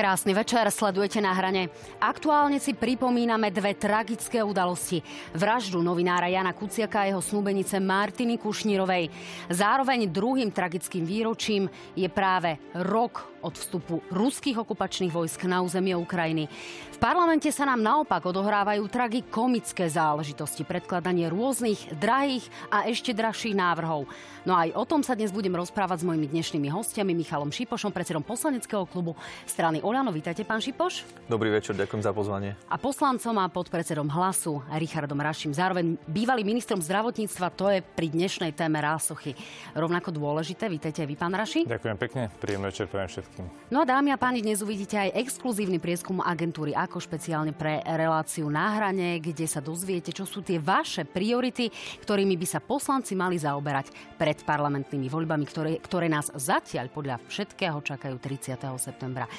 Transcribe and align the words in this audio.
Krásny 0.00 0.32
večer, 0.32 0.64
sledujete 0.72 1.20
na 1.20 1.36
hrane. 1.36 1.68
Aktuálne 2.00 2.56
si 2.56 2.72
pripomíname 2.72 3.52
dve 3.52 3.76
tragické 3.76 4.40
udalosti. 4.40 5.04
Vraždu 5.36 5.84
novinára 5.84 6.24
Jana 6.24 6.56
Kuciaka 6.56 7.04
a 7.04 7.12
jeho 7.12 7.20
snúbenice 7.20 7.76
Martiny 7.84 8.40
Kušnírovej. 8.40 9.12
Zároveň 9.52 10.08
druhým 10.08 10.56
tragickým 10.56 11.04
výročím 11.04 11.68
je 11.92 12.08
práve 12.08 12.56
rok 12.80 13.39
od 13.40 13.56
vstupu 13.56 14.04
ruských 14.12 14.60
okupačných 14.60 15.12
vojsk 15.12 15.48
na 15.48 15.64
územie 15.64 15.96
Ukrajiny. 15.96 16.46
V 16.92 16.98
parlamente 17.00 17.48
sa 17.48 17.64
nám 17.64 17.80
naopak 17.80 18.20
odohrávajú 18.24 18.84
tragikomické 18.92 19.88
záležitosti, 19.88 20.68
predkladanie 20.68 21.32
rôznych 21.32 21.96
drahých 21.96 22.44
a 22.68 22.84
ešte 22.88 23.16
drahších 23.16 23.56
návrhov. 23.56 24.04
No 24.44 24.56
aj 24.56 24.72
o 24.72 24.84
tom 24.88 25.04
sa 25.04 25.12
dnes 25.16 25.32
budem 25.32 25.52
rozprávať 25.52 26.00
s 26.00 26.08
mojimi 26.08 26.28
dnešnými 26.28 26.68
hostiami 26.72 27.12
Michalom 27.12 27.52
Šipošom, 27.52 27.92
predsedom 27.92 28.24
poslaneckého 28.24 28.88
klubu 28.88 29.16
strany 29.44 29.84
Oľano. 29.84 30.12
Vítajte, 30.12 30.48
pán 30.48 30.64
Šipoš. 30.64 31.04
Dobrý 31.28 31.52
večer, 31.52 31.76
ďakujem 31.76 32.00
za 32.04 32.12
pozvanie. 32.16 32.56
A 32.68 32.76
poslancom 32.80 33.36
a 33.36 33.48
podpredsedom 33.52 34.08
hlasu 34.08 34.64
Richardom 34.80 35.20
Raším, 35.20 35.52
zároveň 35.52 36.00
bývalým 36.08 36.56
ministrom 36.56 36.80
zdravotníctva, 36.80 37.52
to 37.52 37.68
je 37.68 37.84
pri 37.84 38.08
dnešnej 38.12 38.56
téme 38.56 38.80
rásochy 38.80 39.36
rovnako 39.76 40.12
dôležité. 40.12 40.72
Vítajte 40.72 41.04
aj 41.04 41.08
vy, 41.08 41.16
pán 41.20 41.32
Raši. 41.36 41.68
Ďakujem 41.68 41.96
pekne, 42.00 42.32
príjemný 42.40 42.72
večer 42.72 42.88
všetkým 42.88 43.29
všetkým. 43.30 43.46
No 43.70 43.86
a 43.86 43.86
dámy 43.86 44.10
a 44.10 44.18
páni, 44.18 44.42
dnes 44.42 44.66
uvidíte 44.66 44.98
aj 44.98 45.14
exkluzívny 45.14 45.78
prieskum 45.78 46.18
agentúry 46.18 46.74
ako 46.74 46.98
špeciálne 46.98 47.54
pre 47.54 47.78
reláciu 47.86 48.50
na 48.50 48.74
hrane, 48.74 49.22
kde 49.22 49.46
sa 49.46 49.62
dozviete, 49.62 50.10
čo 50.10 50.26
sú 50.26 50.42
tie 50.42 50.58
vaše 50.58 51.06
priority, 51.06 51.70
ktorými 52.02 52.34
by 52.34 52.46
sa 52.50 52.58
poslanci 52.58 53.14
mali 53.14 53.38
zaoberať 53.38 54.18
pred 54.18 54.42
parlamentnými 54.42 55.06
voľbami, 55.06 55.44
ktoré, 55.46 55.78
ktoré 55.78 56.10
nás 56.10 56.34
zatiaľ 56.34 56.90
podľa 56.90 57.22
všetkého 57.30 57.78
čakajú 57.78 58.18
30. 58.18 58.58
septembra 58.82 59.30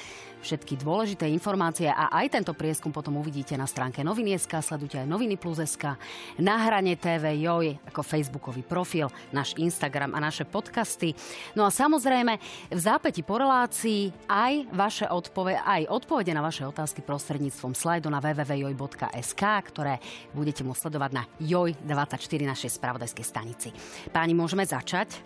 všetky 0.42 0.82
dôležité 0.82 1.30
informácie 1.30 1.86
a 1.86 2.10
aj 2.10 2.34
tento 2.34 2.52
prieskum 2.52 2.90
potom 2.90 3.16
uvidíte 3.22 3.54
na 3.54 3.64
stránke 3.64 4.02
Noviny.sk, 4.02 4.58
sledujte 4.58 4.98
aj 4.98 5.06
Noviny 5.06 5.38
Plus.sk, 5.38 5.96
na 6.42 6.56
hrane 6.66 6.98
TV 6.98 7.38
Joj 7.40 7.78
ako 7.86 8.02
facebookový 8.02 8.66
profil, 8.66 9.06
náš 9.30 9.54
Instagram 9.56 10.12
a 10.12 10.20
naše 10.20 10.42
podcasty. 10.44 11.14
No 11.54 11.64
a 11.64 11.70
samozrejme 11.70 12.36
v 12.68 12.80
zápäti 12.80 13.22
po 13.22 13.38
relácii 13.38 14.10
aj 14.26 14.68
vaše 14.74 15.06
odpovede, 15.06 15.62
aj 15.62 15.88
odpovede 15.88 16.34
na 16.34 16.42
vaše 16.42 16.66
otázky 16.66 17.00
prostredníctvom 17.06 17.72
slajdu 17.78 18.10
na 18.10 18.18
www.joj.sk, 18.18 19.42
ktoré 19.70 20.02
budete 20.34 20.66
môcť 20.66 20.90
sledovať 20.90 21.10
na 21.14 21.22
Joj24 21.38 22.40
našej 22.44 22.70
spravodajskej 22.76 23.24
stanici. 23.24 23.68
Páni, 24.10 24.34
môžeme 24.34 24.66
začať? 24.66 25.22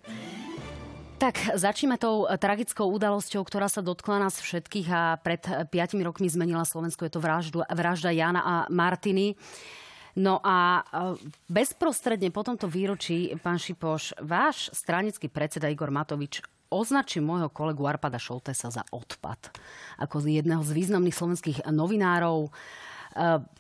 Tak 1.17 1.57
začneme 1.57 1.97
tou 1.97 2.29
eh, 2.29 2.37
tragickou 2.37 2.93
udalosťou, 2.93 3.41
ktorá 3.41 3.73
sa 3.73 3.81
dotkla 3.81 4.21
nás 4.21 4.37
všetkých 4.37 4.89
a 4.93 5.17
pred 5.17 5.41
eh, 5.49 5.65
piatimi 5.65 6.05
rokmi 6.05 6.29
zmenila 6.29 6.69
Slovensko. 6.69 7.09
Je 7.09 7.13
to 7.17 7.25
vraždu, 7.25 7.65
vražda 7.73 8.13
Jana 8.13 8.45
a 8.45 8.55
Martiny. 8.69 9.33
No 10.21 10.45
a 10.45 10.85
eh, 10.85 11.17
bezprostredne 11.49 12.29
po 12.29 12.45
tomto 12.45 12.69
výročí, 12.69 13.33
pán 13.41 13.57
Šipoš, 13.57 14.21
váš 14.21 14.69
stranický 14.77 15.33
predseda 15.33 15.73
Igor 15.73 15.89
Matovič 15.89 16.45
označí 16.69 17.25
môjho 17.25 17.49
kolegu 17.49 17.89
Arpada 17.89 18.21
Šoltesa 18.21 18.69
za 18.69 18.85
odpad. 18.93 19.57
Ako 20.05 20.21
jedného 20.21 20.61
z 20.61 20.75
významných 20.77 21.17
slovenských 21.17 21.59
novinárov. 21.71 22.51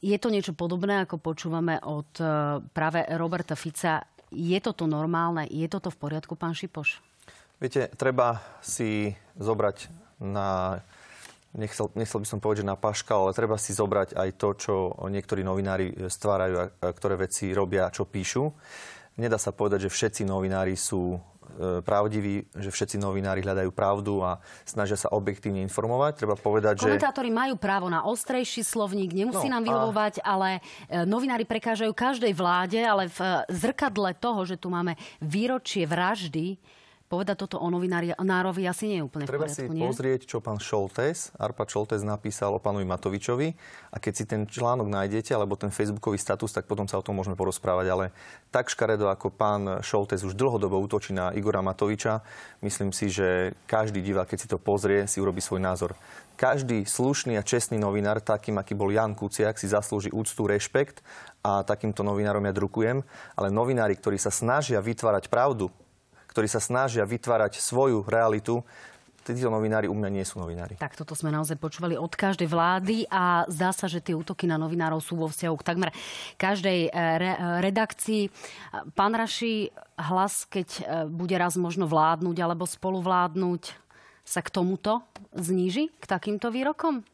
Je 0.02 0.18
to 0.18 0.28
niečo 0.28 0.58
podobné, 0.58 1.06
ako 1.06 1.22
počúvame 1.22 1.78
od 1.86 2.10
práve 2.74 3.06
Roberta 3.14 3.54
Fica. 3.54 4.02
Je 4.34 4.58
toto 4.58 4.90
normálne? 4.90 5.46
Je 5.46 5.70
toto 5.70 5.94
v 5.94 6.02
poriadku, 6.02 6.34
pán 6.34 6.58
Šipoš? 6.58 6.98
Viete, 7.56 7.88
treba 7.96 8.44
si 8.60 9.16
zobrať 9.40 9.88
na 10.20 10.80
nechcel, 11.56 11.88
nechcel 11.96 12.20
by 12.20 12.28
som 12.28 12.38
povedať, 12.38 12.62
že 12.62 12.68
na 12.68 12.76
paška, 12.76 13.16
ale 13.16 13.32
treba 13.32 13.56
si 13.56 13.72
zobrať 13.72 14.12
aj 14.12 14.28
to, 14.36 14.48
čo 14.60 14.74
niektorí 15.08 15.40
novinári 15.40 15.88
stvárajú 16.06 16.54
a 16.60 16.66
ktoré 16.92 17.16
veci 17.16 17.56
robia, 17.56 17.88
čo 17.88 18.04
píšu. 18.04 18.52
Nedá 19.16 19.40
sa 19.40 19.56
povedať, 19.56 19.88
že 19.88 19.90
všetci 19.90 20.28
novinári 20.28 20.76
sú 20.76 21.16
e, 21.16 21.80
pravdiví, 21.80 22.52
že 22.52 22.68
všetci 22.68 23.00
novinári 23.00 23.40
hľadajú 23.40 23.72
pravdu 23.72 24.20
a 24.20 24.36
snažia 24.68 25.00
sa 25.00 25.08
objektívne 25.16 25.64
informovať. 25.64 26.20
Treba 26.20 26.36
povedať, 26.36 26.84
že... 26.84 26.92
Komentátori 26.92 27.32
majú 27.32 27.56
právo 27.56 27.88
na 27.88 28.04
ostrejší 28.04 28.60
slovník, 28.60 29.16
nemusí 29.16 29.48
no, 29.48 29.56
nám 29.56 29.64
vyhovovať, 29.64 30.20
a... 30.20 30.36
ale 30.36 30.60
e, 30.92 31.08
novinári 31.08 31.48
prekážajú 31.48 31.96
každej 31.96 32.36
vláde, 32.36 32.84
ale 32.84 33.08
v 33.08 33.48
zrkadle 33.48 34.12
toho, 34.20 34.44
že 34.44 34.60
tu 34.60 34.68
máme 34.68 35.00
výročie 35.24 35.88
vraždy, 35.88 36.60
povedať 37.06 37.46
toto 37.46 37.62
o 37.62 37.70
novinárovi 37.70 38.66
asi 38.66 38.90
nie 38.90 38.98
je 39.00 39.06
úplne 39.06 39.26
Treba 39.30 39.46
v 39.46 39.54
poriadku, 39.54 39.70
si 39.70 39.78
nie? 39.78 39.82
pozrieť, 39.86 40.20
čo 40.26 40.42
pán 40.42 40.58
Šoltes, 40.58 41.30
Arpa 41.38 41.62
Šoltes 41.64 42.02
napísal 42.02 42.50
o 42.52 42.60
pánovi 42.60 42.82
Matovičovi 42.82 43.54
a 43.94 43.96
keď 44.02 44.12
si 44.12 44.24
ten 44.26 44.42
článok 44.44 44.90
nájdete, 44.90 45.30
alebo 45.30 45.54
ten 45.54 45.70
facebookový 45.70 46.18
status, 46.18 46.50
tak 46.50 46.66
potom 46.66 46.90
sa 46.90 46.98
o 46.98 47.06
tom 47.06 47.14
môžeme 47.14 47.38
porozprávať. 47.38 47.86
Ale 47.86 48.04
tak 48.50 48.66
škaredo, 48.66 49.06
ako 49.06 49.30
pán 49.30 49.80
Šoltes 49.86 50.26
už 50.26 50.34
dlhodobo 50.34 50.76
útočí 50.82 51.14
na 51.14 51.30
Igora 51.30 51.62
Matoviča, 51.62 52.26
myslím 52.66 52.90
si, 52.90 53.06
že 53.06 53.54
každý 53.70 54.02
divák, 54.02 54.26
keď 54.26 54.38
si 54.42 54.50
to 54.50 54.58
pozrie, 54.58 55.06
si 55.06 55.22
urobí 55.22 55.38
svoj 55.38 55.62
názor. 55.62 55.94
Každý 56.36 56.84
slušný 56.84 57.40
a 57.40 57.46
čestný 57.46 57.80
novinár, 57.80 58.20
takým, 58.20 58.60
aký 58.60 58.76
bol 58.76 58.92
Jan 58.92 59.16
Kuciak, 59.16 59.56
si 59.56 59.72
zaslúži 59.72 60.12
úctu, 60.12 60.44
rešpekt 60.44 61.00
a 61.40 61.64
takýmto 61.64 62.04
novinárom 62.04 62.44
ja 62.44 62.52
drukujem. 62.52 63.00
Ale 63.38 63.48
novinári, 63.48 63.96
ktorí 63.96 64.20
sa 64.20 64.28
snažia 64.28 64.84
vytvárať 64.84 65.32
pravdu, 65.32 65.72
ktorí 66.36 66.52
sa 66.52 66.60
snažia 66.60 67.08
vytvárať 67.08 67.56
svoju 67.64 68.04
realitu, 68.04 68.60
títo 69.24 69.48
novinári 69.48 69.88
u 69.88 69.96
mňa 69.96 70.10
nie 70.12 70.20
sú 70.20 70.36
novinári. 70.36 70.76
Tak 70.76 70.92
toto 70.92 71.16
sme 71.16 71.32
naozaj 71.32 71.56
počúvali 71.56 71.96
od 71.96 72.12
každej 72.12 72.44
vlády 72.44 73.08
a 73.08 73.48
zdá 73.48 73.72
sa, 73.72 73.88
že 73.88 74.04
tie 74.04 74.12
útoky 74.12 74.44
na 74.44 74.60
novinárov 74.60 75.00
sú 75.00 75.16
vo 75.16 75.32
vzťahu 75.32 75.56
k 75.56 75.66
takmer 75.66 75.90
každej 76.36 76.78
eh, 76.86 76.90
re- 76.92 77.38
redakcii. 77.64 78.28
Pán 78.92 79.16
Raši, 79.16 79.72
hlas, 79.96 80.44
keď 80.44 80.68
eh, 80.68 80.82
bude 81.08 81.34
raz 81.40 81.56
možno 81.56 81.88
vládnuť 81.88 82.36
alebo 82.36 82.68
spoluvládnuť, 82.68 83.72
sa 84.26 84.44
k 84.44 84.52
tomuto 84.52 85.06
zníži, 85.32 85.88
k 85.96 86.04
takýmto 86.04 86.52
výrokom? 86.52 87.06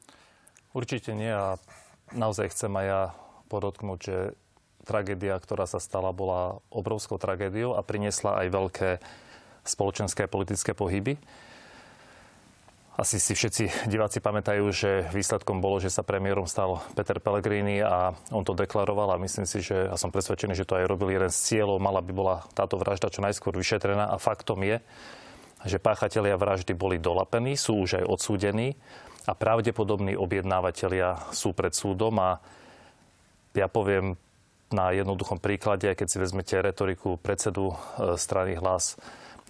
Určite 0.75 1.15
nie 1.15 1.31
a 1.31 1.61
naozaj 2.11 2.51
chcem 2.51 2.73
aj 2.75 2.87
ja 2.89 3.03
podotknúť, 3.53 3.99
že 4.01 4.17
tragédia, 4.83 5.39
ktorá 5.39 5.65
sa 5.67 5.79
stala, 5.79 6.11
bola 6.11 6.59
obrovskou 6.69 7.17
tragédiou 7.17 7.79
a 7.79 7.87
priniesla 7.87 8.43
aj 8.43 8.47
veľké 8.51 8.91
spoločenské 9.63 10.27
a 10.27 10.33
politické 10.33 10.75
pohyby. 10.75 11.19
Asi 12.93 13.17
si 13.17 13.33
všetci 13.33 13.89
diváci 13.89 14.21
pamätajú, 14.21 14.69
že 14.69 15.09
výsledkom 15.17 15.65
bolo, 15.65 15.81
že 15.81 15.89
sa 15.89 16.05
premiérom 16.05 16.45
stal 16.45 16.85
Peter 16.93 17.17
Pellegrini 17.17 17.81
a 17.81 18.13
on 18.29 18.45
to 18.45 18.53
deklaroval 18.53 19.17
a 19.17 19.23
myslím 19.23 19.49
si, 19.49 19.65
že 19.65 19.89
a 19.89 19.97
som 19.97 20.13
presvedčený, 20.13 20.53
že 20.53 20.69
to 20.69 20.77
aj 20.77 20.93
robil 20.93 21.09
jeden 21.09 21.33
z 21.33 21.39
cieľov, 21.41 21.81
mala 21.81 22.05
by 22.05 22.13
bola 22.13 22.45
táto 22.53 22.77
vražda 22.77 23.09
čo 23.09 23.25
najskôr 23.25 23.57
vyšetrená 23.57 24.13
a 24.13 24.21
faktom 24.21 24.61
je, 24.61 24.77
že 25.65 25.81
páchatelia 25.81 26.37
vraždy 26.37 26.77
boli 26.77 27.01
dolapení, 27.01 27.57
sú 27.57 27.81
už 27.81 28.05
aj 28.05 28.05
odsúdení 28.05 28.77
a 29.25 29.33
pravdepodobní 29.33 30.13
objednávateľia 30.13 31.33
sú 31.33 31.57
pred 31.57 31.73
súdom 31.73 32.13
a 32.21 32.45
ja 33.57 33.73
poviem 33.73 34.21
na 34.73 34.91
jednoduchom 34.93 35.39
príklade, 35.39 35.89
keď 35.93 36.07
si 36.09 36.19
vezmete 36.19 36.57
retoriku 36.59 37.21
predsedu 37.21 37.73
e, 37.73 38.17
strany 38.17 38.57
hlas 38.57 38.97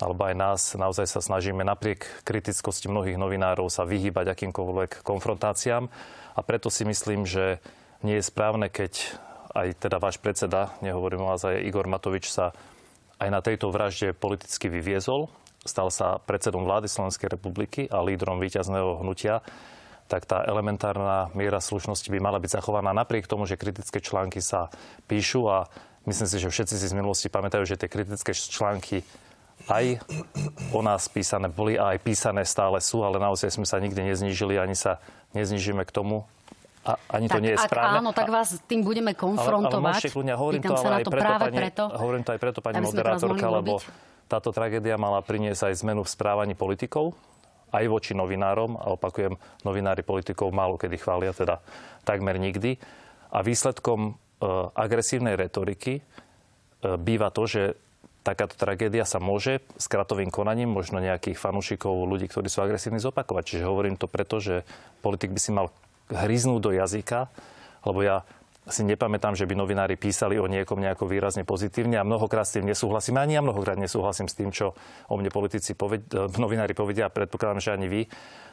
alebo 0.02 0.26
aj 0.26 0.34
nás, 0.34 0.60
naozaj 0.74 1.06
sa 1.06 1.22
snažíme 1.22 1.62
napriek 1.62 2.26
kritickosti 2.26 2.90
mnohých 2.90 3.14
novinárov 3.14 3.70
sa 3.70 3.86
vyhýbať 3.86 4.34
akýmkoľvek 4.34 5.06
konfrontáciám. 5.06 5.86
A 6.34 6.40
preto 6.42 6.72
si 6.72 6.82
myslím, 6.82 7.22
že 7.22 7.62
nie 8.02 8.19
je 8.19 8.26
správne, 8.26 8.66
keď 8.66 9.14
aj 9.54 9.78
teda 9.78 10.02
váš 10.02 10.19
predseda, 10.19 10.74
nehovorím 10.82 11.28
vás, 11.28 11.44
aj 11.46 11.60
Igor 11.62 11.86
Matovič 11.86 12.32
sa 12.32 12.56
aj 13.22 13.28
na 13.30 13.38
tejto 13.44 13.70
vražde 13.70 14.16
politicky 14.16 14.66
vyviezol. 14.66 15.30
Stal 15.62 15.94
sa 15.94 16.19
predsedom 16.19 16.66
vlády 16.66 16.90
Slovenskej 16.90 17.30
republiky 17.30 17.86
a 17.86 18.02
lídrom 18.02 18.42
víťazného 18.42 18.98
hnutia 18.98 19.44
tak 20.12 20.28
tá 20.28 20.44
elementárna 20.44 21.32
miera 21.32 21.56
slušnosti 21.56 22.12
by 22.12 22.20
mala 22.20 22.36
byť 22.36 22.60
zachovaná 22.60 22.92
napriek 22.92 23.24
tomu, 23.24 23.48
že 23.48 23.56
kritické 23.56 23.96
články 23.96 24.44
sa 24.44 24.68
píšu 25.08 25.48
a 25.48 25.72
myslím 26.04 26.28
si, 26.28 26.36
že 26.36 26.52
všetci 26.52 26.76
si 26.76 26.86
z 26.92 26.92
minulosti 26.92 27.32
pamätajú, 27.32 27.64
že 27.64 27.80
tie 27.80 27.88
kritické 27.88 28.36
články 28.36 29.08
aj 29.72 30.04
o 30.68 30.84
nás 30.84 31.08
písané 31.08 31.48
boli 31.48 31.80
a 31.80 31.96
aj 31.96 32.04
písané 32.04 32.44
stále 32.44 32.76
sú, 32.84 33.00
ale 33.00 33.16
naozaj 33.16 33.56
sme 33.56 33.64
sa 33.64 33.80
nikdy 33.80 34.12
neznížili, 34.12 34.60
ani 34.60 34.76
sa 34.76 35.00
neznížime 35.32 35.88
k 35.88 35.94
tomu, 35.96 36.28
a 36.82 36.98
ani 37.14 37.30
tak, 37.30 37.38
to 37.38 37.40
nie 37.46 37.52
je 37.54 37.58
správne. 37.62 38.02
áno, 38.02 38.10
tak 38.10 38.26
vás 38.26 38.58
tým 38.66 38.82
budeme 38.82 39.14
konfrontovať. 39.14 40.02
Ale, 40.02 40.34
ale 40.34 40.34
hovorím 40.34 40.62
to, 40.66 40.74
ale 40.74 40.94
aj 40.98 41.04
preto, 41.06 41.34
pani, 41.38 41.56
preto, 41.62 41.82
hovorím 41.94 42.22
to 42.26 42.30
aj 42.34 42.40
preto, 42.42 42.58
pani 42.58 42.78
moderátorka, 42.82 43.46
lebo 43.54 43.78
táto 44.26 44.50
tragédia 44.50 44.98
mala 44.98 45.22
priniesť 45.22 45.70
aj 45.70 45.74
zmenu 45.86 46.02
v 46.02 46.10
správaní 46.10 46.58
politikov 46.58 47.14
aj 47.72 47.84
voči 47.88 48.12
novinárom, 48.12 48.76
a 48.76 48.92
opakujem, 48.94 49.34
novinári 49.64 50.04
politikov 50.04 50.52
málo 50.52 50.76
kedy 50.76 51.00
chvália, 51.00 51.32
teda 51.32 51.64
takmer 52.04 52.36
nikdy. 52.36 52.76
A 53.32 53.40
výsledkom 53.40 54.00
e, 54.08 54.12
agresívnej 54.76 55.34
retoriky 55.40 55.98
e, 55.98 56.02
býva 57.00 57.32
to, 57.32 57.48
že 57.48 57.62
takáto 58.22 58.54
tragédia 58.54 59.02
sa 59.02 59.19
môže 59.19 59.64
s 59.74 59.90
kratovým 59.90 60.30
konaním 60.30 60.70
možno 60.70 61.02
nejakých 61.02 61.40
fanúšikov, 61.40 62.06
ľudí, 62.06 62.30
ktorí 62.30 62.46
sú 62.46 62.62
agresívni, 62.62 63.02
zopakovať. 63.02 63.56
Čiže 63.56 63.69
hovorím 63.69 63.98
to 63.98 64.06
preto, 64.06 64.38
že 64.38 64.62
politik 65.02 65.34
by 65.34 65.40
si 65.42 65.50
mal 65.50 65.74
hryznúť 66.12 66.60
do 66.62 66.70
jazyka, 66.70 67.26
lebo 67.82 67.98
ja 68.04 68.22
si 68.70 68.86
nepamätám, 68.86 69.34
že 69.34 69.42
by 69.42 69.58
novinári 69.58 69.98
písali 69.98 70.38
o 70.38 70.46
niekom 70.46 70.78
nejako 70.78 71.10
výrazne 71.10 71.42
pozitívne 71.42 71.98
a 71.98 72.06
mnohokrát 72.06 72.46
s 72.46 72.58
tým 72.58 72.66
nesúhlasím. 72.70 73.18
Ani 73.18 73.34
ja 73.34 73.42
mnohokrát 73.42 73.74
nesúhlasím 73.74 74.30
s 74.30 74.38
tým, 74.38 74.54
čo 74.54 74.78
o 75.10 75.14
mne 75.18 75.34
politici 75.34 75.74
poved- 75.74 76.06
novinári 76.38 76.70
povedia 76.70 77.10
a 77.10 77.14
predpokladám, 77.14 77.58
že 77.58 77.74
ani 77.74 77.88
vy 77.90 78.02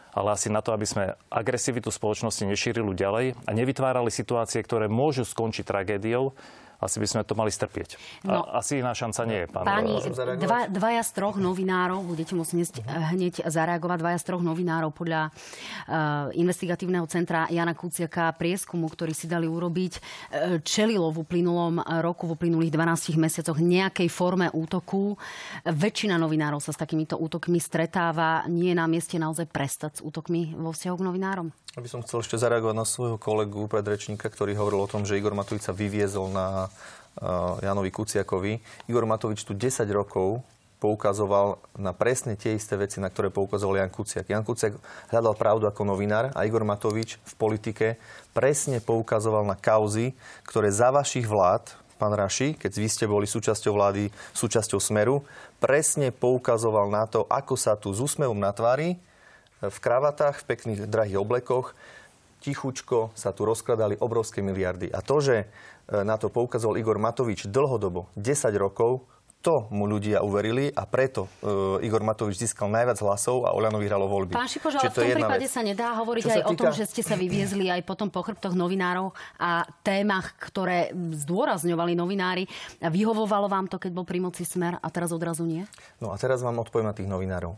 ale 0.10 0.34
asi 0.34 0.50
na 0.50 0.66
to, 0.66 0.74
aby 0.74 0.90
sme 0.90 1.14
agresivitu 1.30 1.94
spoločnosti 1.94 2.42
nešírili 2.42 2.98
ďalej 2.98 3.38
a 3.46 3.52
nevytvárali 3.54 4.10
situácie, 4.10 4.58
ktoré 4.66 4.90
môžu 4.90 5.22
skončiť 5.22 5.66
tragédiou, 5.70 6.34
asi 6.80 6.98
by 7.04 7.08
sme 7.08 7.22
to 7.28 7.36
mali 7.36 7.52
strpieť. 7.52 8.00
No, 8.24 8.48
a 8.48 8.64
asi 8.64 8.80
iná 8.80 8.96
šanca 8.96 9.22
nie 9.28 9.40
je, 9.44 9.48
pán 9.52 9.64
Páni, 9.68 10.00
dva, 10.40 10.72
dvaja 10.72 11.04
z 11.04 11.12
troch 11.12 11.36
novinárov, 11.36 12.08
budete 12.08 12.34
musieť 12.40 12.80
hneď 12.88 13.44
zareagovať, 13.44 13.98
dvaja 14.00 14.20
z 14.20 14.26
troch 14.32 14.44
novinárov 14.44 14.96
podľa 14.96 15.28
uh, 15.28 16.32
investigatívneho 16.40 17.04
centra 17.12 17.52
Jana 17.52 17.76
Kuciaka 17.76 18.32
prieskumu, 18.40 18.88
ktorý 18.88 19.12
si 19.12 19.28
dali 19.28 19.46
urobiť, 19.46 19.94
uh, 20.00 20.02
čelilo 20.64 21.12
v 21.12 21.28
uplynulom 21.28 21.84
roku, 22.00 22.32
v 22.32 22.40
uplynulých 22.40 22.72
12 22.72 23.20
mesiacoch 23.20 23.60
nejakej 23.60 24.08
forme 24.08 24.48
útoku. 24.56 25.20
Väčšina 25.68 26.16
novinárov 26.16 26.64
sa 26.64 26.72
s 26.72 26.80
takýmito 26.80 27.20
útokmi 27.20 27.60
stretáva. 27.60 28.48
Nie 28.48 28.72
je 28.72 28.80
na 28.80 28.88
mieste 28.88 29.20
naozaj 29.20 29.52
prestať 29.52 30.00
s 30.00 30.02
útokmi 30.02 30.56
vo 30.56 30.72
vzťahu 30.72 30.96
k 30.96 31.04
novinárom? 31.04 31.48
Ja 31.78 31.86
by 31.86 31.90
som 31.90 32.02
chcel 32.02 32.26
ešte 32.26 32.42
zareagovať 32.42 32.76
na 32.76 32.86
svojho 32.88 33.22
kolegu 33.22 33.70
predrečníka, 33.70 34.26
ktorý 34.26 34.58
hovoril 34.58 34.82
o 34.82 34.90
tom, 34.90 35.06
že 35.06 35.22
Igor 35.22 35.38
Matovič 35.38 35.70
sa 35.70 35.74
vyviezol 35.74 36.34
na 36.34 36.69
Janovi 37.60 37.92
Kuciakovi. 37.92 38.60
Igor 38.88 39.04
Matovič 39.04 39.44
tu 39.44 39.52
10 39.58 39.84
rokov 39.92 40.40
poukazoval 40.80 41.60
na 41.76 41.92
presne 41.92 42.40
tie 42.40 42.56
isté 42.56 42.80
veci, 42.80 43.04
na 43.04 43.12
ktoré 43.12 43.28
poukazoval 43.28 43.84
Jan 43.84 43.92
Kuciak. 43.92 44.32
Jan 44.32 44.48
Kuciak 44.48 44.80
hľadal 45.12 45.36
pravdu 45.36 45.68
ako 45.68 45.84
novinár 45.84 46.32
a 46.32 46.48
Igor 46.48 46.64
Matovič 46.64 47.20
v 47.20 47.34
politike 47.36 47.88
presne 48.32 48.80
poukazoval 48.80 49.44
na 49.44 49.60
kauzy, 49.60 50.16
ktoré 50.48 50.72
za 50.72 50.96
vašich 50.96 51.28
vlád, 51.28 51.76
pán 52.00 52.16
Raši, 52.16 52.56
keď 52.56 52.72
vy 52.80 52.88
ste 52.88 53.06
boli 53.12 53.28
súčasťou 53.28 53.76
vlády, 53.76 54.08
súčasťou 54.32 54.80
Smeru, 54.80 55.28
presne 55.60 56.16
poukazoval 56.16 56.88
na 56.88 57.04
to, 57.04 57.28
ako 57.28 57.60
sa 57.60 57.76
tu 57.76 57.92
s 57.92 58.00
úsmevom 58.00 58.40
na 58.40 58.56
tvári 58.56 58.96
v 59.60 59.78
kravatách, 59.84 60.40
v 60.40 60.48
pekných 60.48 60.88
drahých 60.88 61.20
oblekoch. 61.20 61.76
Tichučko 62.40 63.12
sa 63.20 63.36
tu 63.36 63.44
rozkladali 63.44 64.00
obrovské 64.00 64.40
miliardy. 64.40 64.88
A 64.96 65.04
to, 65.04 65.20
že 65.20 65.52
na 65.90 66.16
to 66.22 66.30
poukazoval 66.30 66.78
Igor 66.78 67.02
Matovič 67.02 67.50
dlhodobo, 67.50 68.10
10 68.14 68.54
rokov, 68.56 69.10
to 69.40 69.72
mu 69.72 69.88
ľudia 69.88 70.20
uverili 70.20 70.68
a 70.68 70.84
preto 70.84 71.32
uh, 71.40 71.80
Igor 71.80 72.04
Matovič 72.04 72.44
získal 72.44 72.68
najviac 72.68 73.00
hlasov 73.00 73.48
a 73.48 73.56
Oľano 73.56 73.80
vyhralo 73.80 74.12
voľby. 74.12 74.36
Pán 74.36 74.52
Šipoš, 74.52 74.84
ale 74.84 74.92
v 74.92 74.96
tom 75.00 75.08
prípade 75.16 75.48
vec. 75.48 75.56
sa 75.56 75.64
nedá 75.64 75.96
hovoriť 75.96 76.24
aj 76.28 76.42
týka... 76.44 76.52
o 76.52 76.60
tom, 76.60 76.72
že 76.76 76.84
ste 76.84 77.02
sa 77.08 77.16
vyviezli 77.16 77.72
aj 77.72 77.88
potom 77.88 78.12
po 78.12 78.20
chrbtoch 78.20 78.52
novinárov 78.52 79.16
a 79.40 79.64
témach, 79.80 80.36
ktoré 80.44 80.92
zdôrazňovali 80.92 81.96
novinári. 81.96 82.52
Vyhovovalo 82.84 83.48
vám 83.48 83.72
to, 83.72 83.80
keď 83.80 83.96
bol 83.96 84.04
pri 84.04 84.20
moci 84.20 84.44
smer 84.44 84.76
a 84.76 84.88
teraz 84.92 85.16
odrazu 85.16 85.48
nie? 85.48 85.64
No 86.04 86.12
a 86.12 86.20
teraz 86.20 86.44
vám 86.44 86.60
odpoviem 86.60 86.92
na 86.92 86.96
tých 86.96 87.08
novinárov. 87.08 87.56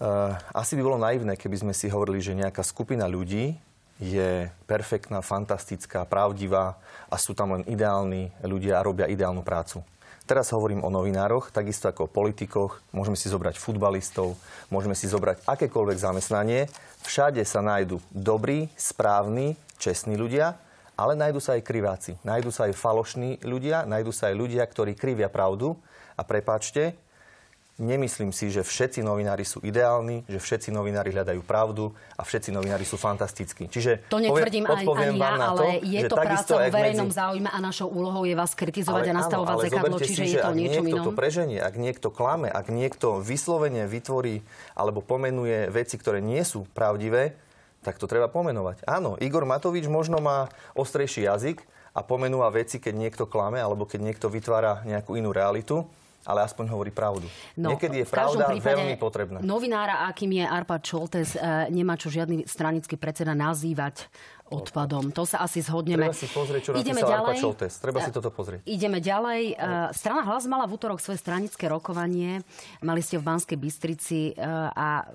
Eh, 0.00 0.32
asi 0.56 0.74
by 0.74 0.82
bolo 0.82 0.98
naivné, 0.98 1.36
keby 1.36 1.60
sme 1.60 1.74
si 1.76 1.86
hovorili, 1.86 2.24
že 2.24 2.32
nejaká 2.32 2.64
skupina 2.64 3.06
ľudí 3.06 3.52
je 4.00 4.48
perfektná, 4.64 5.20
fantastická, 5.20 6.08
pravdivá 6.08 6.80
a 7.12 7.20
sú 7.20 7.36
tam 7.36 7.52
len 7.54 7.62
ideálni 7.68 8.32
ľudia 8.40 8.80
a 8.80 8.84
robia 8.84 9.04
ideálnu 9.04 9.44
prácu. 9.44 9.84
Teraz 10.24 10.54
hovorím 10.54 10.86
o 10.86 10.94
novinároch, 10.94 11.50
takisto 11.50 11.90
ako 11.90 12.06
o 12.06 12.12
politikoch. 12.12 12.80
Môžeme 12.94 13.18
si 13.18 13.26
zobrať 13.26 13.58
futbalistov, 13.58 14.38
môžeme 14.70 14.94
si 14.94 15.10
zobrať 15.10 15.42
akékoľvek 15.44 15.98
zamestnanie. 15.98 16.70
Všade 17.02 17.42
sa 17.42 17.60
nájdu 17.60 17.98
dobrí, 18.14 18.70
správni, 18.78 19.58
čestní 19.76 20.14
ľudia, 20.14 20.54
ale 20.94 21.18
nájdu 21.18 21.42
sa 21.42 21.58
aj 21.58 21.66
kriváci. 21.66 22.12
Nájdu 22.22 22.54
sa 22.54 22.70
aj 22.70 22.78
falošní 22.78 23.42
ľudia, 23.42 23.82
nájdu 23.90 24.14
sa 24.14 24.30
aj 24.30 24.38
ľudia, 24.38 24.62
ktorí 24.62 24.94
krivia 24.94 25.26
pravdu. 25.26 25.74
A 26.14 26.22
prepáčte, 26.22 26.94
Nemyslím 27.80 28.28
si, 28.28 28.52
že 28.52 28.60
všetci 28.60 29.00
novinári 29.00 29.40
sú 29.40 29.64
ideálni, 29.64 30.28
že 30.28 30.36
všetci 30.36 30.68
novinári 30.68 31.16
hľadajú 31.16 31.40
pravdu 31.48 31.96
a 32.12 32.20
všetci 32.20 32.52
novinári 32.52 32.84
sú 32.84 33.00
fantastickí. 33.00 33.72
Čiže 33.72 34.04
to 34.12 34.20
netvrdím 34.20 34.68
aj, 34.68 34.84
ani 34.84 35.16
ja, 35.16 35.32
ale 35.40 35.56
to, 35.56 35.66
je 35.88 36.00
to 36.04 36.16
práca 36.20 36.52
vo 36.52 36.68
verejnom 36.68 37.08
medzi... 37.08 37.16
záujme 37.16 37.48
a 37.48 37.58
našou 37.64 37.88
úlohou 37.88 38.28
je 38.28 38.36
vás 38.36 38.52
kritizovať 38.52 39.04
ale, 39.08 39.12
a 39.16 39.18
nastavovať 39.24 39.56
áno, 39.56 39.62
zrkadlo, 39.64 39.96
čiže 39.96 40.24
si, 40.28 40.36
je 40.36 40.44
to 40.44 40.52
niečo 40.52 40.82
inom. 40.84 41.08
to 41.08 41.12
preženie, 41.16 41.56
ak 41.56 41.74
niekto 41.80 42.12
klame, 42.12 42.52
ak 42.52 42.68
niekto 42.68 43.24
vyslovene 43.24 43.88
vytvorí 43.88 44.44
alebo 44.76 45.00
pomenuje 45.00 45.72
veci, 45.72 45.96
ktoré 45.96 46.20
nie 46.20 46.44
sú 46.44 46.68
pravdivé, 46.76 47.32
tak 47.80 47.96
to 47.96 48.04
treba 48.04 48.28
pomenovať. 48.28 48.84
Áno, 48.84 49.16
Igor 49.16 49.48
Matovič 49.48 49.88
možno 49.88 50.20
má 50.20 50.52
ostrejší 50.76 51.24
jazyk 51.24 51.64
a 51.96 52.04
pomenúva 52.04 52.52
veci, 52.52 52.76
keď 52.76 52.92
niekto 52.92 53.24
klame 53.24 53.56
alebo 53.56 53.88
keď 53.88 54.04
niekto 54.04 54.28
vytvára 54.28 54.84
nejakú 54.84 55.16
inú 55.16 55.32
realitu 55.32 55.88
ale 56.24 56.44
aspoň 56.44 56.66
hovorí 56.68 56.92
pravdu. 56.92 57.24
No, 57.56 57.72
Niekedy 57.72 58.04
je 58.04 58.06
pravda 58.06 58.52
veľmi 58.52 58.96
potrebná. 59.00 59.38
Novinára, 59.40 60.04
akým 60.08 60.36
je 60.36 60.44
Arpad 60.44 60.82
Šoltes, 60.84 61.32
e, 61.34 61.40
nemá 61.72 61.96
čo 61.96 62.12
žiadny 62.12 62.44
stranický 62.44 63.00
predseda 63.00 63.32
nazývať 63.32 64.08
odpadom. 64.50 65.14
To 65.14 65.22
sa 65.24 65.46
asi 65.46 65.62
zhodneme. 65.62 66.10
Treba 66.10 66.18
si 66.18 66.28
pozrieť, 66.28 66.60
čo 66.60 66.70
Ideme 66.74 67.00
ďalej. 67.00 67.36
Šoltes. 67.38 67.72
Treba 67.80 68.02
si 68.04 68.10
e, 68.10 68.14
toto 68.14 68.28
pozrieť. 68.34 68.60
Ideme 68.68 68.98
ďalej. 69.00 69.42
E, 69.54 69.64
strana 69.96 70.26
Hlas 70.26 70.44
mala 70.44 70.68
v 70.68 70.76
útorok 70.76 71.00
svoje 71.00 71.22
stranické 71.22 71.70
rokovanie. 71.70 72.44
Mali 72.84 73.00
ste 73.00 73.16
v 73.16 73.24
Banskej 73.24 73.56
Bystrici 73.56 74.34
a 74.74 75.06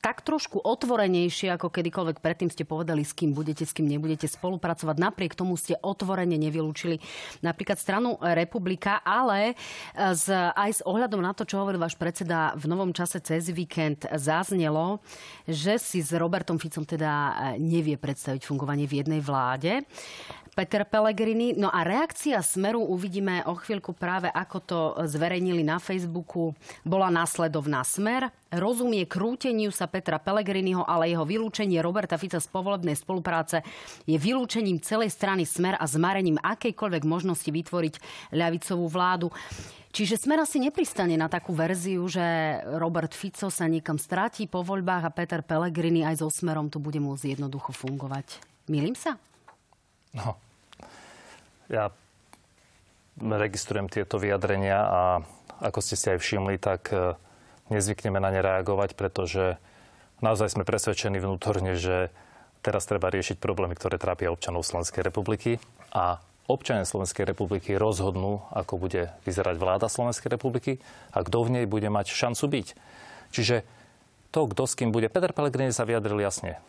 tak 0.00 0.22
trošku 0.22 0.62
otvorenejšie, 0.62 1.50
ako 1.52 1.72
kedykoľvek 1.72 2.22
predtým 2.22 2.50
ste 2.52 2.62
povedali, 2.62 3.02
s 3.02 3.16
kým 3.16 3.34
budete, 3.34 3.66
s 3.66 3.74
kým 3.74 3.90
nebudete 3.90 4.30
spolupracovať. 4.30 4.96
Napriek 4.96 5.34
tomu 5.34 5.58
ste 5.58 5.74
otvorene 5.80 6.38
nevylúčili 6.38 7.02
napríklad 7.42 7.80
stranu 7.80 8.14
Republika, 8.22 9.02
ale 9.02 9.58
z, 9.94 10.26
aj 10.54 10.70
s 10.70 10.80
ohľadom 10.86 11.20
na 11.20 11.34
to, 11.34 11.42
čo 11.48 11.58
hovoril 11.60 11.82
váš 11.82 11.98
predseda 11.98 12.54
v 12.54 12.70
novom 12.70 12.94
čase 12.94 13.18
cez 13.18 13.50
víkend, 13.50 14.06
zaznelo, 14.14 15.02
že 15.48 15.80
si 15.80 16.00
s 16.04 16.14
Robertom 16.14 16.60
Ficom 16.60 16.86
teda 16.86 17.56
nevie 17.58 17.98
predstaviť 17.98 18.46
fungovanie 18.46 18.86
v 18.86 19.02
jednej 19.02 19.20
vláde. 19.20 19.82
Peter 20.56 20.88
Pellegrini. 20.88 21.52
No 21.52 21.68
a 21.68 21.84
reakcia 21.84 22.40
Smeru 22.40 22.80
uvidíme 22.80 23.44
o 23.44 23.52
chvíľku 23.52 23.92
práve, 23.92 24.32
ako 24.32 24.58
to 24.64 24.78
zverejnili 25.04 25.60
na 25.60 25.76
Facebooku. 25.76 26.56
Bola 26.80 27.12
následovná 27.12 27.84
Smer. 27.84 28.32
Rozumie 28.48 29.04
krúteniu 29.04 29.68
sa 29.68 29.84
Petra 29.84 30.16
Pellegriniho, 30.16 30.80
ale 30.88 31.12
jeho 31.12 31.28
vylúčenie 31.28 31.76
Roberta 31.84 32.16
Fica 32.16 32.40
z 32.40 32.48
povolebnej 32.48 32.96
spolupráce 32.96 33.60
je 34.08 34.16
vylúčením 34.16 34.80
celej 34.80 35.12
strany 35.12 35.44
Smer 35.44 35.76
a 35.76 35.84
zmarením 35.84 36.40
akejkoľvek 36.40 37.04
možnosti 37.04 37.52
vytvoriť 37.52 37.94
ľavicovú 38.32 38.88
vládu. 38.88 39.28
Čiže 39.92 40.24
Smer 40.24 40.40
asi 40.40 40.56
nepristane 40.56 41.20
na 41.20 41.28
takú 41.28 41.52
verziu, 41.52 42.00
že 42.08 42.24
Robert 42.80 43.12
Fico 43.12 43.52
sa 43.52 43.68
niekam 43.68 44.00
stratí 44.00 44.48
po 44.48 44.64
voľbách 44.64 45.04
a 45.04 45.12
Peter 45.12 45.44
Pellegrini 45.44 46.00
aj 46.00 46.24
so 46.24 46.32
Smerom 46.32 46.72
tu 46.72 46.80
bude 46.80 46.96
môcť 46.96 47.36
jednoducho 47.36 47.76
fungovať. 47.76 48.40
Milím 48.72 48.96
sa? 48.96 49.20
No, 50.16 50.40
ja 51.72 51.90
registrujem 53.20 53.88
tieto 53.88 54.20
vyjadrenia 54.20 54.78
a 54.78 55.02
ako 55.64 55.80
ste 55.80 55.96
si 55.96 56.06
aj 56.12 56.20
všimli, 56.20 56.60
tak 56.60 56.92
e, 56.92 57.16
nezvykneme 57.72 58.20
na 58.20 58.28
ne 58.28 58.44
reagovať, 58.44 58.92
pretože 58.92 59.56
naozaj 60.20 60.52
sme 60.52 60.68
presvedčení 60.68 61.16
vnútorne, 61.16 61.80
že 61.80 62.12
teraz 62.60 62.84
treba 62.84 63.08
riešiť 63.08 63.40
problémy, 63.40 63.72
ktoré 63.72 63.96
trápia 63.96 64.28
občanov 64.28 64.68
Slovenskej 64.68 65.00
republiky 65.00 65.56
a 65.96 66.20
občania 66.46 66.84
Slovenskej 66.84 67.24
republiky 67.24 67.74
rozhodnú, 67.74 68.44
ako 68.52 68.78
bude 68.78 69.10
vyzerať 69.24 69.56
vláda 69.56 69.88
Slovenskej 69.88 70.30
republiky 70.30 70.78
a 71.10 71.24
kto 71.24 71.48
v 71.48 71.52
nej 71.60 71.66
bude 71.66 71.88
mať 71.88 72.12
šancu 72.12 72.44
byť. 72.52 72.66
Čiže 73.32 73.64
to, 74.30 74.44
kto 74.52 74.62
s 74.68 74.76
kým 74.76 74.92
bude. 74.92 75.08
Peter 75.08 75.32
Pellegrini 75.32 75.72
sa 75.72 75.88
vyjadril 75.88 76.20
jasne 76.20 76.60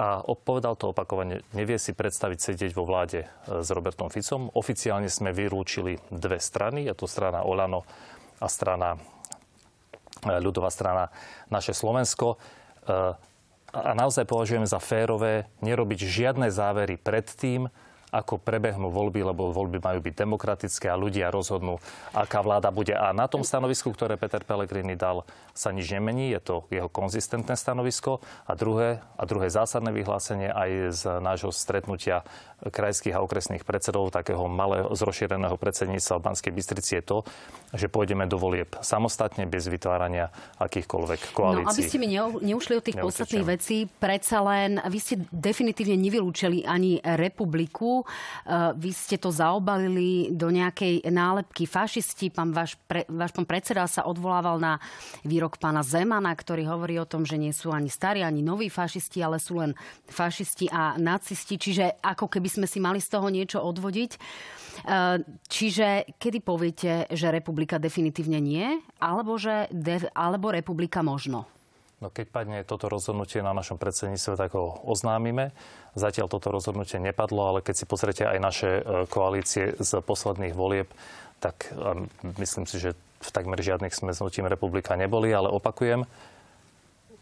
a 0.00 0.24
povedal 0.32 0.80
to 0.80 0.96
opakovane, 0.96 1.44
nevie 1.52 1.76
si 1.76 1.92
predstaviť 1.92 2.38
sedieť 2.40 2.72
vo 2.72 2.88
vláde 2.88 3.28
e, 3.28 3.60
s 3.60 3.68
Robertom 3.68 4.08
Ficom. 4.08 4.48
Oficiálne 4.56 5.12
sme 5.12 5.36
vylúčili 5.36 6.00
dve 6.08 6.40
strany, 6.40 6.88
je 6.88 6.94
to 6.96 7.04
strana 7.04 7.44
Olano 7.44 7.84
a 8.40 8.48
strana 8.48 8.96
e, 10.24 10.32
ľudová 10.40 10.72
strana 10.72 11.12
Naše 11.52 11.76
Slovensko. 11.76 12.40
E, 12.40 12.96
a 13.70 13.92
naozaj 13.94 14.24
považujem 14.24 14.64
za 14.64 14.80
férové 14.80 15.46
nerobiť 15.60 16.00
žiadne 16.00 16.48
závery 16.48 16.96
pred 16.96 17.28
tým, 17.28 17.68
ako 18.10 18.42
prebehnú 18.42 18.90
voľby, 18.90 19.22
lebo 19.22 19.54
voľby 19.54 19.78
majú 19.78 20.02
byť 20.02 20.14
demokratické 20.18 20.90
a 20.90 20.98
ľudia 20.98 21.30
rozhodnú, 21.30 21.78
aká 22.10 22.42
vláda 22.42 22.74
bude. 22.74 22.90
A 22.90 23.14
na 23.14 23.30
tom 23.30 23.46
stanovisku, 23.46 23.94
ktoré 23.94 24.18
Peter 24.18 24.42
Pellegrini 24.42 24.98
dal, 24.98 25.22
sa 25.60 25.76
nič 25.76 25.92
nemení. 25.92 26.32
Je 26.32 26.40
to 26.40 26.64
jeho 26.72 26.88
konzistentné 26.88 27.52
stanovisko. 27.52 28.24
A 28.48 28.56
druhé, 28.56 29.04
a 29.20 29.22
druhé 29.28 29.52
zásadné 29.52 29.92
vyhlásenie 29.92 30.48
aj 30.48 30.70
z 30.96 31.02
nášho 31.20 31.52
stretnutia 31.52 32.24
krajských 32.68 33.16
a 33.16 33.24
okresných 33.24 33.64
predsedov 33.64 34.12
takého 34.12 34.44
malého 34.44 34.92
zrošíreného 34.92 35.56
predsedníctva 35.56 36.20
v 36.20 36.24
Banskej 36.28 36.52
Bystrici 36.52 36.92
je 37.00 37.04
to, 37.04 37.18
že 37.72 37.88
pôjdeme 37.88 38.28
do 38.28 38.36
volieb 38.36 38.76
samostatne, 38.84 39.48
bez 39.48 39.64
vytvárania 39.72 40.28
akýchkoľvek 40.60 41.32
koalícií. 41.32 41.64
No, 41.64 41.72
aby 41.72 41.82
ste 41.88 41.98
mi 42.02 42.08
neušli 42.20 42.74
od 42.76 42.84
tých 42.84 43.00
podstatných 43.00 43.46
vecí, 43.48 43.88
predsa 43.88 44.44
len 44.44 44.76
vy 44.84 44.98
ste 45.00 45.14
definitívne 45.32 45.96
nevylúčili 45.96 46.68
ani 46.68 47.00
republiku. 47.00 48.02
E, 48.02 48.04
vy 48.76 48.90
ste 48.92 49.16
to 49.16 49.32
zaobalili 49.32 50.28
do 50.34 50.52
nejakej 50.52 51.08
nálepky 51.08 51.64
fašisti. 51.64 52.28
Pán 52.28 52.52
váš, 52.52 52.76
pre, 52.84 53.08
váš 53.08 53.32
pán 53.32 53.48
predseda 53.48 53.88
sa 53.88 54.04
odvolával 54.04 54.60
na 54.60 54.76
výrok 55.24 55.49
pána 55.58 55.82
Zemana, 55.82 56.30
ktorý 56.36 56.68
hovorí 56.68 57.00
o 57.00 57.08
tom, 57.08 57.26
že 57.26 57.40
nie 57.40 57.50
sú 57.50 57.72
ani 57.72 57.88
starí, 57.88 58.20
ani 58.22 58.44
noví 58.44 58.68
fašisti, 58.68 59.24
ale 59.24 59.40
sú 59.40 59.58
len 59.58 59.72
fašisti 60.06 60.70
a 60.70 61.00
nacisti. 61.00 61.56
Čiže 61.56 61.98
ako 62.04 62.28
keby 62.28 62.48
sme 62.52 62.66
si 62.68 62.78
mali 62.78 63.02
z 63.02 63.08
toho 63.10 63.26
niečo 63.32 63.58
odvodiť. 63.64 64.12
Eh, 64.80 65.18
čiže 65.50 66.16
kedy 66.16 66.38
poviete, 66.40 66.92
že 67.12 67.28
republika 67.28 67.76
definitívne 67.76 68.40
nie, 68.40 68.80
alebo, 69.02 69.36
že 69.36 69.68
de, 69.68 70.08
alebo 70.16 70.54
republika 70.54 71.04
možno? 71.04 71.44
No 72.00 72.08
keď 72.08 72.26
padne 72.32 72.58
toto 72.64 72.88
rozhodnutie 72.88 73.44
na 73.44 73.52
našom 73.52 73.76
predsedníctve, 73.76 74.32
tak 74.40 74.56
ho 74.56 74.80
oznámime. 74.88 75.52
Zatiaľ 75.92 76.32
toto 76.32 76.48
rozhodnutie 76.48 76.96
nepadlo, 76.96 77.52
ale 77.52 77.58
keď 77.60 77.74
si 77.76 77.84
pozriete 77.84 78.24
aj 78.24 78.38
naše 78.40 78.70
eh, 78.80 78.82
koalície 79.10 79.76
z 79.76 79.90
posledných 80.00 80.56
volieb, 80.56 80.88
tak 81.44 81.68
eh, 81.76 82.08
myslím 82.40 82.64
si, 82.64 82.80
že 82.80 82.96
v 83.20 83.30
takmer 83.30 83.60
žiadnych 83.60 83.92
sme 83.92 84.16
republika 84.48 84.96
neboli, 84.96 85.28
ale 85.28 85.52
opakujem, 85.52 86.08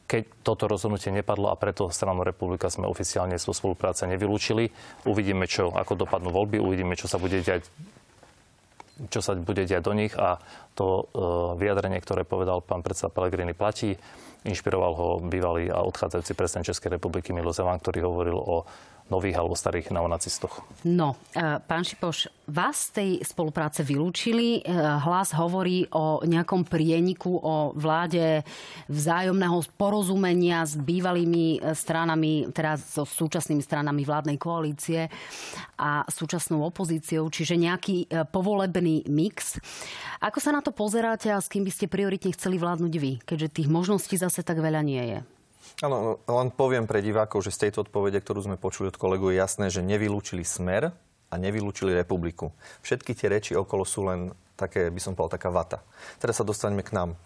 keď 0.08 0.24
toto 0.40 0.64
rozhodnutie 0.70 1.12
nepadlo 1.12 1.52
a 1.52 1.60
preto 1.60 1.92
stranu 1.92 2.24
republika 2.24 2.72
sme 2.72 2.88
oficiálne 2.88 3.36
zo 3.36 3.52
spolupráce 3.52 4.08
nevylúčili. 4.08 4.72
Uvidíme, 5.04 5.44
čo, 5.44 5.68
ako 5.68 6.08
dopadnú 6.08 6.32
voľby, 6.32 6.56
uvidíme, 6.56 6.96
čo 6.96 7.10
sa 7.10 7.20
bude 7.20 7.44
diať 7.44 7.68
čo 8.98 9.22
sa 9.22 9.38
bude 9.38 9.62
diať 9.62 9.86
do 9.86 9.94
nich 9.94 10.10
a 10.18 10.42
to 10.74 11.06
e, 11.06 11.22
vyjadrenie, 11.54 12.02
ktoré 12.02 12.26
povedal 12.26 12.58
pán 12.66 12.82
predseda 12.82 13.14
Pellegrini, 13.14 13.54
platí. 13.54 13.94
Inšpiroval 14.42 14.92
ho 14.98 15.08
bývalý 15.22 15.70
a 15.70 15.86
odchádzajúci 15.86 16.34
prezident 16.34 16.66
Českej 16.66 16.98
republiky 16.98 17.30
Milo 17.30 17.54
Zeman, 17.54 17.78
ktorý 17.78 18.10
hovoril 18.10 18.34
o 18.34 18.66
nových 19.08 19.40
alebo 19.40 19.56
starých 19.56 19.92
neonacistoch. 19.92 20.60
No, 20.84 21.16
e, 21.32 21.58
pán 21.64 21.84
Šipoš, 21.84 22.28
vás 22.48 22.88
z 22.88 22.90
tej 22.92 23.10
spolupráce 23.24 23.80
vylúčili. 23.80 24.60
E, 24.60 24.72
hlas 24.76 25.32
hovorí 25.32 25.88
o 25.96 26.20
nejakom 26.24 26.68
prieniku, 26.68 27.40
o 27.40 27.72
vláde 27.72 28.44
vzájomného 28.92 29.64
porozumenia 29.80 30.64
s 30.64 30.76
bývalými 30.76 31.58
e, 31.58 31.72
stranami, 31.72 32.52
teda 32.52 32.76
so 32.76 33.08
súčasnými 33.08 33.64
stranami 33.64 34.04
vládnej 34.04 34.36
koalície 34.36 35.08
a 35.80 36.04
súčasnou 36.08 36.64
opozíciou, 36.68 37.30
čiže 37.32 37.54
nejaký 37.54 38.10
povolebný 38.34 39.06
mix. 39.06 39.56
Ako 40.18 40.42
sa 40.42 40.50
na 40.50 40.60
to 40.60 40.74
pozeráte 40.74 41.30
a 41.30 41.38
s 41.38 41.46
kým 41.46 41.62
by 41.62 41.72
ste 41.72 41.86
prioritne 41.86 42.34
chceli 42.34 42.58
vládnuť 42.58 42.94
vy, 42.98 43.12
keďže 43.22 43.62
tých 43.62 43.68
možností 43.70 44.18
zase 44.18 44.42
tak 44.42 44.58
veľa 44.58 44.82
nie 44.82 45.04
je? 45.16 45.37
Áno, 45.78 46.18
len 46.26 46.50
poviem 46.50 46.90
pre 46.90 46.98
divákov, 46.98 47.46
že 47.46 47.54
z 47.54 47.70
tejto 47.70 47.86
odpovede, 47.86 48.18
ktorú 48.18 48.42
sme 48.42 48.58
počuli 48.58 48.90
od 48.90 48.98
kolegu, 48.98 49.30
je 49.30 49.38
jasné, 49.38 49.70
že 49.70 49.78
nevylúčili 49.78 50.42
smer 50.42 50.90
a 51.30 51.34
nevylúčili 51.38 51.94
republiku. 51.94 52.50
Všetky 52.82 53.14
tie 53.14 53.30
reči 53.30 53.52
okolo 53.54 53.86
sú 53.86 54.10
len 54.10 54.34
také, 54.58 54.90
by 54.90 54.98
som 54.98 55.14
povedal, 55.14 55.38
taká 55.38 55.54
vata. 55.54 55.78
Teraz 56.18 56.42
sa 56.42 56.42
dostaneme 56.42 56.82
k 56.82 56.98
nám. 56.98 57.14
E, 57.14 57.16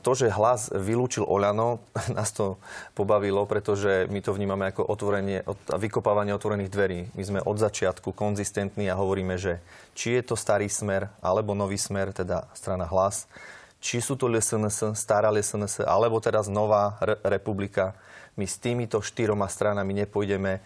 to, 0.00 0.10
že 0.16 0.32
hlas 0.32 0.72
vylúčil 0.72 1.28
Oľano, 1.28 1.84
nás 2.16 2.32
to 2.32 2.56
pobavilo, 2.96 3.44
pretože 3.44 4.08
my 4.08 4.24
to 4.24 4.32
vnímame 4.32 4.72
ako 4.72 4.88
otvorenie 4.88 5.44
vykopávanie 5.68 6.32
otvorených 6.32 6.72
dverí. 6.72 7.00
My 7.12 7.22
sme 7.28 7.40
od 7.44 7.60
začiatku 7.60 8.16
konzistentní 8.16 8.88
a 8.88 8.96
hovoríme, 8.96 9.36
že 9.36 9.60
či 9.92 10.16
je 10.16 10.32
to 10.32 10.32
starý 10.32 10.72
smer 10.72 11.12
alebo 11.20 11.52
nový 11.52 11.76
smer, 11.76 12.16
teda 12.16 12.48
strana 12.56 12.88
hlas, 12.88 13.28
či 13.80 14.04
sú 14.04 14.14
to 14.14 14.28
LSNS, 14.28 14.92
stará 14.92 15.32
LSNS, 15.32 15.88
alebo 15.88 16.20
teraz 16.20 16.46
nová 16.52 17.00
re- 17.00 17.16
republika. 17.24 17.96
My 18.36 18.44
s 18.44 18.60
týmito 18.60 19.00
štyroma 19.00 19.48
stranami 19.48 19.96
nepôjdeme 20.04 20.60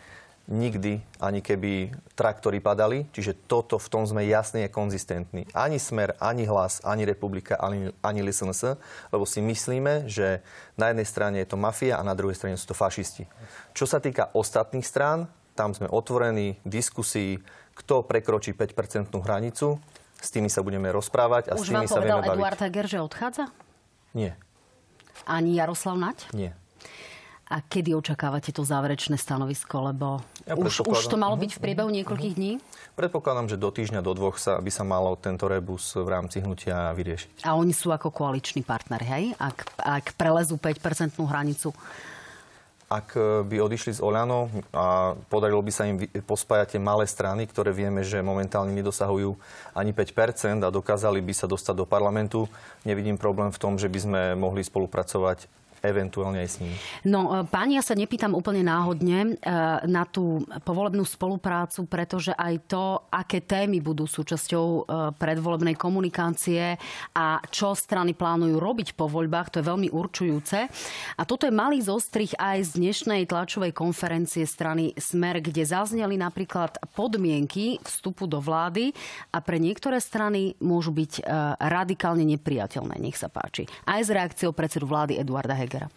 nikdy, 0.45 1.01
ani 1.21 1.41
keby 1.41 1.95
traktory 2.13 2.61
padali. 2.61 3.09
Čiže 3.17 3.49
toto 3.49 3.81
v 3.81 3.89
tom 3.89 4.05
sme 4.05 4.29
jasný 4.29 4.69
a 4.69 4.73
konzistentní. 4.73 5.49
Ani 5.57 5.81
Smer, 5.81 6.19
ani 6.21 6.45
Hlas, 6.45 6.85
ani 6.85 7.09
Republika, 7.09 7.57
ani, 7.57 7.89
ani 8.05 8.21
LSNS, 8.21 8.77
lebo 9.09 9.25
si 9.25 9.41
myslíme, 9.41 10.05
že 10.05 10.45
na 10.77 10.93
jednej 10.93 11.09
strane 11.09 11.37
je 11.41 11.49
to 11.49 11.57
mafia 11.57 11.97
a 11.97 12.05
na 12.05 12.13
druhej 12.13 12.37
strane 12.37 12.61
sú 12.61 12.69
to 12.69 12.77
fašisti. 12.77 13.25
Čo 13.73 13.89
sa 13.89 14.05
týka 14.05 14.29
ostatných 14.37 14.85
strán, 14.85 15.33
tam 15.55 15.73
sme 15.73 15.89
otvorení 15.89 16.61
diskusii, 16.67 17.41
kto 17.75 18.05
prekročí 18.05 18.53
5-percentnú 18.55 19.23
hranicu. 19.23 19.81
S 20.25 20.33
tými 20.33 20.49
sa 20.49 20.65
budeme 20.65 20.89
rozprávať 20.89 21.53
a 21.53 21.61
Už 21.61 21.69
s 21.69 21.71
tými 21.71 21.85
sa 21.85 22.01
vieme 22.01 22.25
baviť. 22.25 22.41
Eduard 22.41 22.61
Heger, 22.65 22.87
že 22.89 22.99
odchádza? 23.05 23.45
Nie. 24.17 24.41
Ani 25.29 25.61
Jaroslav 25.61 26.01
Nať? 26.01 26.33
Nie. 26.33 26.57
A 27.45 27.61
kedy 27.61 27.93
očakávate 27.93 28.57
to 28.57 28.65
záverečné 28.65 29.21
stanovisko? 29.21 29.93
Lebo 29.93 30.25
ja 30.49 30.57
už, 30.57 30.89
už 30.89 31.13
to 31.13 31.21
malo 31.21 31.37
byť 31.37 31.61
v 31.61 31.61
priebehu 31.61 31.93
mhm. 31.93 31.97
niekoľkých 32.01 32.35
dní? 32.41 32.53
Predpokladám, 32.97 33.53
že 33.53 33.61
do 33.61 33.69
týždňa, 33.69 34.01
do 34.01 34.17
dvoch 34.17 34.41
sa, 34.41 34.57
by 34.65 34.71
sa 34.73 34.81
malo 34.87 35.13
tento 35.21 35.45
rebus 35.45 35.93
v 35.93 36.09
rámci 36.09 36.41
hnutia 36.41 36.95
vyriešiť. 36.97 37.45
A 37.45 37.53
oni 37.59 37.77
sú 37.77 37.93
ako 37.93 38.09
koaliční 38.09 38.65
partner, 38.65 39.05
hej? 39.05 39.37
Ak, 39.37 39.69
ak 39.77 40.17
prelezú 40.17 40.57
5-percentnú 40.57 41.29
hranicu 41.29 41.77
ak 42.95 43.09
e, 43.19 43.21
by 43.43 43.57
odišli 43.59 43.99
z 43.99 44.01
Oľano 44.01 44.47
a 44.71 45.19
podarilo 45.27 45.59
by 45.59 45.73
sa 45.75 45.91
im 45.91 45.99
pospájať 46.23 46.79
tie 46.79 46.81
malé 46.81 47.11
strany, 47.11 47.51
ktoré 47.51 47.75
vieme, 47.75 48.07
že 48.07 48.23
momentálne 48.23 48.71
nedosahujú 48.71 49.35
ani 49.75 49.91
5% 49.91 50.63
a 50.63 50.71
dokázali 50.71 51.19
by 51.19 51.35
sa 51.35 51.51
dostať 51.51 51.75
do 51.83 51.87
parlamentu, 51.89 52.47
nevidím 52.87 53.19
problém 53.19 53.51
v 53.51 53.59
tom, 53.59 53.75
že 53.75 53.91
by 53.91 53.99
sme 53.99 54.21
mohli 54.39 54.63
spolupracovať 54.63 55.51
eventuálne 55.85 56.41
aj 56.41 56.49
s 56.49 56.57
nimi. 56.61 56.77
No, 57.05 57.31
e, 57.31 57.49
páni, 57.49 57.77
ja 57.77 57.85
sa 57.85 57.97
nepýtam 57.97 58.33
úplne 58.33 58.65
náhodne 58.65 59.19
e, 59.25 59.31
na 59.89 60.05
tú 60.09 60.45
povolebnú 60.65 61.05
spoluprácu, 61.05 61.85
pretože 61.85 62.33
aj 62.33 62.55
to, 62.69 62.85
aké 63.13 63.45
témy 63.45 63.85
budú 63.85 64.09
súčasťou 64.09 64.67
e, 64.67 64.81
predvolebnej 65.17 65.77
komunikácie 65.77 66.77
a 67.13 67.41
čo 67.53 67.77
strany 67.77 68.17
plánujú 68.17 68.57
robiť 68.57 68.97
po 68.97 69.07
voľbách, 69.11 69.53
to 69.53 69.61
je 69.61 69.69
veľmi 69.69 69.89
určujúce. 69.93 70.59
A 71.19 71.23
toto 71.29 71.45
je 71.45 71.53
malý 71.53 71.85
zostrich 71.85 72.33
aj 72.41 72.75
z 72.75 72.81
dnešnej 72.81 73.29
tlačovej 73.29 73.77
konferencie 73.77 74.49
strany 74.49 74.97
Smer, 74.97 75.45
kde 75.45 75.67
zazneli 75.67 76.17
napríklad 76.17 76.81
podmienky 76.97 77.77
vstupu 77.85 78.25
do 78.25 78.41
vlády 78.41 78.95
a 79.35 79.39
pre 79.45 79.61
niektoré 79.61 79.99
strany 80.01 80.57
môžu 80.63 80.95
byť 80.95 81.27
radikálne 81.59 82.23
nepriateľné. 82.23 82.97
Nech 83.03 83.19
sa 83.19 83.29
páči. 83.29 83.67
Aj 83.85 84.01
s 84.01 84.09
reakciou 84.09 84.55
predsedu 84.55 84.87
vlády 84.87 85.19
Eduarda 85.19 85.59
Hegera. 85.59 85.74
Hegera. 85.75 85.89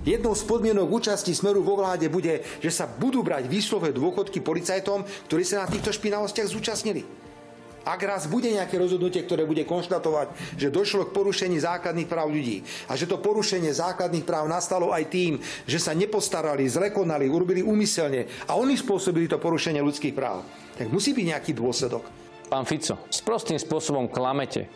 Jednou 0.00 0.32
z 0.32 0.42
podmienok 0.48 0.88
účasti 0.90 1.36
Smeru 1.36 1.60
vo 1.60 1.76
vláde 1.76 2.08
bude, 2.08 2.40
že 2.58 2.72
sa 2.72 2.88
budú 2.88 3.20
brať 3.20 3.46
výslové 3.46 3.92
dôchodky 3.92 4.40
policajtom, 4.40 5.04
ktorí 5.28 5.44
sa 5.44 5.62
na 5.62 5.70
týchto 5.70 5.92
špinavostiach 5.92 6.48
zúčastnili. 6.48 7.04
Ak 7.80 8.00
raz 8.04 8.28
bude 8.28 8.48
nejaké 8.52 8.76
rozhodnutie, 8.76 9.24
ktoré 9.24 9.48
bude 9.48 9.64
konštatovať, 9.64 10.56
že 10.56 10.68
došlo 10.68 11.08
k 11.08 11.16
porušení 11.16 11.56
základných 11.64 12.08
práv 12.08 12.28
ľudí 12.28 12.60
a 12.88 12.92
že 12.92 13.08
to 13.08 13.20
porušenie 13.20 13.72
základných 13.72 14.24
práv 14.24 14.48
nastalo 14.52 14.92
aj 14.92 15.08
tým, 15.08 15.40
že 15.64 15.80
sa 15.80 15.96
nepostarali, 15.96 16.68
zlekonali, 16.68 17.28
urobili 17.28 17.64
úmyselne 17.64 18.28
a 18.48 18.56
oni 18.56 18.76
spôsobili 18.76 19.32
to 19.32 19.40
porušenie 19.40 19.80
ľudských 19.80 20.12
práv, 20.12 20.44
tak 20.76 20.92
musí 20.92 21.16
byť 21.16 21.26
nejaký 21.32 21.52
dôsledok. 21.56 22.04
Pán 22.52 22.68
Fico, 22.68 23.00
s 23.08 23.20
prostým 23.24 23.56
spôsobom 23.56 24.12
klamete 24.12 24.68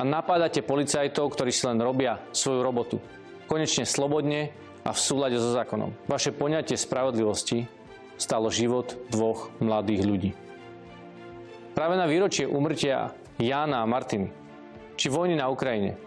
a 0.00 0.02
napádate 0.02 0.64
policajtov, 0.64 1.36
ktorí 1.36 1.52
si 1.52 1.68
len 1.68 1.76
robia 1.76 2.24
svoju 2.32 2.64
robotu. 2.64 2.96
Konečne 3.44 3.84
slobodne 3.84 4.48
a 4.80 4.96
v 4.96 4.98
súlade 4.98 5.36
so 5.36 5.52
zákonom. 5.52 5.92
Vaše 6.08 6.32
poňatie 6.32 6.80
spravodlivosti 6.80 7.68
stalo 8.16 8.48
život 8.48 8.96
dvoch 9.12 9.52
mladých 9.60 10.02
ľudí. 10.08 10.30
Práve 11.76 12.00
na 12.00 12.08
výročie 12.08 12.48
umrtia 12.48 13.12
Jána 13.36 13.84
a 13.84 13.90
Martiny, 13.90 14.32
či 14.96 15.12
vojny 15.12 15.36
na 15.36 15.52
Ukrajine, 15.52 16.00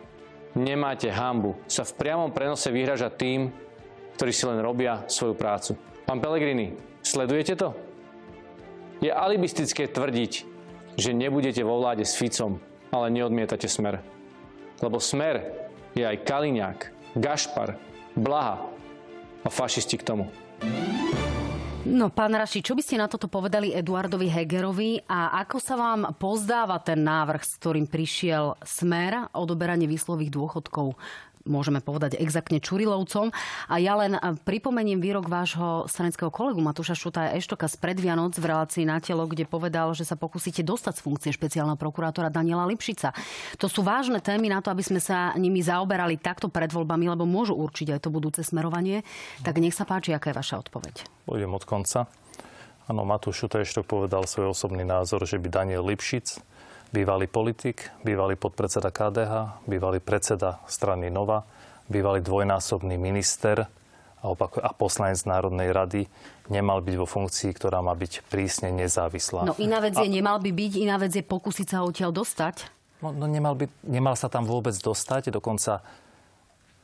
nemáte 0.57 1.13
hambu 1.13 1.53
sa 1.69 1.85
v 1.85 1.93
priamom 1.93 2.33
prenose 2.33 2.73
vyhražať 2.73 3.13
tým, 3.13 3.53
ktorí 4.17 4.33
si 4.33 4.49
len 4.49 4.57
robia 4.57 5.05
svoju 5.05 5.37
prácu. 5.37 5.77
Pán 6.09 6.17
Pelegrini, 6.17 6.73
sledujete 7.05 7.53
to? 7.57 7.77
Je 9.05 9.13
alibistické 9.13 9.85
tvrdiť, 9.85 10.31
že 10.97 11.13
nebudete 11.13 11.61
vo 11.61 11.77
vláde 11.77 12.05
s 12.05 12.17
Ficom 12.17 12.72
ale 12.93 13.09
neodmietate 13.09 13.65
smer. 13.65 13.97
Lebo 14.77 15.01
smer 15.01 15.41
je 15.97 16.05
aj 16.05 16.21
Kaliňák, 16.21 16.79
Gašpar, 17.17 17.73
Blaha 18.13 18.61
a 19.41 19.49
fašisti 19.49 19.97
k 19.97 20.05
tomu. 20.05 20.29
No, 21.83 22.07
pán 22.07 22.31
Raši, 22.31 22.63
čo 22.63 22.79
by 22.79 22.81
ste 22.85 22.95
na 22.95 23.11
toto 23.11 23.27
povedali 23.27 23.75
Eduardovi 23.75 24.31
Hegerovi 24.31 25.03
a 25.03 25.35
ako 25.43 25.57
sa 25.59 25.75
vám 25.75 26.15
pozdáva 26.15 26.79
ten 26.79 27.03
návrh, 27.03 27.43
s 27.43 27.59
ktorým 27.59 27.91
prišiel 27.91 28.55
Smer 28.63 29.27
o 29.35 29.43
odoberanie 29.43 29.83
výslových 29.83 30.31
dôchodkov 30.31 30.95
môžeme 31.43 31.83
povedať 31.83 32.15
exaktne 32.19 32.63
Čurilovcom. 32.63 33.31
A 33.67 33.75
ja 33.79 33.99
len 33.99 34.15
pripomeniem 34.47 34.99
výrok 35.03 35.27
vášho 35.27 35.85
stranického 35.91 36.31
kolegu 36.31 36.63
Matúša 36.63 36.95
Šuta 36.95 37.31
Eštoka 37.35 37.67
z 37.67 37.75
predvianoc 37.79 38.35
v 38.39 38.47
relácii 38.47 38.87
na 38.87 39.03
telo, 39.03 39.27
kde 39.27 39.43
povedal, 39.47 39.91
že 39.91 40.07
sa 40.07 40.15
pokúsite 40.15 40.63
dostať 40.63 40.99
z 40.99 41.03
funkcie 41.03 41.31
špeciálneho 41.35 41.75
prokurátora 41.75 42.31
Daniela 42.31 42.63
Lipšica. 42.67 43.11
To 43.59 43.67
sú 43.67 43.83
vážne 43.83 44.23
témy 44.23 44.47
na 44.47 44.63
to, 44.63 44.71
aby 44.71 44.83
sme 44.83 45.03
sa 45.03 45.35
nimi 45.35 45.59
zaoberali 45.59 46.15
takto 46.19 46.47
pred 46.47 46.71
voľbami, 46.71 47.11
lebo 47.11 47.27
môžu 47.27 47.55
určiť 47.59 47.95
aj 47.95 47.99
to 48.03 48.09
budúce 48.09 48.39
smerovanie. 48.43 49.03
Tak 49.43 49.59
nech 49.59 49.75
sa 49.75 49.83
páči, 49.83 50.15
aká 50.15 50.31
je 50.31 50.39
vaša 50.39 50.63
odpoveď. 50.63 51.03
Pôjdem 51.27 51.51
od 51.51 51.63
konca. 51.67 52.07
Áno, 52.83 53.07
Matúš 53.07 53.47
Šutajštok 53.47 53.87
povedal 53.87 54.27
svoj 54.27 54.51
osobný 54.51 54.83
názor, 54.83 55.23
že 55.23 55.39
by 55.39 55.47
Daniel 55.47 55.87
Lipšic 55.87 56.39
bývalý 56.93 57.25
politik, 57.25 57.89
bývalý 58.05 58.37
podpredseda 58.37 58.93
KDH, 58.93 59.65
bývalý 59.65 59.97
predseda 59.97 60.61
strany 60.69 61.09
Nova, 61.09 61.41
bývalý 61.89 62.21
dvojnásobný 62.21 63.01
minister 63.01 63.65
a, 63.65 64.25
opak- 64.29 64.61
a 64.61 64.71
poslanec 64.77 65.17
Národnej 65.25 65.73
rady 65.73 66.05
nemal 66.53 66.85
byť 66.85 66.95
vo 66.95 67.09
funkcii, 67.09 67.49
ktorá 67.57 67.81
má 67.81 67.97
byť 67.97 68.29
prísne 68.29 68.69
nezávislá. 68.69 69.49
No 69.49 69.57
iná 69.57 69.81
vec 69.81 69.97
je, 69.97 70.05
a... 70.05 70.13
nemal 70.13 70.37
by 70.37 70.53
byť, 70.53 70.71
iná 70.77 71.01
vec 71.01 71.11
je 71.17 71.25
pokúsiť 71.25 71.73
sa 71.73 71.81
odtiaľ 71.81 72.13
dostať. 72.13 72.69
No, 73.01 73.09
no 73.11 73.25
nemal, 73.25 73.57
by, 73.57 73.65
nemal 73.83 74.13
sa 74.13 74.29
tam 74.29 74.45
vôbec 74.45 74.77
dostať, 74.77 75.33
dokonca 75.33 75.81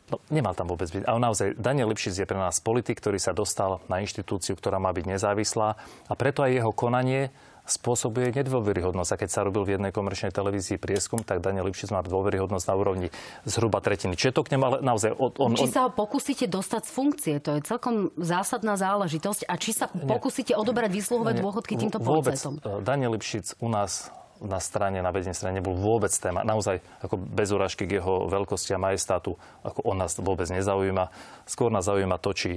No, 0.09 0.17
nemal 0.33 0.57
tam 0.57 0.65
vôbec 0.65 0.89
byť. 0.89 1.05
Ale 1.05 1.21
naozaj, 1.21 1.53
Daniel 1.61 1.93
Lipšic 1.93 2.17
je 2.17 2.25
pre 2.25 2.33
nás 2.33 2.57
politik, 2.57 2.97
ktorý 2.97 3.21
sa 3.21 3.29
dostal 3.29 3.77
na 3.85 4.01
inštitúciu, 4.01 4.57
ktorá 4.57 4.81
má 4.81 4.89
byť 4.89 5.05
nezávislá 5.05 5.77
a 6.09 6.13
preto 6.17 6.41
aj 6.41 6.57
jeho 6.57 6.73
konanie 6.73 7.29
spôsobuje 7.69 8.33
nedôveryhodnosť. 8.33 9.11
A 9.13 9.19
keď 9.21 9.29
sa 9.29 9.41
robil 9.45 9.63
v 9.65 9.77
jednej 9.77 9.93
komerčnej 9.93 10.33
televízii 10.33 10.81
prieskum, 10.81 11.21
tak 11.21 11.39
Daniel 11.39 11.69
Lipšic 11.69 11.93
má 11.93 12.01
dôveryhodnosť 12.03 12.65
na 12.65 12.75
úrovni 12.75 13.07
zhruba 13.45 13.79
tretiny. 13.79 14.17
Čiže 14.17 14.35
to 14.35 14.41
k 14.45 14.57
nemu 14.57 14.63
ale 14.65 14.77
naozaj... 14.81 15.13
On, 15.15 15.31
on, 15.37 15.55
či 15.55 15.69
sa 15.69 15.87
ho 15.87 15.91
pokúsite 15.93 16.49
dostať 16.49 16.81
z 16.85 16.91
funkcie, 16.91 17.33
to 17.39 17.57
je 17.57 17.61
celkom 17.63 18.09
zásadná 18.17 18.75
záležitosť. 18.75 19.47
A 19.47 19.55
či 19.55 19.71
sa 19.71 19.87
nie, 19.93 20.09
pokúsite 20.09 20.57
odoberať 20.57 20.91
výsluhové 20.91 21.37
dôchodky 21.37 21.77
týmto 21.77 22.01
policajtom? 22.01 22.59
E, 22.59 22.81
Daniel 22.81 23.15
Lipšic 23.15 23.61
u 23.61 23.69
nás 23.69 24.11
na 24.39 24.59
strane, 24.63 25.03
na 25.03 25.11
vedení 25.11 25.35
strane 25.35 25.59
nebol 25.59 25.75
vôbec 25.75 26.11
téma. 26.15 26.47
Naozaj 26.47 26.79
ako 27.03 27.19
bez 27.19 27.51
urážky 27.51 27.83
k 27.83 27.99
jeho 27.99 28.31
veľkosti 28.31 28.71
a 28.71 28.79
majestátu, 28.79 29.35
ako 29.61 29.83
on 29.83 29.99
nás 29.99 30.15
vôbec 30.15 30.47
nezaujíma. 30.47 31.11
Skôr 31.43 31.67
nás 31.69 31.85
zaujíma 31.91 32.15
to, 32.23 32.31
či 32.31 32.51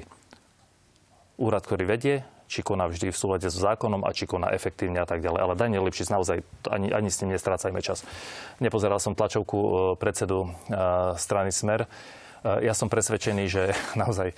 úrad, 1.43 1.67
ktorý 1.67 1.85
vedie, 1.91 2.23
či 2.53 2.61
koná 2.61 2.85
vždy 2.85 3.09
v 3.09 3.17
súlade 3.17 3.49
s 3.49 3.57
zákonom 3.57 4.05
a 4.05 4.13
či 4.13 4.29
koná 4.29 4.53
efektívne 4.53 5.01
a 5.01 5.09
tak 5.09 5.25
ďalej. 5.25 5.41
Ale 5.41 5.57
Daniel 5.57 5.89
Lipšic 5.89 6.13
naozaj 6.13 6.45
ani, 6.69 6.93
ani 6.93 7.09
s 7.09 7.25
ním 7.25 7.33
nestrácajme 7.33 7.81
čas. 7.81 8.05
Nepozeral 8.61 9.01
som 9.01 9.17
tlačovku 9.17 9.57
e, 9.57 9.73
predsedu 9.97 10.45
e, 10.45 10.49
strany 11.17 11.49
Smer. 11.49 11.89
E, 11.89 12.69
ja 12.69 12.77
som 12.77 12.93
presvedčený, 12.93 13.49
že 13.49 13.73
naozaj 14.03 14.37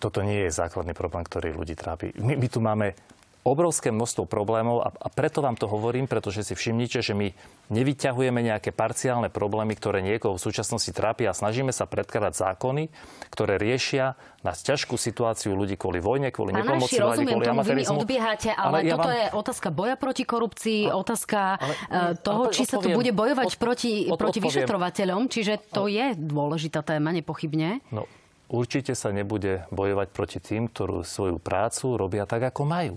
toto 0.00 0.24
nie 0.24 0.48
je 0.48 0.56
základný 0.56 0.96
problém, 0.96 1.20
ktorý 1.28 1.52
ľudí 1.52 1.76
trápi. 1.76 2.16
My, 2.16 2.32
my 2.40 2.48
tu 2.48 2.64
máme 2.64 2.96
obrovské 3.42 3.90
množstvo 3.90 4.30
problémov 4.30 4.86
a, 4.86 4.94
a 4.94 5.08
preto 5.10 5.42
vám 5.42 5.58
to 5.58 5.66
hovorím, 5.66 6.06
pretože 6.06 6.46
si 6.46 6.54
všimnite, 6.54 7.02
že 7.02 7.10
my 7.10 7.34
nevyťahujeme 7.74 8.38
nejaké 8.38 8.70
parciálne 8.70 9.34
problémy, 9.34 9.74
ktoré 9.74 9.98
niekoho 9.98 10.38
v 10.38 10.42
súčasnosti 10.42 10.94
trápia 10.94 11.34
a 11.34 11.34
snažíme 11.34 11.74
sa 11.74 11.90
predkladať 11.90 12.38
zákony, 12.38 12.86
ktoré 13.34 13.58
riešia 13.58 14.14
na 14.46 14.54
ťažkú 14.54 14.94
situáciu 14.94 15.58
ľudí 15.58 15.74
kvôli 15.74 15.98
vojne, 15.98 16.30
kvôli 16.30 16.54
Pán 16.54 16.62
nepomoci 16.62 17.02
vlády, 17.02 17.22
kvôli 17.26 17.46
amatérizmu. 17.50 17.98
Odbiehate, 18.02 18.50
ale, 18.54 18.86
ale 18.86 18.86
ja 18.86 18.94
toto 18.94 19.10
vám... 19.10 19.18
je 19.18 19.26
otázka 19.34 19.68
boja 19.74 19.94
proti 19.98 20.22
korupcii, 20.22 20.80
ale, 20.86 20.94
otázka 21.02 21.38
ale, 21.58 21.74
uh, 21.74 22.12
toho, 22.22 22.42
ale 22.46 22.54
či 22.54 22.62
sa 22.62 22.78
tu 22.78 22.94
bude 22.94 23.10
bojovať 23.10 23.46
od, 23.50 23.54
proti, 23.58 23.92
od, 24.06 24.18
proti 24.18 24.38
odpoviem. 24.38 24.54
vyšetrovateľom, 24.54 25.20
čiže 25.26 25.54
to 25.70 25.90
ale, 25.90 25.94
je 25.94 26.06
dôležitá 26.14 26.86
téma, 26.86 27.10
nepochybne. 27.10 27.82
No, 27.90 28.06
určite 28.50 28.94
sa 28.94 29.10
nebude 29.10 29.66
bojovať 29.74 30.08
proti 30.14 30.38
tým, 30.38 30.70
ktorí 30.70 31.02
svoju 31.02 31.42
prácu 31.42 31.98
robia 31.98 32.22
tak, 32.22 32.46
ako 32.46 32.62
majú 32.62 32.96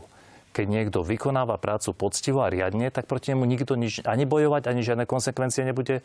keď 0.56 0.66
niekto 0.72 1.04
vykonáva 1.04 1.60
prácu 1.60 1.92
poctivo 1.92 2.40
a 2.40 2.48
riadne, 2.48 2.88
tak 2.88 3.12
proti 3.12 3.36
nemu 3.36 3.44
nikto 3.44 3.76
nič 3.76 4.00
ani 4.08 4.24
bojovať, 4.24 4.72
ani 4.72 4.88
žiadne 4.88 5.04
konsekvencie 5.04 5.68
nebude 5.68 6.00
e, 6.00 6.04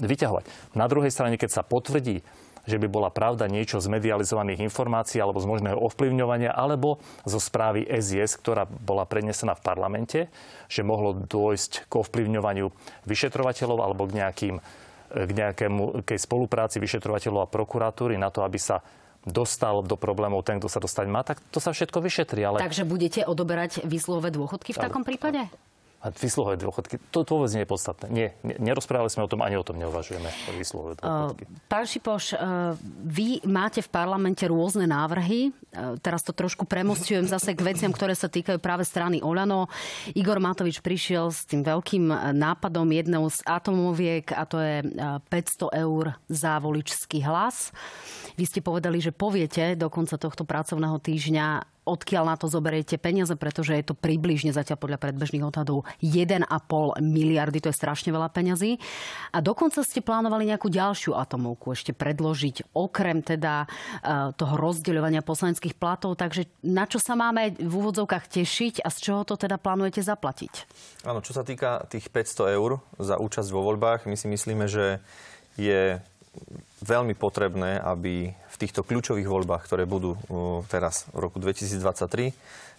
vyťahovať. 0.00 0.72
Na 0.72 0.88
druhej 0.88 1.12
strane, 1.12 1.36
keď 1.36 1.60
sa 1.60 1.62
potvrdí, 1.62 2.24
že 2.66 2.82
by 2.82 2.88
bola 2.90 3.14
pravda 3.14 3.46
niečo 3.46 3.78
z 3.78 3.86
medializovaných 3.86 4.64
informácií 4.66 5.22
alebo 5.22 5.38
z 5.38 5.46
možného 5.46 5.78
ovplyvňovania, 5.78 6.50
alebo 6.50 6.98
zo 7.22 7.38
správy 7.38 7.86
SIS, 7.86 8.34
ktorá 8.42 8.66
bola 8.66 9.06
prenesená 9.06 9.54
v 9.54 9.62
parlamente, 9.62 10.20
že 10.66 10.82
mohlo 10.82 11.14
dôjsť 11.14 11.86
k 11.86 11.92
ovplyvňovaniu 11.94 12.66
vyšetrovateľov 13.06 13.78
alebo 13.78 14.10
k, 14.10 14.18
nejakým, 14.18 14.56
k 15.14 15.30
nejakému 15.30 16.02
k 16.02 16.18
spolupráci 16.18 16.82
vyšetrovateľov 16.82 17.46
a 17.46 17.52
prokuratúry 17.52 18.18
na 18.18 18.34
to, 18.34 18.42
aby 18.42 18.58
sa 18.58 18.82
dostal 19.26 19.82
do 19.82 19.98
problémov 19.98 20.46
ten, 20.46 20.62
kto 20.62 20.70
sa 20.70 20.78
dostať 20.78 21.06
má, 21.10 21.26
tak 21.26 21.42
to 21.50 21.58
sa 21.58 21.74
všetko 21.74 21.98
vyšetrí. 21.98 22.40
Ale... 22.46 22.62
Takže 22.62 22.86
budete 22.86 23.20
odoberať 23.26 23.82
výsluhové 23.82 24.30
dôchodky 24.30 24.72
v 24.72 24.78
takom 24.78 25.02
prípade? 25.02 25.50
A 26.04 26.12
výsluhové 26.12 26.60
dôchodky, 26.60 27.00
to, 27.10 27.24
to 27.24 27.30
vôbec 27.34 27.50
nie 27.56 27.64
je 27.64 27.70
podstatné. 27.72 28.06
Nie, 28.12 28.26
nerozprávali 28.44 29.08
sme 29.08 29.24
o 29.24 29.30
tom, 29.32 29.40
ani 29.40 29.56
o 29.56 29.64
tom 29.64 29.80
neuvažujeme, 29.80 30.28
výsluhové 30.54 31.00
dôchodky. 31.00 31.48
Uh, 31.48 31.66
pán 31.66 31.88
Šipoš, 31.88 32.36
uh, 32.36 32.76
vy 33.02 33.40
máte 33.48 33.80
v 33.80 33.90
parlamente 33.90 34.44
rôzne 34.44 34.84
návrhy. 34.84 35.50
Uh, 35.50 35.96
teraz 35.98 36.20
to 36.22 36.36
trošku 36.36 36.68
premostujem 36.68 37.24
zase 37.26 37.56
k 37.56 37.64
veciam, 37.64 37.90
ktoré 37.90 38.12
sa 38.12 38.28
týkajú 38.28 38.60
práve 38.60 38.84
strany 38.84 39.24
Olano. 39.24 39.72
Igor 40.12 40.36
Matovič 40.36 40.84
prišiel 40.84 41.32
s 41.32 41.48
tým 41.48 41.64
veľkým 41.64 42.12
nápadom 42.36 42.86
jednou 42.92 43.26
z 43.32 43.40
atomoviek 43.42 44.30
a 44.36 44.44
to 44.44 44.60
je 44.60 44.84
500 45.32 45.82
eur 45.82 46.14
za 46.28 46.60
voličský 46.60 47.24
hlas. 47.24 47.74
Vy 48.36 48.44
ste 48.44 48.60
povedali, 48.60 49.00
že 49.00 49.16
poviete 49.16 49.74
do 49.74 49.88
konca 49.88 50.20
tohto 50.20 50.44
pracovného 50.44 51.00
týždňa 51.00 51.75
odkiaľ 51.86 52.34
na 52.34 52.36
to 52.36 52.50
zoberiete 52.50 52.98
peniaze, 52.98 53.32
pretože 53.38 53.78
je 53.78 53.86
to 53.86 53.94
približne 53.94 54.50
zatiaľ 54.50 54.82
podľa 54.82 54.98
predbežných 54.98 55.46
odhadov 55.46 55.86
1,5 56.02 56.42
miliardy, 56.98 57.62
to 57.62 57.70
je 57.70 57.78
strašne 57.78 58.10
veľa 58.10 58.28
peňazí. 58.34 58.82
A 59.30 59.38
dokonca 59.38 59.86
ste 59.86 60.02
plánovali 60.02 60.50
nejakú 60.50 60.66
ďalšiu 60.66 61.14
atomovku 61.14 61.72
ešte 61.72 61.94
predložiť, 61.94 62.74
okrem 62.74 63.22
teda 63.22 63.64
e, 63.64 63.66
toho 64.34 64.54
rozdeľovania 64.58 65.22
poslaneckých 65.22 65.78
platov. 65.78 66.18
Takže 66.18 66.50
na 66.66 66.90
čo 66.90 66.98
sa 66.98 67.14
máme 67.14 67.54
v 67.54 67.72
úvodzovkách 67.72 68.26
tešiť 68.26 68.82
a 68.82 68.90
z 68.90 68.98
čoho 68.98 69.22
to 69.22 69.38
teda 69.38 69.56
plánujete 69.56 70.02
zaplatiť? 70.02 70.52
Áno, 71.06 71.22
čo 71.22 71.30
sa 71.30 71.46
týka 71.46 71.86
tých 71.86 72.10
500 72.10 72.58
eur 72.58 72.82
za 72.98 73.16
účasť 73.22 73.48
vo 73.54 73.62
voľbách, 73.62 74.10
my 74.10 74.18
si 74.18 74.26
myslíme, 74.26 74.66
že 74.66 74.98
je 75.54 76.02
veľmi 76.86 77.18
potrebné, 77.18 77.82
aby 77.82 78.30
v 78.30 78.56
týchto 78.56 78.86
kľúčových 78.86 79.26
voľbách, 79.26 79.66
ktoré 79.66 79.84
budú 79.84 80.14
teraz 80.70 81.10
v 81.10 81.26
roku 81.26 81.42
2023, 81.42 82.32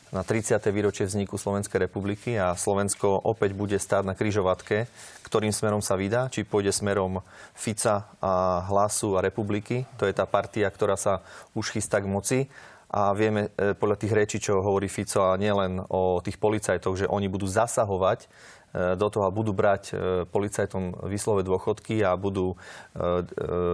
na 0.07 0.23
30. 0.23 0.55
výročie 0.71 1.03
vzniku 1.03 1.35
Slovenskej 1.35 1.83
republiky 1.83 2.39
a 2.39 2.55
Slovensko 2.55 3.27
opäť 3.27 3.51
bude 3.51 3.75
stáť 3.75 4.07
na 4.07 4.15
kryžovatke, 4.15 4.87
ktorým 5.27 5.51
smerom 5.51 5.83
sa 5.83 5.99
vydá, 5.99 6.31
či 6.31 6.47
pôjde 6.47 6.71
smerom 6.71 7.19
Fica 7.51 8.07
a 8.23 8.63
Hlasu 8.71 9.19
a 9.19 9.23
republiky. 9.23 9.83
To 9.99 10.07
je 10.07 10.15
tá 10.15 10.23
partia, 10.23 10.71
ktorá 10.71 10.95
sa 10.95 11.27
už 11.51 11.75
chystá 11.75 11.99
k 11.99 12.07
moci. 12.07 12.39
A 12.87 13.11
vieme 13.11 13.51
e, 13.59 13.75
podľa 13.75 13.99
tých 13.99 14.15
rečí, 14.15 14.37
čo 14.39 14.63
hovorí 14.63 14.87
Fico 14.87 15.19
a 15.27 15.35
nielen 15.35 15.83
o 15.91 16.23
tých 16.23 16.39
policajtoch, 16.39 17.03
že 17.03 17.11
oni 17.11 17.27
budú 17.27 17.43
zasahovať 17.43 18.31
do 18.75 19.07
toho 19.07 19.25
a 19.25 19.33
budú 19.33 19.55
brať 19.55 19.83
e, 19.89 19.93
policajtom 20.27 21.07
výslové 21.07 21.41
dôchodky 21.41 22.03
a 22.03 22.13
budú 22.19 22.53
e, 22.53 22.55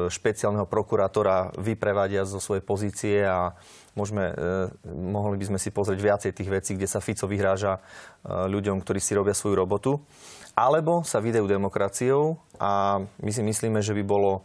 špeciálneho 0.08 0.70
prokurátora 0.70 1.52
vyprevadia 1.58 2.24
zo 2.24 2.38
svojej 2.38 2.64
pozície 2.64 3.26
a 3.26 3.58
môžeme, 3.94 4.34
mohli 4.90 5.38
by 5.38 5.54
sme 5.54 5.60
si 5.62 5.70
pozrieť 5.70 6.00
viacej 6.02 6.32
tých 6.34 6.50
vecí, 6.50 6.72
kde 6.74 6.90
sa 6.90 6.98
Fico 6.98 7.30
vyhráža 7.30 7.78
ľuďom, 8.26 8.82
ktorí 8.82 8.98
si 8.98 9.14
robia 9.14 9.38
svoju 9.38 9.54
robotu. 9.54 10.02
Alebo 10.58 11.06
sa 11.06 11.22
vydajú 11.22 11.46
demokraciou 11.46 12.42
a 12.58 13.02
my 13.02 13.32
si 13.34 13.46
myslíme, 13.46 13.86
že 13.86 13.94
by 13.94 14.02
bolo 14.02 14.42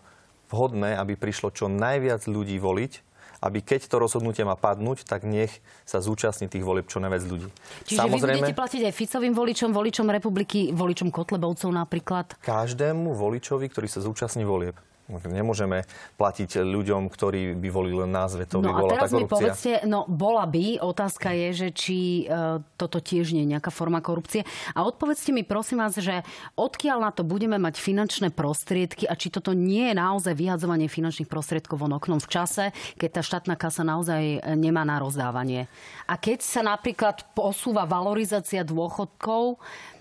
vhodné, 0.53 1.01
aby 1.01 1.17
prišlo 1.17 1.53
čo 1.53 1.73
najviac 1.73 2.29
ľudí 2.29 2.61
voliť 2.61 3.08
aby 3.39 3.63
keď 3.63 3.87
to 3.87 3.97
rozhodnutie 4.03 4.43
má 4.43 4.59
padnúť, 4.59 5.07
tak 5.07 5.23
nech 5.23 5.63
sa 5.87 6.03
zúčastní 6.03 6.51
tých 6.51 6.67
volieb 6.67 6.91
čo 6.91 6.99
najviac 6.99 7.23
ľudí. 7.27 7.49
Čiže 7.87 7.99
Samozrejme, 7.99 8.39
vy 8.39 8.43
budete 8.43 8.59
platiť 8.59 8.83
aj 8.91 8.95
Ficovým 8.95 9.35
voličom, 9.35 9.71
voličom 9.71 10.07
republiky, 10.11 10.75
voličom 10.75 11.09
Kotlebovcov 11.15 11.71
napríklad? 11.71 12.35
Každému 12.43 13.15
voličovi, 13.15 13.71
ktorý 13.71 13.87
sa 13.87 14.03
zúčastní 14.03 14.43
volieb. 14.43 14.75
Nemôžeme 15.09 15.89
platiť 16.21 16.61
ľuďom, 16.61 17.09
ktorí 17.09 17.57
by 17.57 17.69
volili 17.73 18.05
len 18.05 18.13
názve. 18.13 18.45
To 18.53 18.61
no 18.61 18.69
by 18.69 18.73
bola 18.77 18.93
a 18.93 18.95
teraz 19.01 19.09
tá 19.09 19.17
mi 19.17 19.25
povedzte, 19.25 19.73
no 19.89 20.05
bola 20.05 20.45
by, 20.45 20.85
otázka 20.85 21.33
je, 21.33 21.49
že 21.65 21.69
či 21.73 21.99
e, 22.29 22.61
toto 22.77 23.01
tiež 23.01 23.33
nie 23.33 23.49
je 23.49 23.57
nejaká 23.57 23.73
forma 23.73 24.05
korupcie. 24.05 24.45
A 24.77 24.85
odpovedzte 24.85 25.33
mi 25.33 25.49
prosím 25.49 25.81
vás, 25.81 25.97
že 25.97 26.21
odkiaľ 26.61 27.09
na 27.09 27.11
to 27.17 27.25
budeme 27.25 27.57
mať 27.57 27.81
finančné 27.81 28.37
prostriedky 28.37 29.09
a 29.09 29.17
či 29.17 29.33
toto 29.33 29.57
nie 29.57 29.89
je 29.89 29.95
naozaj 29.97 30.37
vyhadzovanie 30.37 30.93
finančných 30.93 31.33
prostriedkov 31.33 31.89
von 31.89 31.97
oknom 31.97 32.21
v 32.21 32.29
čase, 32.29 32.65
keď 33.01 33.09
tá 33.09 33.23
štátna 33.25 33.57
kasa 33.57 33.89
naozaj 33.89 34.21
e, 34.21 34.39
nemá 34.61 34.85
na 34.85 35.01
rozdávanie. 35.01 35.73
A 36.05 36.21
keď 36.21 36.45
sa 36.45 36.61
napríklad 36.61 37.25
posúva 37.33 37.89
valorizácia 37.89 38.61
dôchodkov, 38.61 39.57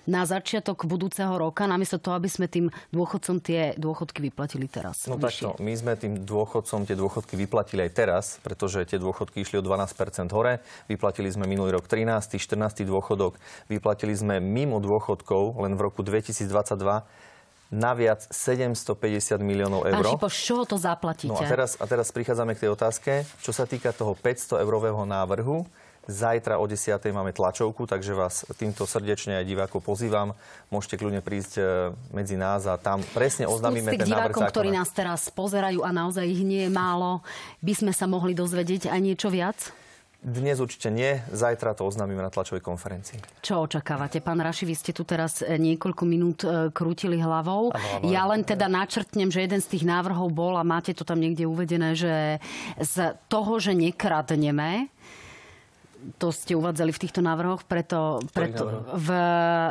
na 0.08 0.24
začiatok 0.24 0.88
budúceho 0.88 1.36
roka, 1.36 1.68
namiesto 1.68 2.00
toho, 2.00 2.16
aby 2.16 2.32
sme 2.32 2.48
tým 2.48 2.72
dôchodcom 2.96 3.44
tie 3.44 3.76
dôchodky 3.76 4.24
vyplatili 4.24 4.72
teraz. 4.72 5.06
No 5.06 5.20
vyššie. 5.20 5.28
takto, 5.28 5.50
my 5.60 5.74
sme 5.76 5.94
tým 6.00 6.24
dôchodcom 6.24 6.88
tie 6.88 6.96
dôchodky 6.96 7.36
vyplatili 7.36 7.84
aj 7.86 7.92
teraz, 7.92 8.26
pretože 8.40 8.88
tie 8.88 8.98
dôchodky 8.98 9.44
išli 9.44 9.60
o 9.60 9.64
12% 9.64 10.32
hore. 10.32 10.64
Vyplatili 10.88 11.28
sme 11.28 11.46
minulý 11.46 11.76
rok 11.76 11.86
13. 11.86 12.40
14. 12.40 12.88
dôchodok. 12.88 13.36
Vyplatili 13.68 14.16
sme 14.16 14.40
mimo 14.40 14.80
dôchodkov 14.80 15.60
len 15.60 15.76
v 15.76 15.82
roku 15.84 16.02
2022 16.02 16.48
naviac 17.68 18.24
750 18.32 19.44
miliónov 19.44 19.84
Pán 19.84 20.00
eur. 20.00 20.04
Šipoš, 20.16 20.34
z 20.40 20.44
čoho 20.48 20.64
to 20.64 20.80
zaplatíte? 20.80 21.36
No 21.36 21.44
a 21.44 21.44
teraz, 21.44 21.76
a 21.76 21.84
teraz 21.84 22.16
prichádzame 22.16 22.56
k 22.56 22.64
tej 22.64 22.70
otázke, 22.72 23.28
čo 23.44 23.52
sa 23.52 23.68
týka 23.68 23.92
toho 23.92 24.16
500 24.16 24.64
eurového 24.64 25.04
návrhu. 25.04 25.68
Zajtra 26.08 26.56
o 26.56 26.64
10. 26.64 27.04
máme 27.12 27.36
tlačovku, 27.36 27.84
takže 27.84 28.16
vás 28.16 28.48
týmto 28.56 28.88
srdečne 28.88 29.44
aj 29.44 29.46
divákov 29.46 29.84
pozývam. 29.84 30.32
Môžete 30.72 30.96
kľudne 30.96 31.20
prísť 31.20 31.54
e, 31.60 31.64
medzi 32.16 32.40
nás 32.40 32.64
a 32.64 32.80
tam 32.80 33.04
presne 33.12 33.44
k 33.44 33.52
ten 33.52 34.08
návrh 34.08 34.32
divákom, 34.32 34.48
ktorí 34.48 34.72
zákona. 34.72 34.80
nás 34.80 34.90
teraz 34.96 35.28
pozerajú 35.28 35.84
a 35.84 35.92
naozaj 35.92 36.24
ich 36.24 36.48
nie 36.48 36.64
je 36.64 36.72
málo, 36.72 37.20
by 37.60 37.74
sme 37.76 37.92
sa 37.92 38.08
mohli 38.08 38.32
dozvedieť 38.32 38.88
aj 38.88 39.00
niečo 39.04 39.28
viac? 39.28 39.76
Dnes 40.18 40.58
určite 40.64 40.90
nie, 40.90 41.22
zajtra 41.30 41.78
to 41.78 41.86
oznámime 41.86 42.24
na 42.24 42.34
tlačovej 42.34 42.64
konferencii. 42.66 43.44
Čo 43.44 43.70
očakávate? 43.70 44.18
Pán 44.18 44.42
Raši, 44.42 44.66
vy 44.66 44.76
ste 44.80 44.96
tu 44.96 45.04
teraz 45.04 45.44
e, 45.44 45.60
niekoľko 45.60 46.04
minút 46.08 46.40
e, 46.48 46.72
krútili 46.72 47.20
hlavou. 47.20 47.76
Áno, 47.76 47.88
áno. 48.00 48.08
Ja 48.08 48.26
len 48.32 48.48
teda 48.48 48.72
načrtnem, 48.72 49.28
že 49.28 49.44
jeden 49.44 49.60
z 49.60 49.76
tých 49.76 49.84
návrhov 49.84 50.32
bol, 50.32 50.56
a 50.56 50.64
máte 50.64 50.96
to 50.96 51.04
tam 51.04 51.20
niekde 51.20 51.44
uvedené, 51.44 52.00
že 52.00 52.40
z 52.80 53.12
toho, 53.28 53.60
že 53.60 53.76
nekradneme, 53.76 54.88
to 56.16 56.32
ste 56.32 56.56
uvádzali 56.56 56.96
v 56.96 57.00
týchto 57.04 57.20
návrhoch, 57.20 57.68
preto, 57.68 58.24
preto 58.32 58.88
v, 58.96 59.10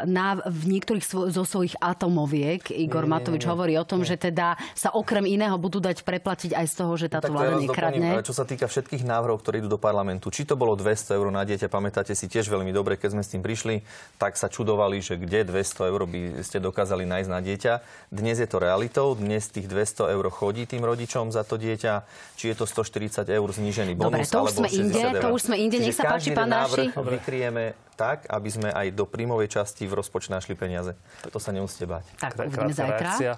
na, 0.04 0.36
v 0.44 0.62
niektorých 0.76 1.04
svo, 1.04 1.32
zo 1.32 1.48
svojich 1.48 1.80
atomoviek 1.80 2.68
Igor 2.68 3.08
Nie, 3.08 3.08
nie, 3.08 3.14
Matovič 3.16 3.42
nie, 3.44 3.50
hovorí 3.50 3.74
o 3.80 3.86
tom, 3.88 4.04
že 4.04 4.20
teda 4.20 4.60
sa 4.76 4.92
okrem 4.92 5.24
iného 5.24 5.56
budú 5.56 5.80
dať 5.80 6.04
preplatiť 6.04 6.52
aj 6.52 6.66
z 6.68 6.74
toho, 6.76 6.92
že 7.00 7.06
táto 7.08 7.32
to 7.32 7.34
vláda 7.34 7.56
nekradne. 7.56 8.20
doplním, 8.20 8.28
Čo 8.28 8.34
sa 8.36 8.44
týka 8.44 8.68
všetkých 8.68 9.08
návrhov, 9.08 9.40
ktoré 9.40 9.64
idú 9.64 9.72
do 9.72 9.80
parlamentu, 9.80 10.28
či 10.28 10.44
to 10.44 10.58
bolo 10.58 10.76
200 10.76 11.16
eur 11.16 11.28
na 11.32 11.48
dieťa, 11.48 11.72
pamätáte 11.72 12.12
si 12.12 12.28
tiež 12.28 12.52
veľmi 12.52 12.74
dobre, 12.74 13.00
keď 13.00 13.16
sme 13.16 13.22
s 13.24 13.32
tým 13.32 13.40
prišli, 13.40 13.80
tak 14.20 14.36
sa 14.36 14.52
čudovali, 14.52 15.00
že 15.00 15.16
kde 15.16 15.48
200 15.48 15.90
eur 15.90 16.00
by 16.04 16.20
ste 16.44 16.60
dokázali 16.60 17.08
nájsť 17.08 17.30
na 17.30 17.40
dieťa. 17.40 17.72
Dnes 18.12 18.36
je 18.36 18.48
to 18.48 18.60
realitou, 18.60 19.16
dnes 19.16 19.48
tých 19.48 19.70
200 19.70 20.12
eur 20.12 20.24
chodí 20.28 20.68
tým 20.68 20.84
rodičom 20.84 21.32
za 21.32 21.46
to 21.46 21.56
dieťa, 21.56 22.04
či 22.36 22.52
je 22.52 22.54
to 22.58 22.64
140 22.68 23.24
eur 23.30 23.48
znížený 23.48 23.94
Dobre, 23.94 24.26
bonus, 24.26 24.30
to 24.32 24.38
už 24.42 24.52
sme 24.58 24.68
60 24.68 24.82
inde, 24.82 25.02
to 25.22 25.28
už 25.30 25.40
sme 25.46 25.56
inde. 25.56 25.76
Nech 25.78 25.96
sa 25.96 26.04
páči, 26.10 26.25
každý 26.30 26.38
pán 26.38 26.50
návrh 26.50 26.90
Raši. 26.94 27.10
vykryjeme 27.14 27.64
tak, 27.96 28.28
aby 28.28 28.48
sme 28.52 28.68
aj 28.70 28.92
do 28.92 29.04
príjmovej 29.08 29.48
časti 29.60 29.88
v 29.88 29.96
rozpočte 29.96 30.34
našli 30.34 30.52
peniaze. 30.52 30.92
To 31.32 31.40
sa 31.40 31.50
nemusíte 31.54 31.88
bať. 31.88 32.04
Tak, 32.20 32.32
uvidíme 32.52 32.74
zajtra. 32.74 32.98
reakcia. 33.00 33.32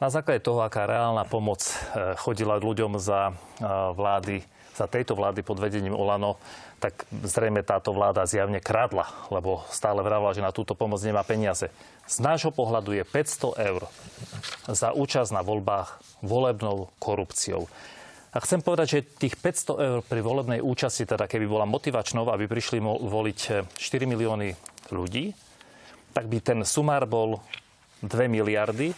Na 0.00 0.08
základe 0.08 0.40
toho, 0.44 0.64
aká 0.64 0.88
reálna 0.88 1.24
pomoc 1.28 1.60
e, 1.64 1.72
chodila 2.20 2.56
ľuďom 2.56 2.96
za 2.96 3.32
e, 3.32 3.34
vlády, 3.92 4.44
za 4.76 4.88
tejto 4.88 5.16
vlády 5.16 5.40
pod 5.40 5.60
vedením 5.60 5.96
Olano, 5.96 6.40
tak 6.76 7.08
zrejme 7.08 7.64
táto 7.64 7.96
vláda 7.96 8.28
zjavne 8.28 8.60
kradla, 8.60 9.08
lebo 9.32 9.64
stále 9.72 10.04
vravila, 10.04 10.36
že 10.36 10.44
na 10.44 10.52
túto 10.52 10.76
pomoc 10.76 11.00
nemá 11.00 11.24
peniaze. 11.24 11.72
Z 12.04 12.20
nášho 12.20 12.52
pohľadu 12.52 12.92
je 12.92 13.04
500 13.04 13.56
eur 13.56 13.88
za 14.68 14.92
účasť 14.92 15.32
na 15.32 15.40
voľbách 15.40 16.20
volebnou 16.20 16.92
korupciou. 17.00 17.68
A 18.36 18.44
chcem 18.44 18.60
povedať, 18.60 19.00
že 19.00 19.08
tých 19.16 19.40
500 19.40 19.80
eur 19.80 19.98
pri 20.04 20.20
volebnej 20.20 20.60
účasti, 20.60 21.08
teda 21.08 21.24
keby 21.24 21.48
bola 21.48 21.64
motivačnou, 21.64 22.28
aby 22.28 22.44
prišli 22.44 22.84
voliť 22.84 23.40
e, 23.48 23.64
4 23.64 24.12
milióny 24.12 24.52
ľudí, 24.92 25.32
tak 26.12 26.28
by 26.28 26.44
ten 26.44 26.60
sumár 26.68 27.08
bol 27.08 27.40
2 28.04 28.28
miliardy. 28.28 28.92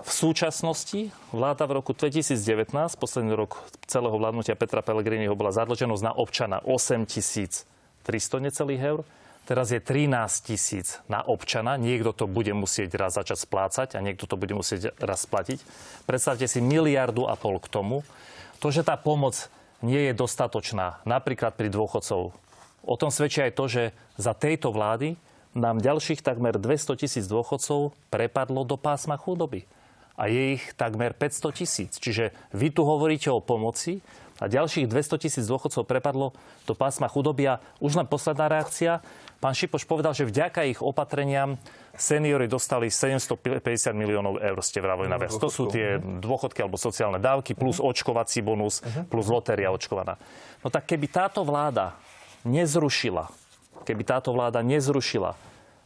V 0.00 0.08
súčasnosti 0.08 1.12
vláda 1.28 1.68
v 1.68 1.76
roku 1.76 1.92
2019, 1.92 2.72
posledný 2.96 3.36
rok 3.36 3.60
celého 3.84 4.16
vládnutia 4.16 4.56
Petra 4.56 4.80
Pellegriniho 4.80 5.36
bola 5.36 5.52
zadlženosť 5.52 6.00
na 6.00 6.12
občana 6.16 6.64
8 6.64 7.04
300 7.04 8.46
necelých 8.48 8.80
eur. 8.80 9.00
Teraz 9.44 9.76
je 9.76 9.80
13 9.82 10.08
tisíc 10.40 10.96
na 11.04 11.20
občana. 11.20 11.76
Niekto 11.76 12.16
to 12.16 12.24
bude 12.24 12.54
musieť 12.56 12.96
raz 12.96 13.20
začať 13.20 13.44
splácať 13.44 13.88
a 13.92 14.00
niekto 14.00 14.24
to 14.24 14.40
bude 14.40 14.56
musieť 14.56 14.96
raz 14.96 15.28
splatiť. 15.28 15.60
Predstavte 16.08 16.48
si 16.48 16.64
miliardu 16.64 17.28
a 17.28 17.36
pol 17.36 17.60
k 17.60 17.68
tomu. 17.68 18.00
To, 18.60 18.68
že 18.68 18.84
tá 18.84 18.94
pomoc 19.00 19.48
nie 19.80 20.12
je 20.12 20.12
dostatočná, 20.12 21.00
napríklad 21.08 21.56
pri 21.56 21.72
dôchodcov, 21.72 22.36
o 22.84 22.94
tom 22.96 23.08
svedčí 23.08 23.40
aj 23.40 23.56
to, 23.56 23.64
že 23.68 23.82
za 24.20 24.36
tejto 24.36 24.72
vlády 24.72 25.16
nám 25.56 25.82
ďalších 25.82 26.22
takmer 26.22 26.60
200 26.60 27.00
tisíc 27.00 27.24
dôchodcov 27.26 27.96
prepadlo 28.12 28.62
do 28.62 28.78
pásma 28.78 29.18
chudoby. 29.18 29.66
A 30.20 30.28
je 30.28 30.60
ich 30.60 30.64
takmer 30.76 31.16
500 31.16 31.56
tisíc. 31.56 31.96
Čiže 31.96 32.36
vy 32.52 32.68
tu 32.68 32.84
hovoríte 32.84 33.32
o 33.32 33.40
pomoci 33.40 34.04
a 34.40 34.48
ďalších 34.48 34.88
200 34.88 35.20
tisíc 35.20 35.44
dôchodcov 35.44 35.84
prepadlo 35.84 36.32
do 36.64 36.72
pásma 36.72 37.12
chudoby. 37.12 37.44
A 37.44 37.54
už 37.78 38.00
len 38.00 38.08
posledná 38.08 38.48
reakcia. 38.48 39.04
Pán 39.36 39.52
Šipoš 39.52 39.84
povedal, 39.84 40.16
že 40.16 40.24
vďaka 40.24 40.64
ich 40.64 40.80
opatreniam 40.80 41.60
seniory 41.92 42.48
dostali 42.48 42.88
750 42.88 43.60
miliónov 43.92 44.40
eur, 44.40 44.58
ste 44.64 44.80
vravili 44.80 45.12
na 45.12 45.20
viac. 45.20 45.36
To 45.36 45.52
sú 45.52 45.68
tie 45.68 46.00
dôchodky 46.00 46.64
alebo 46.64 46.80
sociálne 46.80 47.20
dávky, 47.20 47.52
plus 47.52 47.80
očkovací 47.80 48.40
bonus, 48.40 48.80
plus 49.12 49.28
lotéria 49.28 49.68
očkovaná. 49.72 50.16
No 50.64 50.72
tak 50.72 50.88
keby 50.88 51.08
táto 51.08 51.44
vláda 51.44 51.96
nezrušila, 52.44 53.28
keby 53.84 54.02
táto 54.08 54.32
vláda 54.32 54.64
nezrušila 54.64 55.36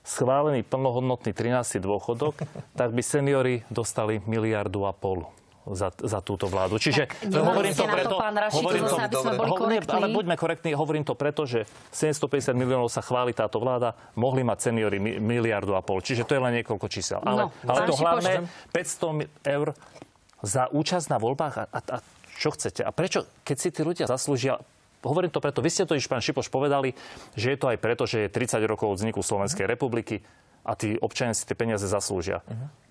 schválený 0.05 0.63
plnohodnotný 0.67 1.33
13. 1.35 1.83
dôchodok, 1.83 2.43
tak 2.79 2.91
by 2.95 3.03
seniory 3.03 3.67
dostali 3.71 4.23
miliardu 4.27 4.87
a 4.87 4.95
pol 4.95 5.27
za, 5.67 5.89
za 5.91 6.21
túto 6.21 6.45
vládu. 6.45 6.77
Čiže 6.77 7.09
Tak 7.25 7.41
na 7.81 8.05
to, 8.05 8.17
pán 8.17 8.37
Raši, 8.37 8.61
to 8.61 8.77
zase, 8.85 9.01
aby 9.03 9.17
sme 9.17 9.33
boli 9.33 9.49
Ho- 9.49 9.57
nie, 9.57 9.81
korektní. 9.81 9.95
Ale 9.95 10.07
buďme 10.11 10.35
korektní, 10.35 10.71
hovorím 10.73 11.03
to 11.03 11.15
preto, 11.15 11.43
že 11.43 11.65
750 11.91 12.53
miliónov 12.53 12.89
sa 12.89 13.01
chváli 13.01 13.33
táto 13.33 13.57
vláda, 13.57 13.97
mohli 14.13 14.43
mať 14.43 14.71
seniory 14.71 14.99
mi- 14.99 15.17
miliardu 15.17 15.73
a 15.73 15.81
pol. 15.81 15.99
Čiže 15.99 16.23
to 16.23 16.37
je 16.37 16.43
len 16.43 16.61
niekoľko 16.61 16.87
čísel. 16.87 17.21
Ale, 17.23 17.49
No, 17.49 17.53
ale 17.65 17.79
to 17.85 17.97
hlavné, 17.97 18.45
500 18.71 19.13
mi- 19.15 19.31
eur 19.41 19.73
za 20.41 20.69
účasť 20.69 21.07
na 21.09 21.17
voľbách. 21.17 21.55
A, 21.57 21.65
a, 21.67 21.79
a 21.81 21.97
čo 22.35 22.53
chcete? 22.53 22.85
A 22.85 22.91
prečo, 22.91 23.25
keď 23.41 23.57
si 23.57 23.69
tí 23.71 23.81
ľudia 23.81 24.05
zaslúžia 24.05 24.61
Hovorím 25.05 25.29
to 25.29 25.37
preto, 25.37 25.61
vy 25.61 25.69
ste 25.69 25.85
to 25.85 26.01
pán 26.09 26.25
Šipoš, 26.25 26.49
povedali, 26.49 26.97
že 27.37 27.53
je 27.53 27.59
to 27.61 27.69
aj 27.69 27.77
preto, 27.77 28.09
že 28.09 28.25
je 28.25 28.33
30 28.33 28.65
rokov 28.65 28.89
od 28.89 28.97
vzniku 28.97 29.21
Slovenskej 29.21 29.69
republiky 29.69 30.25
a 30.65 30.73
tí 30.73 30.97
občania 30.97 31.37
si 31.37 31.45
tie 31.45 31.53
peniaze 31.53 31.85
zaslúžia. 31.85 32.41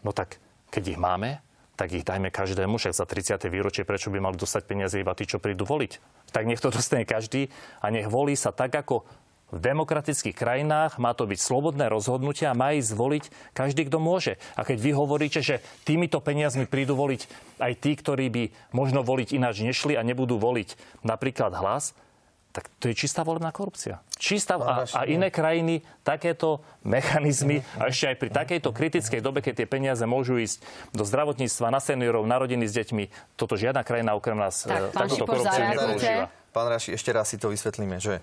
No 0.06 0.14
tak, 0.14 0.38
keď 0.70 0.94
ich 0.94 1.00
máme, 1.02 1.42
tak 1.74 1.90
ich 1.94 2.06
dajme 2.06 2.30
každému, 2.30 2.78
však 2.78 2.94
za 2.94 3.06
30. 3.06 3.50
výročie, 3.50 3.84
prečo 3.84 4.14
by 4.14 4.22
mali 4.22 4.38
dostať 4.38 4.64
peniaze 4.70 4.96
iba 5.02 5.18
tí, 5.18 5.26
čo 5.26 5.42
prídu 5.42 5.66
voliť. 5.66 5.98
Tak 6.30 6.46
nech 6.46 6.62
to 6.62 6.70
dostane 6.70 7.06
každý 7.06 7.50
a 7.82 7.90
nech 7.90 8.06
volí 8.06 8.38
sa 8.38 8.54
tak, 8.54 8.74
ako 8.78 9.06
v 9.54 9.62
demokratických 9.62 10.34
krajinách 10.34 10.98
má 10.98 11.14
to 11.14 11.30
byť 11.30 11.38
slobodné 11.38 11.86
rozhodnutie 11.86 12.50
a 12.50 12.58
má 12.58 12.74
ísť 12.74 12.98
voliť 12.98 13.24
každý, 13.54 13.86
kto 13.86 14.02
môže. 14.02 14.42
A 14.58 14.66
keď 14.66 14.78
vy 14.82 14.92
hovoríte, 14.98 15.46
že 15.46 15.62
týmito 15.86 16.18
peniazmi 16.18 16.66
prídu 16.66 16.98
voliť 16.98 17.30
aj 17.62 17.74
tí, 17.78 17.94
ktorí 17.94 18.34
by 18.34 18.44
možno 18.74 19.06
voliť 19.06 19.38
ináč 19.38 19.62
nešli 19.62 19.94
a 19.94 20.02
nebudú 20.02 20.42
voliť 20.42 20.74
napríklad 21.06 21.54
hlas, 21.54 21.94
tak 22.54 22.70
to 22.78 22.86
je 22.86 22.94
čistá 22.94 23.26
volebná 23.26 23.50
korupcia. 23.50 23.98
Čistá 24.14 24.62
a, 24.62 24.86
a 24.86 25.02
iné 25.10 25.34
krajiny 25.34 25.82
takéto 26.06 26.62
mechanizmy 26.86 27.66
a 27.82 27.90
ešte 27.90 28.14
aj 28.14 28.18
pri 28.22 28.30
takejto 28.30 28.70
kritickej 28.70 29.20
dobe, 29.26 29.42
keď 29.42 29.66
tie 29.66 29.68
peniaze 29.68 30.06
môžu 30.06 30.38
ísť 30.38 30.62
do 30.94 31.02
zdravotníctva, 31.02 31.74
na 31.74 31.82
seniorov, 31.82 32.30
na 32.30 32.38
rodiny 32.38 32.70
s 32.70 32.78
deťmi, 32.78 33.34
toto 33.34 33.58
žiadna 33.58 33.82
krajina 33.82 34.14
okrem 34.14 34.38
nás 34.38 34.70
Tak, 34.70 34.70
eh, 34.70 34.94
takúto 34.94 35.26
korupciu 35.26 35.64
nepoužíva. 35.66 36.26
Pán 36.54 36.70
Raši, 36.70 36.94
ešte 36.94 37.10
raz 37.10 37.34
si 37.34 37.42
to 37.42 37.50
vysvetlíme, 37.50 37.98
že 37.98 38.22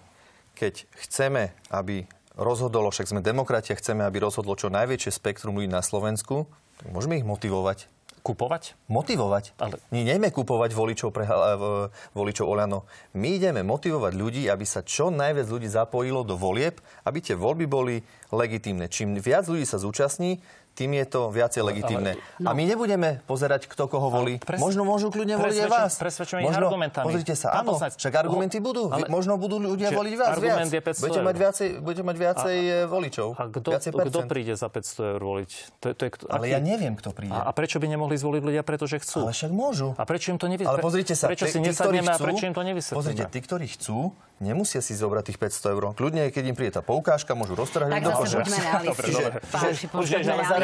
keď 0.55 0.87
chceme, 1.03 1.51
aby 1.75 2.07
rozhodolo, 2.39 2.95
však 2.95 3.11
sme 3.11 3.21
demokratia, 3.27 3.75
chceme, 3.75 4.07
aby 4.07 4.23
rozhodlo 4.23 4.55
čo 4.55 4.71
najväčšie 4.71 5.11
spektrum 5.11 5.59
ľudí 5.59 5.67
na 5.67 5.83
Slovensku, 5.83 6.47
tak 6.79 6.89
môžeme 6.95 7.19
ich 7.19 7.27
motivovať. 7.27 7.91
Kupovať? 8.21 8.77
Motivovať. 8.93 9.57
Ale- 9.57 9.81
My 9.89 10.05
nejdeme 10.05 10.29
kupovať 10.29 10.71
voličov, 10.77 11.09
pre, 11.11 11.25
eh, 11.25 11.89
voličov 12.13 12.47
Oľano. 12.47 12.85
My 13.17 13.41
ideme 13.41 13.65
motivovať 13.65 14.13
ľudí, 14.13 14.43
aby 14.47 14.65
sa 14.69 14.85
čo 14.85 15.09
najviac 15.09 15.49
ľudí 15.49 15.69
zapojilo 15.69 16.21
do 16.23 16.37
volieb, 16.37 16.79
aby 17.09 17.19
tie 17.25 17.35
voľby 17.35 17.65
boli 17.65 17.97
legitímne. 18.31 18.87
Čím 18.87 19.19
viac 19.19 19.49
ľudí 19.49 19.65
sa 19.67 19.81
zúčastní, 19.81 20.39
tým 20.73 20.95
je 20.95 21.05
to 21.05 21.29
viacej 21.29 21.61
legitímne. 21.63 22.17
No. 22.37 22.47
A 22.47 22.53
my 22.53 22.65
nebudeme 22.65 23.21
pozerať, 23.23 23.67
kto 23.67 23.85
koho 23.85 24.09
volí. 24.09 24.39
pres- 24.39 24.57
Možno 24.57 24.83
môžu 24.83 25.09
kľudne 25.09 25.37
voliť 25.37 25.59
aj 25.59 25.69
vás. 25.69 25.93
presvedčujeme 25.95 26.41
ich 26.41 26.49
Možno, 26.49 26.67
argumentami. 26.67 27.05
Pozrite 27.07 27.35
sa, 27.35 27.53
áno, 27.55 27.75
poslanec, 27.75 27.95
však 27.95 28.13
argumenty 28.15 28.57
ho- 28.57 28.65
budú. 28.65 28.83
ale- 28.89 29.07
možno 29.07 29.37
budú 29.37 29.57
ľudia 29.57 29.89
Čiže 29.89 29.99
voliť 29.99 30.15
vás 30.17 30.29
argument 30.31 30.67
viac. 30.67 30.73
je 30.73 30.83
500 30.83 31.01
budete, 31.01 31.19
eur. 31.19 31.27
mať 31.27 31.37
viacej, 31.37 31.69
budete 31.79 32.03
mať 32.03 32.17
viacej 32.17 32.57
a, 32.57 32.75
voličov. 32.87 33.29
A 33.33 33.43
kto, 33.47 33.69
viacej 33.71 33.91
kto 33.93 34.21
príde 34.25 34.53
za 34.55 34.69
500 34.69 35.11
eur 35.11 35.21
voliť? 35.21 35.51
To, 35.77 35.87
je- 35.87 35.95
to 35.95 36.03
je, 36.03 36.11
kto- 36.13 36.27
Ale 36.27 36.43
aký- 36.43 36.53
ja 36.53 36.61
neviem, 36.61 36.95
kto 36.95 37.11
príde. 37.11 37.33
A, 37.33 37.41
a 37.43 37.51
prečo 37.51 37.77
by 37.77 37.87
nemohli 37.87 38.17
zvoliť 38.17 38.43
ľudia, 38.43 38.63
pretože 38.63 38.97
chcú? 38.99 39.21
Ale 39.23 39.33
však 39.33 39.51
môžu. 39.51 39.93
A 39.95 40.05
prečo 40.05 40.31
im 40.31 40.39
to 40.39 40.47
nevysvetlíme? 40.47 40.73
Ale 40.73 40.81
pozrite 40.81 41.13
sa, 41.13 41.27
prečo 41.27 41.45
tí- 41.45 41.53
si 41.53 41.61
nesadneme 41.61 42.09
a 42.09 42.17
prečo 42.17 42.45
im 42.45 42.53
to 42.53 42.63
nevysvetlíme? 42.63 42.97
Pozrite, 42.97 43.25
tí, 43.27 43.39
ktorí 43.39 43.67
chcú, 43.71 44.11
nemusia 44.39 44.81
si 44.81 44.95
zobrať 44.95 45.25
tých 45.27 45.39
500 45.39 45.69
eur. 45.69 45.83
Kľudne, 45.93 46.31
keď 46.31 46.45
im 46.47 46.55
príde 46.55 46.73
tá 46.73 46.81
poukážka, 46.81 47.35
môžu 47.35 47.53
Tak 47.53 47.61
roztrhnúť 47.61 48.01
do 48.01 48.11
zase 48.11 48.37
buďme 48.39 48.57
realisti. 48.65 49.85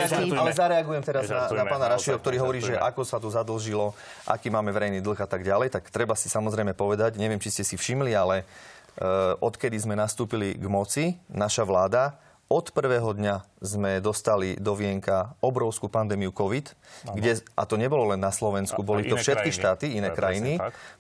Buďme 0.05 0.37
ale 0.37 0.53
zareagujem 0.53 1.03
teraz 1.03 1.25
na, 1.33 1.49
na 1.49 1.65
pána 1.65 1.97
Rašiho, 1.97 2.21
ktorý 2.21 2.37
hovorí, 2.45 2.61
že 2.61 2.77
ako 2.77 3.03
sa 3.09 3.17
tu 3.17 3.33
zadlžilo, 3.33 3.97
aký 4.29 4.53
máme 4.53 4.69
verejný 4.69 5.01
dlh 5.01 5.17
a 5.25 5.29
tak 5.29 5.41
ďalej. 5.41 5.73
Tak 5.73 5.89
treba 5.89 6.13
si 6.13 6.29
samozrejme 6.29 6.77
povedať, 6.77 7.17
neviem, 7.17 7.41
či 7.41 7.49
ste 7.49 7.65
si 7.65 7.81
všimli, 7.81 8.13
ale 8.13 8.45
uh, 8.45 9.39
odkedy 9.41 9.81
sme 9.81 9.97
nastúpili 9.97 10.53
k 10.53 10.67
moci, 10.69 11.05
naša 11.33 11.65
vláda 11.65 12.26
od 12.47 12.71
prvého 12.71 13.11
dňa 13.11 13.43
sme 13.59 13.99
dostali 13.99 14.55
do 14.55 14.79
Vienka 14.79 15.35
obrovskú 15.43 15.91
pandémiu 15.91 16.31
COVID, 16.31 16.79
kde, 17.19 17.43
a 17.59 17.63
to 17.67 17.75
nebolo 17.75 18.15
len 18.15 18.23
na 18.23 18.31
Slovensku, 18.31 18.81
a 18.83 18.87
boli 18.87 19.03
to 19.03 19.19
všetky 19.19 19.51
krajiny. 19.51 19.59
štáty, 19.59 19.87
To 19.91 19.97
iné 19.99 20.11
je 20.15 20.17
krajiny. 20.17 20.53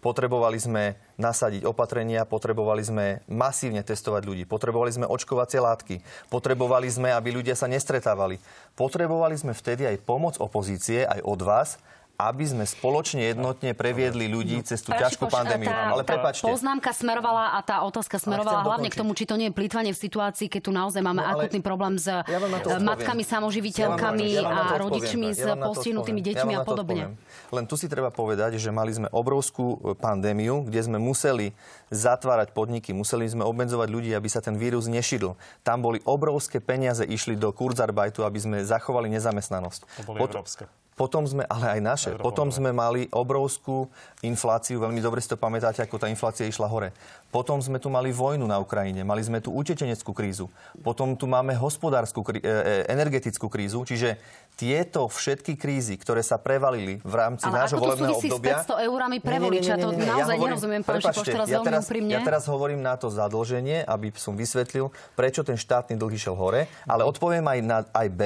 Potrebovali 0.03 0.59
sme 0.59 0.99
nasadiť 1.15 1.63
opatrenia, 1.63 2.27
potrebovali 2.27 2.83
sme 2.83 3.07
masívne 3.31 3.87
testovať 3.87 4.23
ľudí, 4.27 4.43
potrebovali 4.43 4.91
sme 4.91 5.07
očkovacie 5.07 5.63
látky, 5.63 6.03
potrebovali 6.35 6.91
sme, 6.91 7.15
aby 7.15 7.31
ľudia 7.31 7.55
sa 7.55 7.71
nestretávali. 7.71 8.43
Potrebovali 8.75 9.39
sme 9.39 9.55
vtedy 9.55 9.87
aj 9.87 10.03
pomoc 10.03 10.35
opozície, 10.43 11.07
aj 11.07 11.23
od 11.23 11.41
vás, 11.47 11.79
aby 12.17 12.45
sme 12.49 12.65
spoločne 12.65 13.29
jednotne 13.29 13.77
previedli 13.77 14.25
ľudí 14.29 14.65
cez 14.65 14.81
tú 14.81 14.93
Pán 14.93 15.05
ťažkú 15.05 15.29
pandémiu. 15.29 15.69
Tá, 15.69 15.93
Ale 15.93 16.03
prepačte, 16.03 16.49
poznámka 16.49 16.97
smerovala 16.97 17.57
a 17.57 17.61
tá 17.61 17.85
otázka 17.85 18.17
smerovala 18.17 18.65
hlavne 18.65 18.89
k 18.89 18.97
tomu, 18.97 19.13
či 19.13 19.29
to 19.29 19.37
nie 19.37 19.53
je 19.53 19.55
plýtvanie 19.55 19.93
v 19.93 20.01
situácii, 20.01 20.49
keď 20.49 20.61
tu 20.65 20.73
naozaj 20.73 21.05
máme 21.05 21.21
No, 21.21 21.29
akutný 21.37 21.61
problém 21.61 22.01
s 22.01 22.09
ja 22.09 22.39
matkami 22.81 23.21
samoživiteľkami 23.25 24.25
Ja 24.33 24.49
vám 24.49 24.69
a 24.73 24.77
rodičmi 24.81 25.29
s 25.37 25.45
postihnutými 25.45 26.21
deťmi 26.25 26.53
Ja 26.57 26.65
a 26.65 26.69
podobne. 26.69 27.17
Len 27.53 27.65
tu 27.69 27.77
si 27.77 27.87
treba 27.87 28.09
povedať, 28.09 28.57
že 28.57 28.73
mali 28.73 28.91
sme 28.91 29.09
obrovskú 29.13 29.77
e, 29.79 29.95
pandémiu, 29.95 30.67
kde 30.67 30.81
sme 30.83 30.99
museli 30.99 31.53
zatvárať 31.93 32.51
podniky, 32.57 32.91
museli 32.97 33.29
sme 33.29 33.47
obmedzovať 33.47 33.89
ľudí, 33.93 34.11
aby 34.17 34.27
sa 34.27 34.43
ten 34.43 34.59
vírus 34.59 34.91
nešidl. 34.91 35.39
Tam 35.63 35.85
boli 35.85 36.03
obrovské 36.03 36.59
peniaze, 36.59 37.07
išli 37.07 37.39
do 37.39 37.53
Kurzarbeitu, 37.55 38.27
aby 38.27 38.39
sme 38.41 38.57
zachovali 38.67 39.07
nezamestnanosť. 39.15 39.81
To 39.85 40.03
boli 40.03 40.19
Pot- 40.19 40.35
európske. 40.35 40.67
Potom 40.97 41.29
sme, 41.29 41.45
ale 41.45 41.77
aj 41.77 41.81
naše, 41.85 42.11
potom 42.17 42.49
sme 42.49 42.73
mali 42.73 43.05
obrovskú 43.13 43.85
infláciu, 44.25 44.81
veľmi 44.81 44.97
dobre 44.99 45.21
si 45.21 45.29
to 45.29 45.37
pamätáte, 45.37 45.85
ako 45.85 46.01
tá 46.01 46.09
inflácia 46.09 46.49
išla 46.49 46.65
hore. 46.65 46.97
Potom 47.29 47.61
sme 47.61 47.77
tu 47.77 47.93
mali 47.93 48.09
vojnu 48.09 48.49
na 48.49 48.57
Ukrajine, 48.57 49.05
mali 49.05 49.21
sme 49.21 49.45
tu 49.45 49.53
utečeneckú 49.53 50.17
krízu, 50.17 50.49
potom 50.81 51.13
tu 51.13 51.29
máme 51.29 51.53
hospodárskú, 51.53 52.25
krí- 52.25 52.41
e, 52.41 52.49
e, 52.49 52.89
energetickú 52.89 53.53
krízu, 53.53 53.85
čiže 53.85 54.17
tieto 54.57 55.05
všetky 55.05 55.61
krízy, 55.61 56.01
ktoré 56.01 56.25
sa 56.25 56.41
prevalili 56.41 56.97
v 57.05 57.13
rámci 57.13 57.45
Ale 57.45 57.61
nášho 57.61 57.77
ako 57.77 57.85
to 57.85 57.89
volebného 57.93 58.13
súvisí 58.17 58.29
s 58.33 58.33
obdobia... 58.33 58.57
500 58.65 58.89
eurami 58.89 59.17
pre 59.21 59.37
nie, 59.37 59.45
voliča? 59.45 59.75
nie, 59.77 59.85
To 59.85 59.89
nie, 59.93 60.01
naozaj 60.01 60.17
hovorím- 60.33 60.49
nerozumiem, 60.49 60.81
pán 60.81 60.97
Šipoš, 60.97 61.27
teraz 61.29 61.47
ja 61.47 61.61
teraz, 61.61 61.85
úprimne. 61.85 62.13
Ja 62.17 62.21
teraz 62.25 62.49
hovorím 62.49 62.81
na 62.81 62.97
to 62.97 63.13
zadlženie, 63.13 63.85
aby 63.85 64.17
som 64.17 64.33
vysvetlil, 64.33 64.89
prečo 65.13 65.45
ten 65.45 65.61
štátny 65.61 65.93
dlh 65.93 66.17
išiel 66.17 66.33
hore, 66.33 66.65
ale 66.89 67.05
odpoviem 67.05 67.45
aj 67.45 67.59
na 67.61 67.79
aj 67.85 68.09
B. 68.09 68.23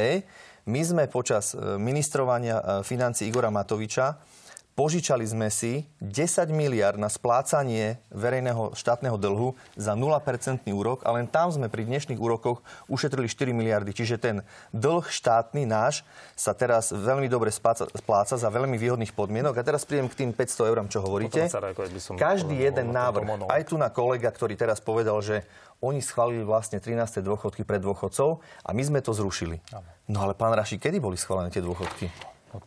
My 0.70 0.87
sme 0.87 1.04
počas 1.11 1.59
e, 1.59 1.59
ministrovania 1.83 2.62
e, 2.62 2.64
financí 2.87 3.26
Igora 3.26 3.50
Matoviča 3.50 4.14
požičali 4.74 5.26
sme 5.26 5.48
si 5.52 5.87
10 6.00 6.50
miliard 6.50 6.96
na 6.96 7.12
splácanie 7.12 8.00
verejného 8.11 8.72
štátneho 8.72 9.20
dlhu 9.20 9.54
za 9.76 9.92
0% 9.92 10.64
úrok 10.72 11.04
a 11.04 11.12
len 11.14 11.28
tam 11.28 11.52
sme 11.52 11.68
pri 11.68 11.85
dnešných 11.85 12.20
úrokoch 12.20 12.64
ušetrili 12.88 13.28
4 13.28 13.52
miliardy. 13.52 13.92
Čiže 13.92 14.16
ten 14.16 14.37
dlh 14.72 15.04
štátny 15.04 15.68
náš 15.68 16.06
sa 16.35 16.56
teraz 16.56 16.90
veľmi 16.90 17.28
dobre 17.28 17.52
spláca, 17.52 17.87
spláca 17.92 18.35
za 18.40 18.48
veľmi 18.48 18.80
výhodných 18.80 19.12
podmienok. 19.12 19.61
A 19.61 19.66
teraz 19.66 19.85
prídem 19.85 20.09
k 20.09 20.24
tým 20.24 20.30
500 20.33 20.70
eurám, 20.70 20.88
čo 20.88 21.04
hovoríte. 21.04 21.46
Každý 22.16 22.56
jeden 22.56 22.90
o 22.90 22.96
tomto 22.96 22.98
návrh, 22.98 23.26
aj 23.52 23.62
tu 23.68 23.74
na 23.76 23.92
kolega, 23.92 24.33
ktorý 24.33 24.56
teraz 24.56 24.80
povedal, 24.80 25.20
že 25.20 25.44
oni 25.80 26.04
schválili 26.04 26.44
vlastne 26.44 26.76
13. 26.76 27.24
dôchodky 27.24 27.64
pre 27.64 27.80
dôchodcov 27.80 28.44
a 28.64 28.70
my 28.76 28.83
sme 28.85 29.00
to 29.00 29.16
zrušili. 29.16 29.64
No 30.09 30.28
ale 30.28 30.37
pán 30.37 30.52
Raši, 30.52 30.76
kedy 30.76 31.00
boli 31.00 31.16
schválené 31.16 31.48
tie 31.48 31.64
dôchodky? 31.64 32.12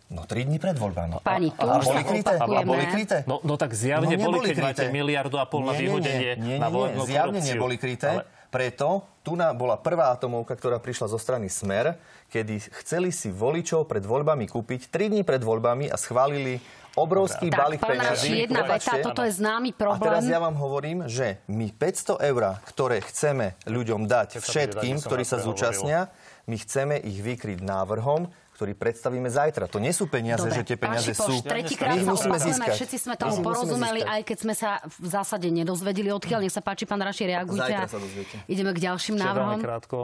No 0.08 0.24
3 0.24 0.48
dní 0.48 0.58
pred 0.58 0.76
voľbami. 0.76 1.19
Pani, 1.19 1.52
tu 1.52 1.65
a, 1.65 1.80
boli 1.80 2.04
kryté? 2.04 2.36
A 2.39 2.46
boli 2.63 2.86
kryté? 2.88 3.17
No, 3.28 3.43
no 3.43 3.60
tak 3.60 3.76
zjavne 3.76 4.15
No, 4.15 4.15
boli, 4.15 4.39
neboli 4.39 4.48
keď 4.48 4.58
máte 4.62 4.84
kryté. 4.88 4.96
miliardu 4.96 5.36
a 5.36 5.46
pol 5.46 5.62
na 5.63 5.72
Nie, 5.72 5.76
nie, 5.76 5.84
vyhodenie 5.84 6.32
nie, 6.39 6.46
nie, 6.46 6.58
na 6.58 6.67
nie, 6.67 6.74
volebnú 6.74 7.02
Zjavne 7.04 7.39
korupciu. 7.39 7.52
neboli 7.56 7.76
kryté. 7.76 8.10
Ale 8.10 8.24
Preto 8.54 9.02
tu 9.26 9.34
na, 9.34 9.50
bola 9.50 9.82
prvá 9.82 10.13
atomovka, 10.13 10.54
ktorá 10.54 10.78
prišla 10.78 11.10
zo 11.10 11.17
strany 11.17 11.50
Smer, 11.50 11.98
kedy 12.30 12.62
chceli 12.86 13.10
si 13.10 13.34
voličov 13.34 13.89
pred 13.89 14.06
voľbami 14.06 14.46
kúpiť 14.46 14.93
3 14.93 15.10
dní 15.10 15.26
pred 15.26 15.41
voľbami 15.41 15.89
a 15.89 15.98
schválili 15.98 16.62
obrovský 16.93 17.50
Tak, 17.50 17.58
balík 17.58 17.82
peňazí. 17.82 18.46
Jedna 18.46 18.62
veta, 18.62 19.02
toto 19.02 19.26
je 19.26 19.34
známy 19.34 19.74
A 19.74 19.98
teraz 19.98 19.98
problém. 19.98 20.30
ja 20.30 20.38
vám 20.38 20.54
hovorím, 20.54 21.10
že 21.10 21.41
my 21.50 21.74
500 21.74 22.22
eur, 22.22 22.62
ktoré 22.69 23.02
chceme 23.02 23.58
ľuďom 23.65 24.06
dať 24.06 24.38
všetkým, 24.38 25.02
ktorí 25.02 25.26
sa 25.26 25.41
zúčastnia, 25.41 26.13
my 26.46 26.54
chceme 26.54 27.02
ich 27.02 27.26
vykryť 27.26 27.58
návrhom, 27.58 28.30
ktorý 28.63 28.80
predstavíme 28.80 29.28
zajtra. 29.28 29.67
To 29.67 29.84
nie 29.84 29.91
sú 29.91 30.08
peniaze, 30.08 30.47
Dobre, 30.47 30.56
že 30.56 30.63
tie 30.63 30.78
pán 30.80 30.95
peniaze 30.95 31.12
Šipoš, 31.12 31.28
sú. 31.28 31.43
tretíkrát 31.43 31.99
sa 31.99 32.15
musíme 32.15 32.39
získať. 32.39 32.76
všetci 32.80 32.95
sme 32.95 33.15
tomu 33.19 33.36
musíme 33.36 33.43
porozumeli, 33.52 33.99
aj 34.08 34.21
keď 34.23 34.38
sme 34.39 34.54
sa 34.56 34.80
v 34.88 35.08
zásade 35.12 35.52
nedozvedeli 35.52 36.08
odkiaľ. 36.15 36.47
Nech 36.47 36.56
sa 36.56 36.63
páči, 36.63 36.88
pán 36.88 37.04
Raši, 37.04 37.28
reagujte. 37.28 37.60
Zajtra 37.60 37.84
a 37.84 37.91
sa 37.91 37.99
dozviete. 37.99 38.36
Ideme 38.47 38.71
k 38.71 38.80
ďalším 38.88 39.19
Ešte 39.19 39.28
návrhom. 39.28 39.60
krátko. 39.60 39.97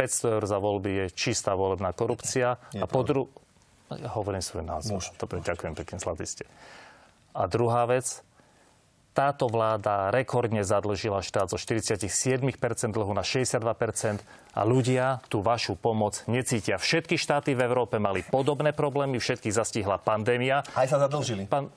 500 0.00 0.34
eur 0.40 0.44
za 0.48 0.56
voľby 0.56 0.90
je 1.04 1.04
čistá 1.12 1.52
volebná 1.52 1.92
korupcia. 1.92 2.56
a 2.56 2.86
po 2.88 3.04
dru... 3.04 3.28
Ja 3.92 4.08
hovorím 4.16 4.40
svoj 4.40 4.64
názor. 4.64 5.04
Dobre, 5.20 5.44
ďakujem 5.44 5.76
pekne, 5.76 6.00
zlatý 6.00 6.24
ste. 6.24 6.44
A 7.36 7.44
druhá 7.44 7.84
vec, 7.84 8.24
táto 9.12 9.52
vláda 9.52 10.08
rekordne 10.08 10.64
zadlžila 10.64 11.20
štát 11.20 11.52
zo 11.52 11.60
47% 11.60 12.08
dlhu 12.88 13.12
na 13.12 13.26
62% 13.26 14.22
a 14.58 14.66
ľudia 14.66 15.22
tú 15.30 15.38
vašu 15.38 15.78
pomoc 15.78 16.26
necítia. 16.26 16.82
Všetky 16.82 17.14
štáty 17.14 17.54
v 17.54 17.62
Európe 17.62 18.02
mali 18.02 18.26
podobné 18.26 18.74
problémy, 18.74 19.22
všetkých 19.22 19.54
zastihla 19.54 20.02
pandémia. 20.02 20.66
Aj 20.74 20.90
sa 20.90 20.98
zadlžili. 20.98 21.46
Pán, 21.46 21.70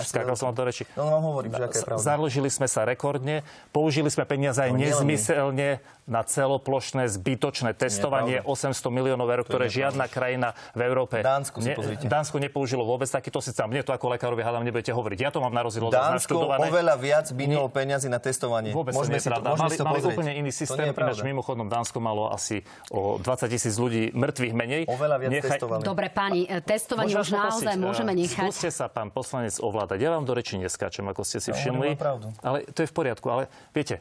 skákal 0.00 0.34
som 0.34 0.50
vám 0.50 0.56
do 0.58 0.64
reči. 0.66 0.82
No 0.96 1.06
vám 1.10 1.24
hovorím, 1.28 1.52
že 1.54 1.62
aká 1.66 1.76
je 1.78 1.86
pravda. 1.86 2.02
Zadlžili 2.02 2.48
sme 2.50 2.66
sa 2.66 2.82
rekordne, 2.86 3.46
použili 3.70 4.08
sme 4.10 4.24
peniaze 4.26 4.58
aj 4.58 4.72
No, 4.74 4.80
nezmyselne 4.80 5.78
na 6.04 6.20
celoplošné 6.20 7.08
zbytočné 7.08 7.72
testovanie 7.72 8.44
800 8.44 8.76
miliónov 8.92 9.24
eur, 9.30 9.42
ktoré 9.46 9.72
žiadna 9.72 10.04
krajina 10.10 10.52
v 10.76 10.80
Európe... 10.84 11.24
Dánsko 11.24 11.64
si 11.64 11.72
pozrite. 11.72 12.04
Dánsko 12.04 12.36
nepoužilo 12.42 12.84
vôbec 12.84 13.08
takýto 13.08 13.40
systém. 13.40 13.64
Mne 13.64 13.86
to 13.86 13.94
ako 13.96 14.12
lekárovi 14.12 14.44
hádam 14.44 14.68
nebudete 14.68 14.92
hovoriť. 14.92 15.18
Ja 15.24 15.30
to 15.32 15.40
mám 15.40 15.56
na 15.56 15.64
rozdiel 15.64 15.88
od 15.88 15.96
vás 15.96 16.20
oveľa 16.28 16.94
viac 17.00 17.26
minulo 17.32 17.72
peniazy 17.72 18.12
na 18.12 18.20
testovanie. 18.20 18.76
Vôbec 18.76 18.92
to 18.92 19.00
môžeme 19.00 19.16
nie 19.16 19.22
je 19.22 19.26
si 19.26 19.28
to, 19.28 19.34
pravda. 19.36 19.48
môžeme 19.56 19.64
Mali, 19.64 19.74
si 19.74 19.80
to 19.80 19.86
mali 19.88 20.00
úplne 20.04 20.32
iný 20.36 20.50
To 20.52 20.58
systém. 20.60 20.86
Ináč 20.92 21.20
mimochodom 21.24 21.66
Dánsko 21.72 21.98
malo 22.04 22.28
asi 22.28 22.60
o 22.92 23.16
20 23.16 23.48
tisíc 23.48 23.74
ľudí 23.80 24.12
mŕtvych 24.12 24.52
menej. 24.52 24.82
Oveľa 24.88 25.16
viac 25.24 25.32
testovali. 25.40 25.82
Dobre, 25.84 26.06
páni, 26.12 26.44
e, 26.44 26.60
testovanie 26.60 27.16
už 27.16 27.32
naozaj 27.32 27.74
poprosiť, 27.74 27.82
môžeme 27.82 28.12
eh, 28.14 28.20
nechať. 28.24 28.50
Skúste 28.50 28.70
sa, 28.70 28.86
pán 28.86 29.08
poslanec, 29.10 29.54
ovládať. 29.58 29.83
Ja 29.92 30.16
vám 30.16 30.24
do 30.24 30.32
reči 30.32 30.56
neskáčem, 30.56 31.04
ako 31.04 31.22
ste 31.26 31.38
si 31.44 31.52
Ja 31.52 31.56
všimli. 31.56 32.00
Ale 32.40 32.64
to 32.72 32.84
je 32.84 32.88
v 32.88 32.94
poriadku. 32.94 33.26
Ale 33.28 33.52
viete, 33.76 34.00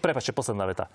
prepáčte, 0.00 0.32
posledná 0.32 0.64
veta. 0.64 0.88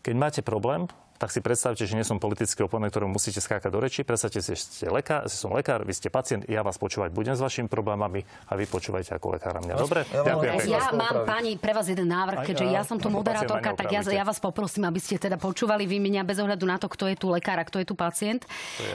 Keď 0.00 0.14
máte 0.16 0.40
problém, 0.40 0.88
tak 1.18 1.34
si 1.34 1.42
predstavte, 1.42 1.82
že 1.82 1.98
nie 1.98 2.06
som 2.06 2.22
politický 2.22 2.62
oponent, 2.62 2.94
ktorému 2.94 3.18
musíte 3.18 3.42
skákať 3.42 3.70
do 3.74 3.82
reči. 3.82 4.06
Predstavte 4.06 4.38
si, 4.38 4.54
že 4.54 4.62
ste 4.62 4.86
lekár, 4.86 5.26
že 5.26 5.34
som 5.34 5.50
lekár, 5.50 5.82
vy 5.82 5.90
ste 5.90 6.06
pacient, 6.14 6.46
ja 6.46 6.62
vás 6.62 6.78
počúvať 6.78 7.10
budem 7.10 7.34
s 7.34 7.42
vašimi 7.42 7.66
problémami 7.66 8.22
a 8.46 8.54
vy 8.54 8.70
počúvajte 8.70 9.18
ako 9.18 9.34
lekára 9.34 9.58
mňa. 9.58 9.74
Dobre? 9.74 10.06
ja 10.14 10.22
Ďakujem 10.22 10.54
ja. 10.70 10.78
Ja 10.78 10.86
mám, 10.94 11.26
pani, 11.26 11.58
pre 11.58 11.74
vás 11.74 11.90
jeden 11.90 12.06
návrh, 12.06 12.38
Aj, 12.38 12.46
keďže 12.46 12.66
ja- 12.70 12.86
som 12.86 13.02
tu 13.02 13.10
moderátorka, 13.10 13.74
tak 13.74 13.90
ja, 13.90 14.00
ja 14.06 14.22
vás 14.22 14.38
poprosím, 14.38 14.86
aby 14.86 15.02
ste 15.02 15.18
teda 15.18 15.34
počúvali 15.34 15.90
vy 15.90 15.98
mňa 15.98 16.22
bez 16.22 16.38
ohľadu 16.38 16.64
na 16.64 16.78
to, 16.78 16.86
kto 16.86 17.10
je 17.10 17.16
tu 17.18 17.26
lekár 17.34 17.58
a 17.58 17.66
kto 17.66 17.82
je 17.82 17.86
tu 17.90 17.98
pacient. 17.98 18.46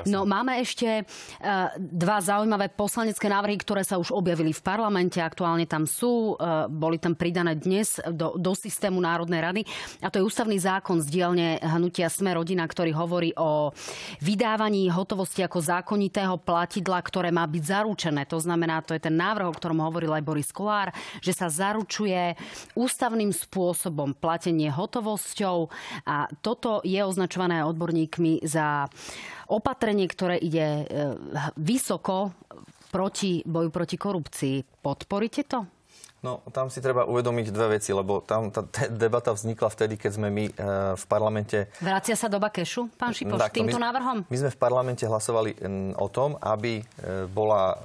No 0.08 0.24
máme 0.24 0.64
ešte 0.64 1.04
uh, 1.04 1.76
dva 1.76 2.24
zaujímavé 2.24 2.72
poslanecké 2.72 3.28
návrhy, 3.28 3.60
ktoré 3.60 3.84
sa 3.84 4.00
už 4.00 4.16
objavili 4.16 4.56
v 4.56 4.64
parlamente, 4.64 5.20
aktuálne 5.20 5.68
tam 5.68 5.84
sú, 5.84 6.40
uh, 6.40 6.72
boli 6.72 6.96
tam 6.96 7.20
pridané 7.20 7.60
dnes 7.60 8.00
do, 8.08 8.40
do 8.40 8.56
systému 8.56 9.04
Národnej 9.04 9.42
rady 9.44 9.62
a 10.00 10.08
to 10.08 10.24
je 10.24 10.24
ústavný 10.24 10.56
zákon 10.56 11.04
z 11.04 11.08
dielne 11.12 11.60
hnutia 11.60 12.13
Sme 12.14 12.38
rodina, 12.38 12.62
ktorý 12.70 12.94
hovorí 12.94 13.34
o 13.34 13.74
vydávaní 14.22 14.94
hotovosti 14.94 15.42
ako 15.42 15.58
zákonitého 15.58 16.38
platidla, 16.38 17.02
ktoré 17.02 17.34
má 17.34 17.50
byť 17.50 17.64
zaručené. 17.66 18.30
To 18.30 18.38
znamená, 18.38 18.86
to 18.86 18.94
je 18.94 19.02
ten 19.02 19.18
návrh, 19.18 19.50
o 19.50 19.58
ktorom 19.58 19.82
hovoril 19.82 20.14
aj 20.14 20.22
Boris 20.22 20.54
Kolár, 20.54 20.94
že 21.26 21.34
sa 21.34 21.50
zaručuje 21.50 22.38
ústavným 22.78 23.34
spôsobom 23.34 24.14
platenie 24.14 24.70
hotovosťou 24.70 25.74
a 26.06 26.30
toto 26.46 26.86
je 26.86 27.02
označované 27.02 27.66
odborníkmi 27.66 28.46
za 28.46 28.86
opatrenie, 29.50 30.06
ktoré 30.06 30.38
ide 30.38 30.66
e, 30.66 30.84
vysoko 31.58 32.38
proti 32.94 33.42
boju 33.42 33.74
proti 33.74 33.98
korupcii. 33.98 34.86
Podporíte 34.86 35.50
to? 35.50 35.73
No, 36.24 36.40
tam 36.56 36.72
si 36.72 36.80
treba 36.80 37.04
uvedomiť 37.04 37.52
dve 37.52 37.76
veci, 37.76 37.92
lebo 37.92 38.24
tam 38.24 38.48
tá 38.48 38.64
debata 38.88 39.36
vznikla 39.36 39.68
vtedy, 39.68 40.00
keď 40.00 40.12
sme 40.16 40.32
my 40.32 40.46
e, 40.48 40.52
v 40.96 41.06
parlamente... 41.12 41.68
Vracia 41.84 42.16
sa 42.16 42.32
doba 42.32 42.48
kešu, 42.48 42.88
pán 42.96 43.12
Šipoš, 43.12 43.44
tak, 43.44 43.52
týmto 43.52 43.76
my, 43.76 43.92
návrhom? 43.92 44.18
My 44.32 44.38
sme 44.40 44.48
v 44.56 44.60
parlamente 44.60 45.04
hlasovali 45.04 45.60
o 46.00 46.08
tom, 46.08 46.40
aby 46.40 46.80
e, 46.80 46.84
bola 47.28 47.76
e, 47.76 47.78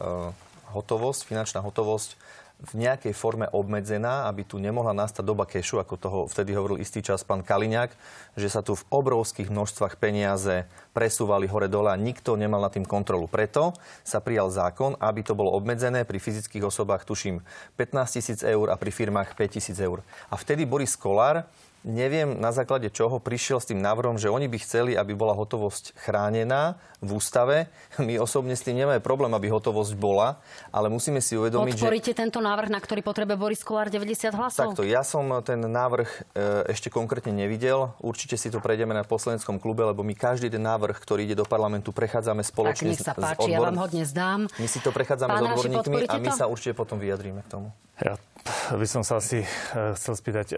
hotovosť, 0.71 1.27
finančná 1.27 1.59
hotovosť 1.67 2.15
v 2.59 2.73
nejakej 2.75 3.15
forme 3.15 3.47
obmedzená, 3.55 4.27
aby 4.27 4.43
tu 4.43 4.59
nemohla 4.59 4.91
nastať 4.91 5.23
doba 5.23 5.47
kešu, 5.47 5.79
ako 5.79 5.95
toho 5.95 6.19
vtedy 6.27 6.59
hovoril 6.59 6.83
istý 6.83 6.99
čas 6.99 7.23
pán 7.23 7.47
Kaliňák, 7.47 7.95
že 8.35 8.49
sa 8.51 8.67
tu 8.67 8.75
v 8.75 8.87
obrovských 8.91 9.47
množstvách 9.47 9.95
peniaze 9.95 10.67
presúvali 10.91 11.47
hore-dole 11.47 11.95
a 11.95 12.01
nikto 12.01 12.35
nemal 12.35 12.59
nad 12.59 12.75
tým 12.75 12.83
kontrolu. 12.83 13.31
Preto 13.31 13.79
sa 14.03 14.19
prijal 14.19 14.51
zákon, 14.51 14.99
aby 14.99 15.23
to 15.23 15.39
bolo 15.39 15.55
obmedzené 15.55 16.03
pri 16.03 16.19
fyzických 16.19 16.67
osobách, 16.67 17.07
tuším, 17.07 17.47
15 17.79 18.19
tisíc 18.19 18.41
eur 18.43 18.75
a 18.75 18.77
pri 18.77 18.91
firmách 18.91 19.39
5 19.39 19.55
tisíc 19.55 19.79
eur. 19.79 20.03
A 20.27 20.35
vtedy 20.35 20.67
Boris 20.67 20.99
Kolár 20.99 21.47
neviem 21.87 22.39
na 22.39 22.51
základe 22.51 22.91
čoho 22.91 23.23
prišiel 23.23 23.63
s 23.63 23.71
tým 23.71 23.79
návrhom, 23.79 24.19
že 24.19 24.31
oni 24.31 24.51
by 24.51 24.59
chceli, 24.63 24.93
aby 24.99 25.15
bola 25.15 25.35
hotovosť 25.35 25.95
chránená 25.95 26.77
v 26.99 27.15
ústave. 27.15 27.71
My 28.03 28.19
osobne 28.19 28.59
s 28.59 28.67
tým 28.67 28.83
nemáme 28.83 28.99
problém, 28.99 29.31
aby 29.35 29.47
hotovosť 29.51 29.95
bola, 29.95 30.43
ale 30.75 30.91
musíme 30.91 31.23
si 31.23 31.39
uvedomiť, 31.39 31.79
Podporíte 31.79 32.13
že... 32.15 32.19
tento 32.19 32.43
návrh, 32.43 32.71
na 32.71 32.81
ktorý 32.83 33.07
potrebuje 33.07 33.37
Boris 33.39 33.63
Kolár 33.63 33.89
90 33.91 34.35
hlasov? 34.35 34.75
Takto, 34.75 34.83
ja 34.83 35.07
som 35.07 35.31
ten 35.47 35.63
návrh 35.63 36.11
e, 36.11 36.75
ešte 36.75 36.91
konkrétne 36.91 37.31
nevidel. 37.31 37.95
Určite 38.03 38.35
si 38.35 38.51
to 38.51 38.59
prejdeme 38.59 38.91
na 38.91 39.07
poslaneckom 39.07 39.63
klube, 39.63 39.87
lebo 39.87 40.03
my 40.03 40.15
každý 40.19 40.51
ten 40.51 40.63
návrh, 40.63 40.99
ktorý 40.99 41.25
ide 41.25 41.39
do 41.39 41.47
parlamentu, 41.47 41.95
prechádzame 41.95 42.43
spoločne 42.43 42.91
tak, 42.91 42.99
nech 42.99 43.03
sa 43.03 43.15
páči, 43.15 43.39
s 43.39 43.39
odbor... 43.47 43.55
ja 43.55 43.59
vám 43.63 43.79
ho 43.79 43.87
dnes 43.87 44.11
dám. 44.11 44.41
My 44.59 44.67
si 44.67 44.79
to 44.83 44.91
prechádzame 44.91 45.31
Pán 45.31 45.43
s 45.43 45.47
odborníkmi 45.47 46.11
a 46.11 46.17
my 46.19 46.31
to? 46.35 46.37
sa 46.37 46.45
určite 46.51 46.75
potom 46.75 46.99
vyjadríme 46.99 47.47
k 47.47 47.49
tomu. 47.49 47.71
Ja 48.03 48.19
by 48.75 48.87
som 48.87 49.03
sa 49.07 49.23
asi 49.23 49.43
e, 49.43 49.49
chcel 49.95 50.15
spýtať, 50.19 50.47
e, 50.55 50.57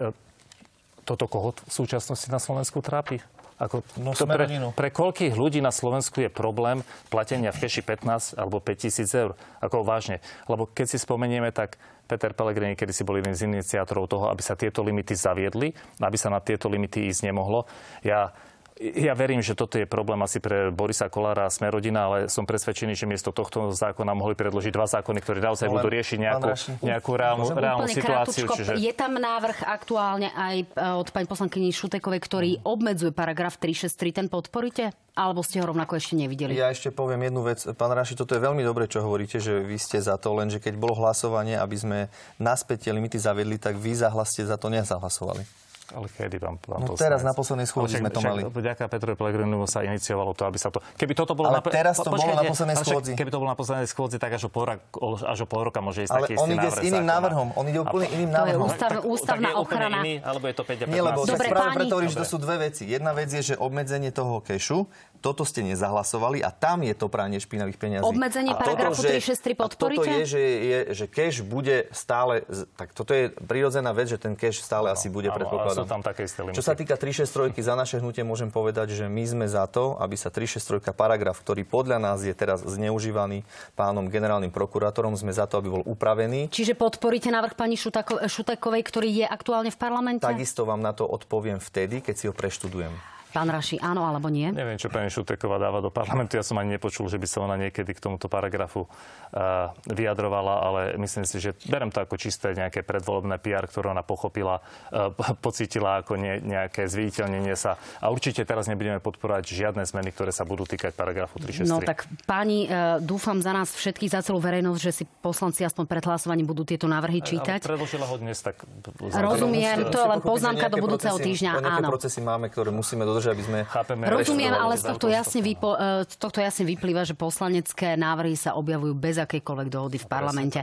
toto 1.11 1.27
koho 1.27 1.51
v 1.51 1.71
súčasnosti 1.71 2.31
na 2.31 2.39
Slovensku 2.39 2.79
trápi? 2.79 3.19
Ako, 3.61 3.85
no, 4.01 4.17
to 4.17 4.25
pre, 4.25 4.49
pre 4.73 4.89
koľkých 4.89 5.37
ľudí 5.37 5.61
na 5.61 5.69
Slovensku 5.69 6.17
je 6.17 6.33
problém 6.33 6.81
platenia 7.13 7.53
v 7.53 7.67
keši 7.67 7.85
15 7.85 8.33
alebo 8.41 8.57
5 8.57 8.73
tisíc 8.73 9.13
eur? 9.13 9.37
Ako 9.61 9.85
vážne. 9.85 10.17
Lebo 10.49 10.65
keď 10.65 10.89
si 10.89 10.97
spomenieme, 10.97 11.53
tak 11.53 11.77
Peter 12.09 12.33
Pellegrini, 12.33 12.73
kedy 12.73 12.89
si 12.89 13.05
bol 13.05 13.21
jedným 13.21 13.37
z 13.37 13.45
iniciátorov 13.45 14.09
toho, 14.09 14.25
aby 14.33 14.41
sa 14.41 14.57
tieto 14.57 14.81
limity 14.81 15.13
zaviedli, 15.13 15.77
aby 16.01 16.17
sa 16.17 16.33
na 16.33 16.41
tieto 16.41 16.73
limity 16.73 17.05
ísť 17.05 17.29
nemohlo. 17.29 17.69
Ja 18.01 18.33
ja 18.81 19.13
verím, 19.13 19.45
že 19.45 19.53
toto 19.53 19.77
je 19.77 19.85
problém 19.85 20.17
asi 20.25 20.41
pre 20.41 20.73
Borisa 20.73 21.05
Kolára 21.05 21.45
a 21.45 21.53
Smerodina, 21.53 22.09
ale 22.09 22.17
som 22.33 22.49
presvedčený, 22.49 22.97
že 22.97 23.05
miesto 23.05 23.29
tohto 23.29 23.69
zákona 23.69 24.17
mohli 24.17 24.33
predložiť 24.33 24.73
dva 24.73 24.89
zákony, 24.89 25.21
ktoré 25.21 25.37
naozaj 25.37 25.69
budú 25.69 25.85
riešiť 25.85 26.17
nejakú, 26.17 26.49
nejakú 26.81 27.11
reálnu, 27.13 27.45
reálnu 27.53 27.85
situáciu. 27.85 28.49
Čiže... 28.49 28.81
Je 28.81 28.89
tam 28.97 29.21
návrh 29.21 29.69
aktuálne 29.69 30.33
aj 30.33 30.55
e, 30.65 30.65
od 30.97 31.07
pani 31.13 31.29
poslankyni 31.29 31.69
Šutekovej, 31.69 32.19
ktorý 32.25 32.49
obmedzuje 32.65 33.13
paragraf 33.13 33.61
363. 33.61 34.17
Ten 34.17 34.27
podporíte? 34.33 34.89
Alebo 35.13 35.45
ste 35.45 35.61
ho 35.61 35.69
rovnako 35.69 36.01
ešte 36.01 36.17
nevideli? 36.17 36.57
Ja 36.57 36.73
ešte 36.73 36.89
poviem 36.89 37.29
jednu 37.29 37.45
vec. 37.45 37.61
Pán 37.77 37.93
Raši, 37.93 38.17
toto 38.17 38.33
je 38.33 38.41
veľmi 38.41 38.65
dobre, 38.65 38.89
čo 38.89 39.05
hovoríte, 39.05 39.37
že 39.37 39.61
vy 39.61 39.77
ste 39.77 40.01
za 40.01 40.17
to, 40.17 40.33
lenže 40.33 40.57
keď 40.57 40.79
bolo 40.79 40.97
hlasovanie, 40.97 41.59
aby 41.59 41.77
sme 41.77 41.99
naspäť 42.41 42.89
tie 42.89 42.91
limity 42.95 43.21
zaviedli, 43.21 43.61
tak 43.61 43.77
vy 43.77 43.93
zahlaste 43.93 44.41
za 44.47 44.57
to 44.57 44.71
nezahlasovali. 44.71 45.60
Ale 45.91 46.07
kedy 46.07 46.37
vám, 46.39 46.55
vám 46.63 46.81
no 46.87 46.95
teraz 46.95 47.19
na 47.21 47.35
poslednej 47.35 47.67
schôdzi 47.67 47.99
sme 47.99 48.11
to 48.11 48.23
mali. 48.23 48.47
Vďaka 48.47 48.87
Petrovi 48.87 49.15
Pellegrinu 49.19 49.67
sa 49.67 49.83
iniciovalo 49.83 50.31
to, 50.31 50.47
aby 50.47 50.55
sa 50.55 50.71
to... 50.71 50.79
Keby 50.95 51.13
toto 51.13 51.35
bolo 51.35 51.51
ale 51.51 51.59
na, 51.59 51.63
teraz 51.67 51.99
to 51.99 52.07
počkajte, 52.07 52.31
bolo 52.31 52.39
na 52.39 52.43
poslednej 52.47 52.77
schôdzi. 52.79 53.11
Keby 53.19 53.29
to 53.29 53.37
bolo 53.37 53.49
na 53.51 53.57
poslednej 53.59 53.87
schôdzi, 53.91 54.17
tak 54.17 54.31
až 54.39 54.47
o 54.47 54.51
pol, 54.51 54.79
až 55.27 55.39
o 55.43 55.47
pol 55.47 55.61
roka 55.67 55.83
môže 55.83 56.07
ísť 56.07 56.13
ale 56.15 56.27
taký 56.31 56.35
on 56.39 56.47
ide 56.47 56.69
s 56.71 56.79
iným 56.79 57.05
návrhom. 57.05 57.47
On 57.59 57.65
ide 57.67 57.79
úplne 57.83 58.07
iným 58.11 58.31
návrhom. 58.31 58.67
To 58.67 58.71
je 58.71 58.71
ústav, 58.71 58.91
ústavná 59.03 59.51
tak, 59.51 59.63
ochrana. 59.63 59.99
Iný, 60.01 60.13
alebo 60.23 60.45
je 60.47 60.55
to 60.55 60.63
5 60.63 60.71
a 60.71 60.85
15. 60.87 60.95
Nie, 60.95 61.01
lebo 61.03 61.19
Dobre, 61.27 61.47
práve 61.51 61.73
preto 61.75 61.95
že 62.07 62.17
to 62.17 62.27
sú 62.27 62.37
dve 62.39 62.55
veci. 62.71 62.83
Jedna 62.87 63.11
vec 63.11 63.29
je, 63.31 63.41
že 63.53 63.55
obmedzenie 63.59 64.09
toho 64.15 64.39
kešu, 64.39 64.87
toto 65.21 65.45
ste 65.45 65.61
nezahlasovali 65.61 66.41
a 66.41 66.49
tam 66.49 66.81
je 66.81 66.97
to 66.97 67.05
pranie 67.05 67.37
špinavých 67.37 67.77
peniazí. 67.77 68.03
Obmedzenie 68.03 68.57
paragrafu 68.57 69.05
363 69.05 69.53
podporíte? 69.53 70.01
Toto 70.01 70.09
je, 70.09 70.25
že, 70.25 70.41
je, 70.41 70.79
že 70.97 71.05
cash 71.05 71.45
bude 71.45 71.85
stále, 71.93 72.41
tak 72.73 72.97
toto 72.97 73.13
je 73.13 73.29
prirodzená 73.29 73.93
vec, 73.93 74.09
že 74.09 74.17
ten 74.17 74.33
cash 74.33 74.65
stále 74.65 74.89
no, 74.89 74.97
asi 74.97 75.13
bude 75.13 75.29
predpokladom. 75.29 75.80
Sú 75.81 75.89
tam 75.89 76.01
také 76.05 76.29
isté 76.29 76.45
Čo 76.45 76.63
sa 76.63 76.77
týka 76.77 76.95
363 76.95 77.57
za 77.61 77.73
naše 77.73 77.97
hnutie, 77.97 78.21
môžem 78.21 78.53
povedať, 78.53 78.93
že 78.93 79.05
my 79.09 79.23
sme 79.25 79.45
za 79.49 79.65
to, 79.65 79.97
aby 79.97 80.15
sa 80.15 80.29
363 80.29 80.93
paragraf, 80.93 81.41
ktorý 81.41 81.65
podľa 81.65 81.97
nás 81.97 82.21
je 82.21 82.33
teraz 82.33 82.61
zneužívaný 82.61 83.43
pánom 83.73 84.07
generálnym 84.07 84.53
prokurátorom, 84.53 85.17
sme 85.17 85.33
za 85.33 85.49
to, 85.49 85.59
aby 85.59 85.69
bol 85.69 85.83
upravený. 85.83 86.47
Čiže 86.53 86.77
podporíte 86.77 87.29
návrh 87.33 87.53
pani 87.57 87.75
Šutakovej, 87.77 88.81
ktorý 88.85 89.09
je 89.21 89.25
aktuálne 89.27 89.73
v 89.73 89.77
parlamente? 89.79 90.23
Takisto 90.23 90.63
vám 90.63 90.79
na 90.79 90.93
to 90.95 91.03
odpoviem 91.03 91.59
vtedy, 91.59 91.99
keď 91.99 92.15
si 92.15 92.25
ho 92.29 92.33
preštudujem. 92.33 93.10
Pán 93.31 93.47
Raši, 93.47 93.79
áno 93.79 94.03
alebo 94.03 94.27
nie? 94.27 94.51
Neviem, 94.51 94.75
čo 94.75 94.91
pani 94.91 95.07
Šuteková 95.07 95.55
dáva 95.55 95.79
do 95.79 95.87
parlamentu. 95.87 96.35
Ja 96.35 96.43
som 96.43 96.59
ani 96.59 96.75
nepočul, 96.75 97.07
že 97.07 97.15
by 97.15 97.27
sa 97.27 97.39
ona 97.47 97.55
niekedy 97.55 97.95
k 97.95 98.03
tomuto 98.03 98.27
paragrafu 98.27 98.83
uh, 98.83 99.71
vyjadrovala, 99.87 100.55
ale 100.67 100.81
myslím 100.99 101.23
si, 101.23 101.39
že 101.39 101.55
berem 101.71 101.87
to 101.87 102.03
ako 102.03 102.19
čisté 102.19 102.51
nejaké 102.51 102.83
predvolebné 102.83 103.39
PR, 103.39 103.63
ktoré 103.71 103.95
ona 103.95 104.03
pochopila, 104.03 104.59
uh, 104.91 105.15
pocítila 105.45 106.03
ako 106.03 106.19
ne, 106.19 106.43
nejaké 106.43 106.91
zviditeľnenie 106.91 107.55
sa. 107.55 107.79
A 108.03 108.11
určite 108.11 108.43
teraz 108.43 108.67
nebudeme 108.67 108.99
podporovať 108.99 109.47
žiadne 109.47 109.87
zmeny, 109.87 110.11
ktoré 110.11 110.35
sa 110.35 110.43
budú 110.43 110.67
týkať 110.67 110.91
paragrafu 110.91 111.39
363. 111.39 111.71
No 111.71 111.79
tak 111.79 112.03
páni, 112.27 112.67
uh, 112.67 112.99
dúfam 112.99 113.39
za 113.39 113.55
nás 113.55 113.71
všetkých, 113.71 114.11
za 114.11 114.19
celú 114.27 114.43
verejnosť, 114.43 114.81
že 114.83 114.91
si 114.91 115.03
poslanci 115.07 115.63
aspoň 115.63 115.87
pred 115.87 116.03
hlasovaním 116.03 116.51
budú 116.51 116.67
tieto 116.67 116.91
návrhy 116.91 117.23
čítať. 117.23 117.63
Ale 117.63 117.79
predložila 117.79 118.05
ho 118.11 118.15
dnes, 118.19 118.43
tak... 118.43 118.59
Rozumiem, 118.99 119.87
to 119.87 119.97
je 120.03 120.07
len 120.11 120.19
poznámka 120.19 120.67
do 120.67 120.77
budúceho 120.83 121.15
týždňa. 121.15 121.51
Áno. 121.61 121.87
procesy 121.87 122.19
máme, 122.19 122.49
ktoré 122.49 122.73
musíme 122.73 123.05
dodržať 123.05 123.20
dôležité, 123.21 123.37
aby 123.37 123.43
sme... 123.45 123.59
Chápeme, 123.69 124.03
Rozumiem, 124.09 124.53
ale 124.53 124.75
z 124.75 124.83
tohto, 124.89 125.07
jasne 125.07 125.39
vypo, 125.45 125.77
e, 125.77 126.03
z 126.09 126.17
tohto 126.17 126.41
jasne 126.41 126.65
vyplýva, 126.65 127.05
že 127.05 127.13
poslanecké 127.13 127.93
návrhy 127.93 128.33
sa 128.33 128.57
objavujú 128.57 128.93
bez 128.97 129.21
akejkoľvek 129.21 129.67
dohody 129.69 129.97
v 130.01 130.07
parlamente. 130.09 130.59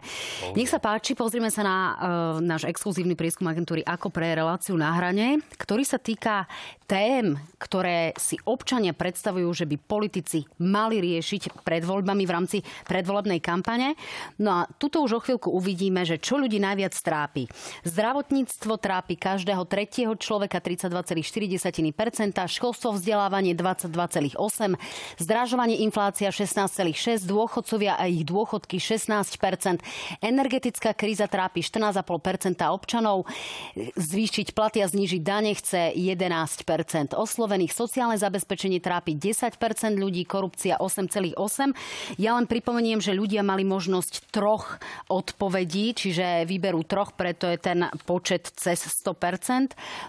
Nech 0.58 0.68
sa 0.68 0.82
páči, 0.82 1.14
pozrime 1.14 1.48
sa 1.48 1.62
na 1.62 1.76
uh, 1.76 1.94
náš 2.42 2.66
exkluzívny 2.66 3.14
prieskum 3.14 3.46
agentúry 3.46 3.86
Ako 3.86 4.10
pre 4.10 4.34
reláciu 4.34 4.74
na 4.74 4.90
hrane, 4.98 5.38
ktorý 5.56 5.86
sa 5.86 6.02
týka 6.02 6.50
tém, 6.88 7.36
ktoré 7.60 8.16
si 8.16 8.40
občania 8.48 8.96
predstavujú, 8.96 9.52
že 9.52 9.68
by 9.68 9.76
politici 9.76 10.48
mali 10.64 11.04
riešiť 11.04 11.60
pred 11.60 11.84
voľbami 11.84 12.24
v 12.24 12.32
rámci 12.32 12.58
predvolebnej 12.88 13.44
kampane. 13.44 13.92
No 14.40 14.64
a 14.64 14.66
tuto 14.80 15.04
už 15.04 15.20
o 15.20 15.22
chvíľku 15.22 15.52
uvidíme, 15.52 16.08
že 16.08 16.16
čo 16.16 16.40
ľudí 16.40 16.56
najviac 16.56 16.96
trápi. 16.96 17.44
Zdravotníctvo 17.84 18.80
trápi 18.80 19.20
každého 19.20 19.68
tretieho 19.68 20.16
človeka 20.16 20.64
32,4%, 20.64 22.47
školstvo 22.48 22.96
vzdelávanie 22.96 23.52
22,8%, 23.54 24.80
zdražovanie 25.20 25.84
inflácia 25.84 26.32
16,6%, 26.32 27.28
dôchodcovia 27.28 28.00
a 28.00 28.08
ich 28.08 28.24
dôchodky 28.24 28.80
16%, 28.80 29.84
energetická 30.24 30.96
kríza 30.96 31.28
trápi 31.28 31.61
14,5% 31.61 32.64
občanov, 32.72 33.28
zvýšiť 33.76 34.56
platy 34.56 34.80
a 34.82 34.88
znížiť 34.88 35.20
dane 35.20 35.52
chce 35.52 35.92
11% 35.94 37.14
oslovených. 37.14 37.72
Sociálne 37.76 38.16
zabezpečenie 38.16 38.80
trápi 38.80 39.14
10% 39.14 39.54
ľudí, 39.94 40.24
korupcia 40.24 40.80
8,8. 40.80 42.18
Ja 42.18 42.34
len 42.34 42.48
pripomeniem, 42.48 42.98
že 42.98 43.12
ľudia 43.12 43.44
mali 43.44 43.62
možnosť 43.68 44.32
troch 44.32 44.80
odpovedí, 45.12 45.92
čiže 45.92 46.48
vyberú 46.48 46.82
troch, 46.88 47.12
preto 47.12 47.46
je 47.50 47.58
ten 47.61 47.87
počet 48.08 48.48
cez 48.56 48.80
100 48.80 49.18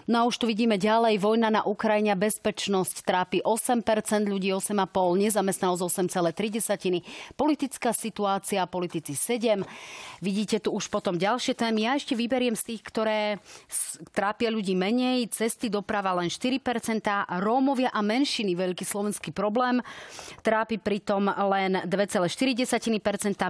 No 0.06 0.24
a 0.24 0.26
už 0.26 0.40
tu 0.40 0.44
vidíme 0.46 0.80
ďalej, 0.80 1.20
vojna 1.20 1.50
na 1.50 1.62
Ukrajine, 1.66 2.14
bezpečnosť 2.30 3.02
trápi 3.02 3.42
8% 3.42 3.82
ľudí, 4.30 4.54
8,5, 4.54 4.78
nezamestnanosť 5.26 5.82
8,3, 6.14 7.34
politická 7.34 7.90
situácia, 7.90 8.62
politici 8.70 9.18
7. 9.18 9.66
Vidíte 10.22 10.62
tu 10.62 10.70
už 10.70 10.86
potom 10.86 11.18
ďalšie 11.18 11.58
témy. 11.58 11.90
Ja 11.90 11.98
ešte 11.98 12.14
vyberiem 12.14 12.54
z 12.54 12.70
tých, 12.70 12.86
ktoré 12.86 13.42
trápia 14.14 14.46
ľudí 14.54 14.78
menej, 14.78 15.26
cesty, 15.34 15.66
doprava 15.66 16.14
len 16.14 16.30
4% 16.30 16.62
Rómovia 17.42 17.90
a 17.90 17.98
menšiny, 17.98 18.54
veľký 18.54 18.86
slovenský 18.86 19.34
problém. 19.34 19.82
Trápi 20.46 20.78
pritom 20.78 21.34
len 21.50 21.82
2,4%, 21.82 22.30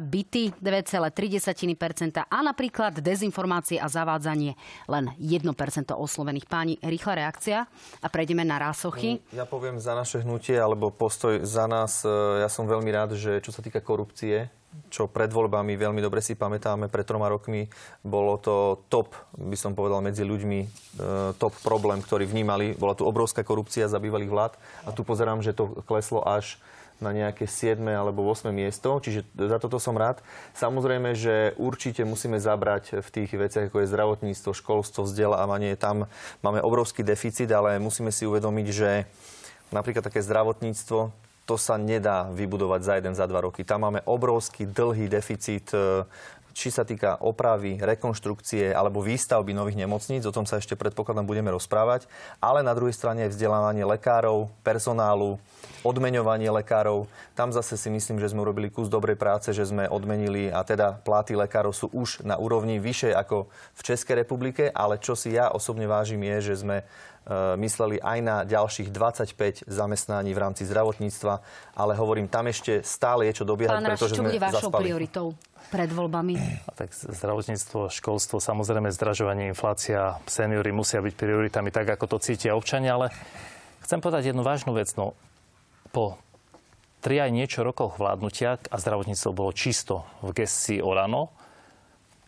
byty 0.01 0.57
2,3% 0.57 2.16
a 2.24 2.39
napríklad 2.41 2.97
dezinformácie 3.05 3.76
a 3.76 3.93
zavádzanie 3.93 4.57
len 4.89 5.12
1% 5.20 5.45
oslovených. 5.93 6.49
Páni, 6.49 6.81
rýchla 6.81 7.28
reakcia 7.28 7.68
a 8.01 8.07
prejdeme 8.09 8.41
na 8.47 8.57
rásochy? 8.71 9.18
Ja 9.35 9.43
poviem 9.43 9.83
za 9.83 9.99
naše 9.99 10.23
hnutie, 10.23 10.55
alebo 10.55 10.95
postoj 10.95 11.43
za 11.43 11.66
nás. 11.66 12.07
Ja 12.39 12.47
som 12.47 12.71
veľmi 12.71 12.91
rád, 12.95 13.18
že 13.18 13.43
čo 13.43 13.51
sa 13.51 13.61
týka 13.61 13.83
korupcie, 13.83 14.47
čo 14.87 15.11
pred 15.11 15.31
voľbami 15.31 15.75
veľmi 15.75 15.99
dobre 15.99 16.23
si 16.23 16.39
pamätáme, 16.39 16.87
pred 16.87 17.03
troma 17.03 17.27
rokmi 17.27 17.66
bolo 18.07 18.39
to 18.39 18.87
top, 18.87 19.18
by 19.35 19.59
som 19.59 19.75
povedal, 19.75 19.99
medzi 19.99 20.23
ľuďmi 20.23 20.61
e, 20.62 20.68
top 21.43 21.55
problém, 21.66 21.99
ktorý 21.99 22.27
vnímali. 22.31 22.79
Bola 22.79 22.95
tu 22.95 23.03
obrovská 23.03 23.43
korupcia 23.43 23.91
za 23.91 23.99
bývalých 23.99 24.31
vlád 24.31 24.53
a 24.87 24.95
tu 24.95 25.03
pozerám, 25.03 25.43
že 25.43 25.59
to 25.59 25.83
kleslo 25.91 26.23
až 26.23 26.62
na 27.01 27.11
nejaké 27.16 27.48
7. 27.48 27.80
alebo 27.88 28.24
8. 28.28 28.53
miesto, 28.53 29.01
čiže 29.01 29.24
za 29.34 29.59
toto 29.59 29.80
som 29.80 29.96
rád. 29.96 30.20
Samozrejme, 30.55 31.16
že 31.16 31.57
určite 31.57 32.05
musíme 32.05 32.36
zabrať 32.36 33.01
v 33.01 33.09
tých 33.09 33.30
veciach, 33.32 33.72
ako 33.72 33.82
je 33.82 33.90
zdravotníctvo, 33.90 34.51
školstvo, 34.53 35.09
vzdelávanie. 35.09 35.76
Tam 35.80 36.07
máme 36.44 36.61
obrovský 36.61 37.01
deficit, 37.03 37.48
ale 37.51 37.80
musíme 37.80 38.12
si 38.12 38.28
uvedomiť, 38.28 38.66
že 38.68 39.09
napríklad 39.72 40.05
také 40.07 40.20
zdravotníctvo, 40.20 41.11
to 41.48 41.59
sa 41.59 41.74
nedá 41.74 42.30
vybudovať 42.30 42.80
za 42.86 42.92
jeden, 42.94 43.14
za 43.18 43.26
dva 43.26 43.42
roky. 43.42 43.66
Tam 43.66 43.82
máme 43.82 44.07
obrovský 44.07 44.70
dlhý 44.70 45.11
deficit 45.11 45.66
či 46.61 46.68
sa 46.68 46.84
týka 46.84 47.16
opravy, 47.24 47.80
rekonštrukcie 47.80 48.76
alebo 48.76 49.00
výstavby 49.00 49.56
nových 49.56 49.80
nemocníc, 49.80 50.28
o 50.28 50.36
tom 50.36 50.44
sa 50.44 50.61
ešte 50.61 50.76
predpokladám 50.76 51.24
budeme 51.24 51.48
rozprávať, 51.48 52.04
ale 52.36 52.61
na 52.61 52.76
druhej 52.76 52.92
strane 52.92 53.32
vzdelávanie 53.32 53.88
lekárov, 53.88 54.52
personálu, 54.61 55.40
odmeňovanie 55.80 56.52
lekárov. 56.52 57.08
Tam 57.32 57.48
zase 57.48 57.80
si 57.80 57.88
myslím, 57.88 58.20
že 58.20 58.28
sme 58.28 58.44
urobili 58.44 58.68
kus 58.68 58.92
dobrej 58.92 59.16
práce, 59.16 59.56
že 59.56 59.64
sme 59.64 59.88
odmenili 59.88 60.52
a 60.52 60.61
teda 60.61 61.00
platy 61.00 61.32
lekárov 61.32 61.72
sú 61.72 61.88
už 61.96 62.28
na 62.28 62.36
úrovni 62.36 62.76
vyššie 62.76 63.16
ako 63.16 63.48
v 63.48 63.80
Českej 63.80 64.20
republike, 64.20 64.68
ale 64.68 65.00
čo 65.00 65.16
si 65.16 65.32
ja 65.32 65.48
osobne 65.48 65.88
vážim 65.88 66.20
je, 66.20 66.52
že 66.52 66.61
sme 66.61 66.84
mysleli 67.57 68.03
aj 68.03 68.18
na 68.20 68.37
ďalších 68.43 68.91
25 68.91 69.70
zamestnaní 69.70 70.35
v 70.35 70.41
rámci 70.43 70.66
zdravotníctva, 70.66 71.35
ale 71.78 71.93
hovorím, 71.95 72.26
tam 72.26 72.51
ešte 72.51 72.83
stále 72.83 73.31
je 73.31 73.43
čo 73.43 73.45
dobiehať, 73.47 73.78
Pán 73.78 73.87
pretože 73.87 74.18
čo 74.18 74.22
sme 74.22 74.35
bude 74.35 74.43
vašou 74.43 74.70
zaspali. 74.70 74.85
prioritou 74.91 75.26
pred 75.70 75.91
voľbami? 75.95 76.35
A 76.66 76.70
tak 76.74 76.91
zdravotníctvo, 76.91 77.87
školstvo, 77.95 78.43
samozrejme 78.43 78.91
zdražovanie, 78.91 79.47
inflácia, 79.47 80.18
seniory 80.26 80.74
musia 80.74 80.99
byť 80.99 81.14
prioritami 81.14 81.70
tak, 81.70 81.87
ako 81.95 82.16
to 82.16 82.16
cítia 82.18 82.59
občania, 82.59 82.99
ale 82.99 83.14
chcem 83.87 84.03
povedať 84.03 84.35
jednu 84.35 84.43
vážnu 84.43 84.74
vec. 84.74 84.91
No, 84.99 85.14
po 85.95 86.18
tri 87.01 87.22
aj 87.22 87.31
niečo 87.33 87.62
rokoch 87.62 87.97
vládnutia 87.97 88.59
a 88.59 88.76
zdravotníctvo 88.76 89.31
bolo 89.33 89.55
čisto 89.55 90.05
v 90.20 90.35
gestii 90.43 90.83
Orano, 90.83 91.33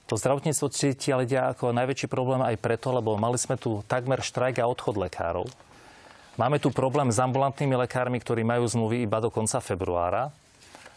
to 0.07 0.18
zdravotníctvo 0.18 0.66
cíti 0.74 1.14
ľudia 1.14 1.55
ako 1.55 1.72
najväčší 1.72 2.07
problém 2.11 2.42
aj 2.42 2.59
preto, 2.59 2.90
lebo 2.90 3.14
mali 3.16 3.38
sme 3.38 3.57
tu 3.57 3.80
takmer 3.86 4.20
štrajk 4.20 4.61
a 4.61 4.68
odchod 4.68 4.98
lekárov. 4.98 5.46
Máme 6.40 6.57
tu 6.57 6.72
problém 6.72 7.12
s 7.12 7.20
ambulantnými 7.20 7.76
lekármi, 7.76 8.16
ktorí 8.16 8.40
majú 8.40 8.64
zmluvy 8.64 9.05
iba 9.05 9.20
do 9.20 9.28
konca 9.28 9.61
februára. 9.61 10.32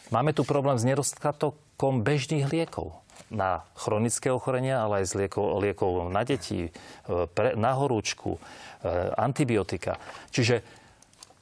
Máme 0.08 0.32
tu 0.32 0.48
problém 0.48 0.80
s 0.80 0.86
nedostatkom 0.86 2.00
bežných 2.00 2.48
liekov 2.48 2.96
na 3.28 3.66
chronické 3.74 4.30
ochorenia, 4.30 4.80
ale 4.80 5.02
aj 5.02 5.12
z 5.12 5.26
liekov, 5.26 5.44
liekov 5.60 5.92
na 6.08 6.22
deti, 6.22 6.70
e, 6.70 6.70
pre, 7.26 7.58
na 7.58 7.74
horúčku, 7.74 8.38
e, 8.38 8.40
antibiotika. 9.18 9.98
Čiže 10.30 10.62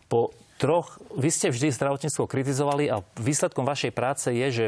po 0.09 0.33
troch, 0.57 0.97
vy 1.13 1.29
ste 1.29 1.53
vždy 1.53 1.71
zdravotníctvo 1.71 2.25
kritizovali 2.25 2.89
a 2.89 3.05
výsledkom 3.21 3.69
vašej 3.69 3.93
práce 3.93 4.33
je, 4.33 4.47
že 4.49 4.67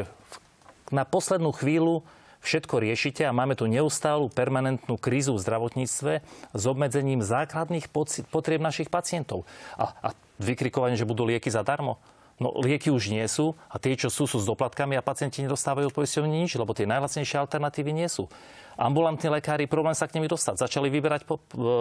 na 0.93 1.03
poslednú 1.03 1.51
chvíľu 1.51 2.05
všetko 2.47 2.79
riešite 2.79 3.27
a 3.27 3.35
máme 3.35 3.59
tu 3.59 3.67
neustálu 3.67 4.31
permanentnú 4.31 4.95
krízu 4.95 5.35
v 5.35 5.43
zdravotníctve 5.43 6.13
s 6.55 6.63
obmedzením 6.63 7.19
základných 7.19 7.91
potrieb 8.31 8.63
našich 8.63 8.87
pacientov. 8.87 9.43
A, 9.75 9.91
a 9.99 10.09
vykrikovanie, 10.39 10.95
že 10.95 11.03
budú 11.03 11.27
lieky 11.27 11.51
zadarmo. 11.51 11.99
No 12.37 12.53
lieky 12.61 12.93
už 12.93 13.09
nie 13.09 13.25
sú 13.25 13.57
a 13.67 13.81
tie, 13.81 13.97
čo 13.97 14.13
sú, 14.13 14.29
sú 14.29 14.37
s 14.37 14.45
doplatkami 14.45 14.93
a 14.93 15.03
pacienti 15.03 15.41
nedostávajú 15.41 15.89
poisťovne 15.89 16.37
nič, 16.45 16.55
lebo 16.55 16.71
tie 16.71 16.85
najlacnejšie 16.85 17.41
alternatívy 17.41 17.91
nie 17.91 18.05
sú. 18.05 18.29
Ambulantní 18.77 19.33
lekári, 19.33 19.65
problém 19.65 19.97
sa 19.97 20.05
k 20.05 20.21
nimi 20.21 20.29
dostať, 20.29 20.61
začali 20.61 20.93
vyberať 20.93 21.25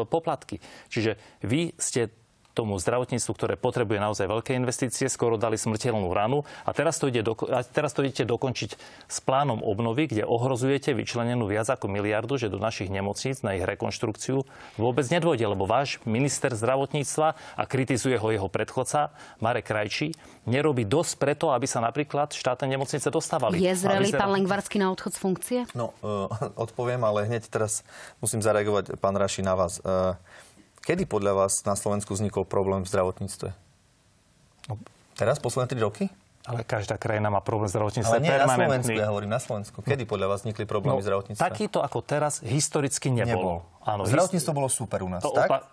poplatky. 0.09 0.65
Čiže 0.89 1.21
vy 1.45 1.77
ste 1.77 2.09
tomu 2.57 2.81
zdravotníctvu, 2.81 3.33
ktoré 3.37 3.55
potrebuje 3.61 4.01
naozaj 4.01 4.25
veľké 4.33 4.57
investície, 4.57 5.13
skoro 5.13 5.37
dali 5.37 5.61
smrteľnú 5.61 6.09
ranu 6.17 6.49
a 6.65 6.73
teraz 6.73 6.97
to, 6.97 7.13
ide 7.13 7.21
do, 7.21 7.37
a 7.53 7.61
teraz 7.61 7.93
to 7.93 8.01
idete 8.01 8.25
dokončiť 8.25 8.71
s 9.05 9.19
plánom 9.21 9.61
obnovy, 9.61 10.09
kde 10.09 10.25
ohrozujete 10.25 10.97
vyčlenenú 10.97 11.45
viac 11.45 11.69
ako 11.69 11.93
miliardu, 11.93 12.41
že 12.41 12.49
do 12.49 12.57
našich 12.57 12.89
nemocníc 12.89 13.45
na 13.45 13.61
ich 13.61 13.65
rekonštrukciu 13.69 14.49
vôbec 14.81 15.05
nedôjde, 15.13 15.45
lebo 15.45 15.69
váš 15.69 16.01
minister 16.09 16.57
zdravotníctva 16.57 17.37
a 17.37 17.63
kritizuje 17.69 18.17
ho 18.17 18.29
jeho 18.33 18.49
predchodca 18.49 19.13
Marek 19.45 19.69
Krajčí, 19.69 20.17
nerobí 20.49 20.89
dosť 20.89 21.13
preto, 21.21 21.53
aby 21.53 21.69
sa 21.69 21.85
napríklad 21.85 22.33
štátne 22.33 22.73
nemocnice 22.73 23.11
dostávali. 23.13 23.61
Je 23.61 23.75
zrelý 23.77 24.09
vyzerá... 24.15 24.25
pán 24.25 24.33
Lengvarský 24.33 24.81
na 24.81 24.89
odchod 24.95 25.13
z 25.13 25.19
funkcie? 25.21 25.59
No, 25.77 25.93
uh, 26.01 26.31
odpoviem, 26.65 27.03
ale 27.05 27.29
hneď 27.29 27.51
teraz 27.51 27.83
musím 28.23 28.41
zareagovať, 28.41 28.97
pán 28.97 29.19
Raši, 29.19 29.43
na 29.45 29.59
vás. 29.59 29.83
Uh, 29.83 30.15
Kedy 30.87 31.03
podľa 31.11 31.35
vás 31.35 31.67
na 31.67 31.75
Slovensku 31.75 32.15
vznikol 32.15 32.47
problém 32.47 32.87
v 32.87 32.89
zdravotníctve? 32.95 33.51
No, 34.71 34.79
teraz, 35.19 35.43
posledné 35.43 35.75
3 35.75 35.83
roky? 35.83 36.07
Ale 36.47 36.63
každá 36.63 36.95
krajina 36.95 37.27
má 37.27 37.43
problém 37.43 37.67
zdravotníctva. 37.67 38.07
Ale 38.07 38.23
nie 38.23 38.31
na 38.31 38.47
Slovensku, 38.47 38.95
ja 38.95 39.11
hovorím 39.11 39.35
na 39.35 39.43
Slovensku. 39.43 39.83
Kedy 39.83 40.07
podľa 40.07 40.31
vás 40.31 40.47
vznikli 40.47 40.63
problémy 40.63 41.03
no, 41.03 41.03
zdravotníctva? 41.03 41.43
Takýto 41.43 41.83
ako 41.83 42.07
teraz 42.07 42.39
historicky 42.47 43.11
nebol. 43.11 43.27
nebol. 43.27 43.57
Áno, 43.83 44.07
Zdravotníctvo 44.07 44.53
hist... 44.55 44.59
bolo 44.63 44.69
super 44.71 45.03
u 45.03 45.11
nás, 45.11 45.27
to 45.27 45.35
tak? 45.35 45.51
Opa- 45.51 45.67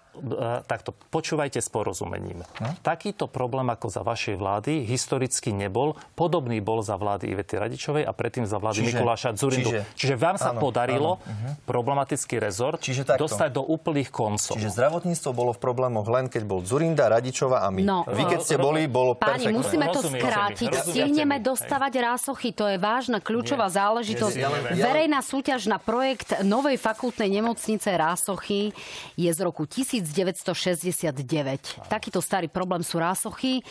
takto, 0.70 0.94
počúvajte 1.10 1.58
s 1.58 1.70
porozumením. 1.74 2.46
Hm? 2.62 2.86
Takýto 2.86 3.26
problém 3.26 3.66
ako 3.74 3.90
za 3.90 4.06
vašej 4.06 4.38
vlády 4.38 4.86
historicky 4.86 5.50
nebol. 5.50 5.98
Podobný 6.14 6.62
bol 6.62 6.86
za 6.86 7.02
vlády 7.02 7.34
Ivety 7.34 7.58
Radičovej 7.58 8.06
a 8.06 8.14
predtým 8.14 8.46
za 8.46 8.62
vlády 8.62 8.86
čiže, 8.86 8.90
Mikuláša 8.94 9.30
Zurindu. 9.34 9.70
Čiže, 9.74 9.82
čiže 9.98 10.16
vám 10.16 10.38
sa 10.38 10.54
áno, 10.54 10.62
podarilo 10.62 11.18
áno, 11.18 11.26
uh-huh. 11.26 11.66
problematický 11.66 12.38
rezort 12.38 12.78
čiže 12.78 13.10
dostať 13.10 13.50
do 13.58 13.66
úplných 13.66 14.14
koncov. 14.14 14.54
Čiže 14.54 14.70
zdravotníctvo 14.70 15.30
bolo 15.34 15.52
v 15.58 15.60
problémoch 15.60 16.06
len 16.06 16.30
keď 16.30 16.44
bol 16.46 16.62
Zurinda, 16.62 17.10
Radičova 17.10 17.66
a 17.66 17.74
my. 17.74 17.82
No, 17.82 18.06
Vy 18.06 18.24
keď 18.30 18.40
ste 18.46 18.58
boli, 18.62 18.86
bolo 18.86 19.18
Páni, 19.18 19.50
perfektné. 19.50 19.58
musíme 19.58 19.86
to 19.90 20.00
rozumiem, 20.06 20.22
skrátiť. 20.22 20.70
Rozumiem, 20.70 20.94
Stihneme 20.94 21.38
rozumiem, 21.42 21.50
dostávať 21.50 21.94
rásochy. 21.98 22.50
To 22.54 22.66
je 22.70 22.78
vážna 22.78 23.18
kľúčová 23.18 23.68
Nie. 23.70 23.76
záležitosť. 23.82 24.36
Nie, 24.38 24.50
nie. 24.78 24.84
Verejná 24.84 25.20
súťaž 25.26 25.66
na 25.66 25.82
projekt 25.82 26.38
novej 26.46 26.78
fakultnej 26.78 27.30
nemocnice 27.34 27.90
Rásochy 27.90 28.76
je 29.18 29.30
z 29.32 29.40
roku 29.42 29.66
1960 29.66 30.03
69. 30.04 31.88
Takýto 31.88 32.20
starý 32.20 32.52
problém 32.52 32.84
sú 32.84 33.00
rásochy 33.00 33.64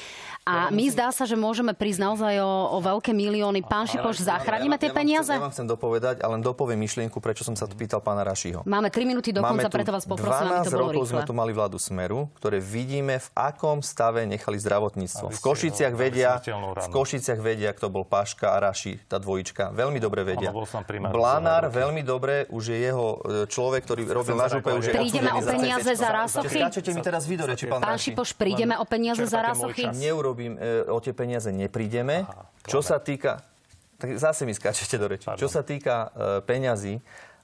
a 0.48 0.72
my 0.72 0.88
zdá 0.88 1.12
sa, 1.12 1.28
že 1.28 1.36
môžeme 1.36 1.76
prísť 1.76 2.00
naozaj 2.02 2.34
o, 2.40 2.52
o 2.74 2.78
veľké 2.80 3.12
milióny. 3.12 3.62
Pán 3.66 3.84
Šipoš, 3.84 4.24
zachránime 4.24 4.80
tie 4.80 4.88
peniaze? 4.90 5.36
Ja 5.36 5.42
vám 5.42 5.52
chcem 5.52 5.68
dopovedať, 5.68 6.24
ale 6.24 6.40
len 6.40 6.42
dopoviem 6.42 6.80
myšlienku, 6.80 7.20
prečo 7.20 7.44
som 7.44 7.52
sa 7.52 7.68
tu 7.68 7.76
pýtal 7.76 8.00
pána 8.00 8.24
Rašiho. 8.24 8.64
Máme 8.64 8.88
3 8.88 9.04
minúty 9.04 9.30
do 9.30 9.44
konca, 9.44 9.68
preto 9.68 9.92
vás 9.92 10.08
poprosím, 10.08 10.48
aby 10.48 10.66
to 10.66 10.72
bolo 10.72 10.90
rokov 10.90 11.04
rýchle. 11.06 11.12
sme 11.12 11.22
tu 11.28 11.34
mali 11.36 11.52
vládu 11.52 11.76
Smeru, 11.76 12.30
ktoré 12.40 12.58
vidíme, 12.62 13.20
v 13.20 13.28
akom 13.36 13.84
stave 13.84 14.24
nechali 14.24 14.56
zdravotníctvo. 14.56 15.26
V 15.30 15.40
Košiciach 15.42 15.94
vedia, 15.94 16.40
v 16.78 16.88
Košiciach 16.88 17.40
vedia, 17.42 17.70
kto 17.76 17.92
bol 17.92 18.08
Paška 18.08 18.54
a 18.54 18.58
Raši, 18.70 18.98
tá 19.06 19.20
dvojička. 19.20 19.74
Veľmi 19.74 20.00
dobre 20.00 20.24
vedia. 20.24 20.50
Blanár 21.12 21.72
veľmi 21.72 22.02
dobre, 22.04 22.46
už 22.52 22.74
je 22.74 22.78
jeho 22.78 23.06
e, 23.08 23.16
človek, 23.48 23.82
ktorý 23.88 24.02
robil 24.12 24.36
na 24.36 24.46
župe, 24.46 24.70
už 24.74 24.90
je 24.90 24.94
Prídeme 24.94 25.30
o 25.32 25.40
peniaze 25.40 25.92
za 25.96 26.10
rásochy? 26.22 26.58
Skáčete 26.62 26.90
mi 26.94 27.02
teraz 27.02 27.22
vy 27.26 27.34
do 27.36 27.46
reči, 27.50 27.64
pán 27.66 27.82
Pán 27.82 27.98
Šipoš, 27.98 28.32
prídeme 28.38 28.78
o 28.78 28.84
peniaze 28.86 29.26
za 29.26 29.42
rásochy? 29.42 29.90
Neurobím, 29.92 30.54
e, 30.56 30.86
o 30.86 30.98
tie 31.02 31.10
peniaze 31.10 31.50
neprídeme. 31.50 32.24
Aha, 32.24 32.46
Čo 32.64 32.80
sa 32.80 33.02
týka... 33.02 33.42
Tak 33.98 34.18
zase 34.18 34.42
mi 34.46 34.54
skáčete 34.54 34.98
do 34.98 35.06
reči. 35.06 35.30
Pardon. 35.30 35.38
Čo 35.38 35.48
sa 35.50 35.62
týka 35.62 36.10
e, 36.10 36.42
peňazí, 36.42 36.98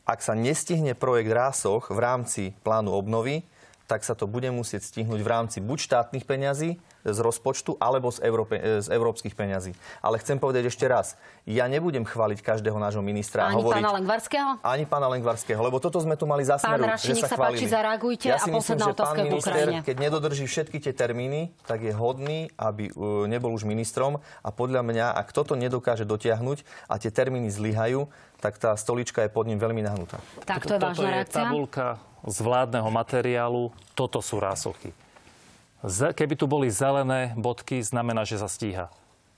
ak 0.09 0.19
sa 0.25 0.33
nestihne 0.33 0.97
projekt 0.97 1.31
Rásoch 1.31 1.93
v 1.93 1.99
rámci 2.01 2.43
plánu 2.65 2.97
obnovy, 2.97 3.45
tak 3.89 4.05
sa 4.05 4.13
to 4.13 4.29
bude 4.29 4.49
musieť 4.53 4.85
stihnúť 4.85 5.21
v 5.21 5.29
rámci 5.29 5.59
buď 5.65 5.79
štátnych 5.81 6.25
peňazí, 6.29 6.77
z 7.13 7.21
rozpočtu 7.21 7.77
alebo 7.81 8.13
z, 8.13 8.23
Európe, 8.25 8.59
e, 8.59 8.85
z 8.85 8.89
európskych 8.93 9.33
peňazí. 9.33 9.73
Ale 10.05 10.21
chcem 10.21 10.37
povedať 10.37 10.69
ešte 10.69 10.85
raz, 10.87 11.15
ja 11.49 11.65
nebudem 11.67 12.05
chváliť 12.05 12.45
každého 12.45 12.77
nášho 12.77 13.01
ministra. 13.01 13.49
Ani 13.49 13.61
hovoriť, 13.61 13.81
pána 13.81 13.93
Lengvarského? 13.97 14.51
Ani 14.61 14.85
pána 14.85 15.07
Lengvarského, 15.09 15.61
lebo 15.61 15.81
toto 15.81 15.99
sme 15.99 16.15
tu 16.15 16.29
mali 16.29 16.45
za 16.45 16.61
smeru, 16.61 16.85
Pán 16.85 16.93
Raši, 16.95 17.17
že 17.17 17.25
sa, 17.25 17.29
sa 17.33 17.37
páči, 17.37 17.65
zareagujte 17.67 18.27
ja 18.29 18.37
a 18.37 18.47
posledná 18.47 18.89
myslím, 18.89 18.95
otázka 18.97 19.21
pán 19.21 19.27
minister, 19.27 19.65
keď 19.85 19.97
nedodrží 19.97 20.45
všetky 20.45 20.79
tie 20.83 20.93
termíny, 20.93 21.53
tak 21.65 21.85
je 21.85 21.93
hodný, 21.97 22.53
aby 22.61 22.93
uh, 22.93 23.25
nebol 23.25 23.53
už 23.53 23.65
ministrom 23.65 24.21
a 24.45 24.49
podľa 24.53 24.85
mňa, 24.85 25.07
ak 25.17 25.33
toto 25.33 25.57
nedokáže 25.57 26.05
dotiahnuť 26.05 26.89
a 26.91 26.95
tie 27.01 27.09
termíny 27.09 27.49
zlyhajú, 27.49 28.07
tak 28.39 28.61
tá 28.61 28.75
stolička 28.79 29.27
je 29.27 29.31
pod 29.31 29.51
ním 29.51 29.59
veľmi 29.59 29.83
nahnutá. 29.83 30.23
Tak 30.47 30.63
to 30.67 30.79
je 30.79 30.81
vážna 30.81 31.11
reakcia? 31.11 31.43
je 31.43 31.47
tabulka 31.49 31.87
z 32.27 32.39
vládneho 32.43 32.89
materiálu, 32.91 33.71
toto 33.95 34.19
sú 34.23 34.43
rásochy. 34.43 34.91
Keby 35.87 36.35
tu 36.35 36.51
boli 36.51 36.75
zelené 36.75 37.39
bodky, 37.39 37.79
znamená, 37.79 38.27
že 38.27 38.43
sa 38.43 38.51
stíha. 38.51 38.91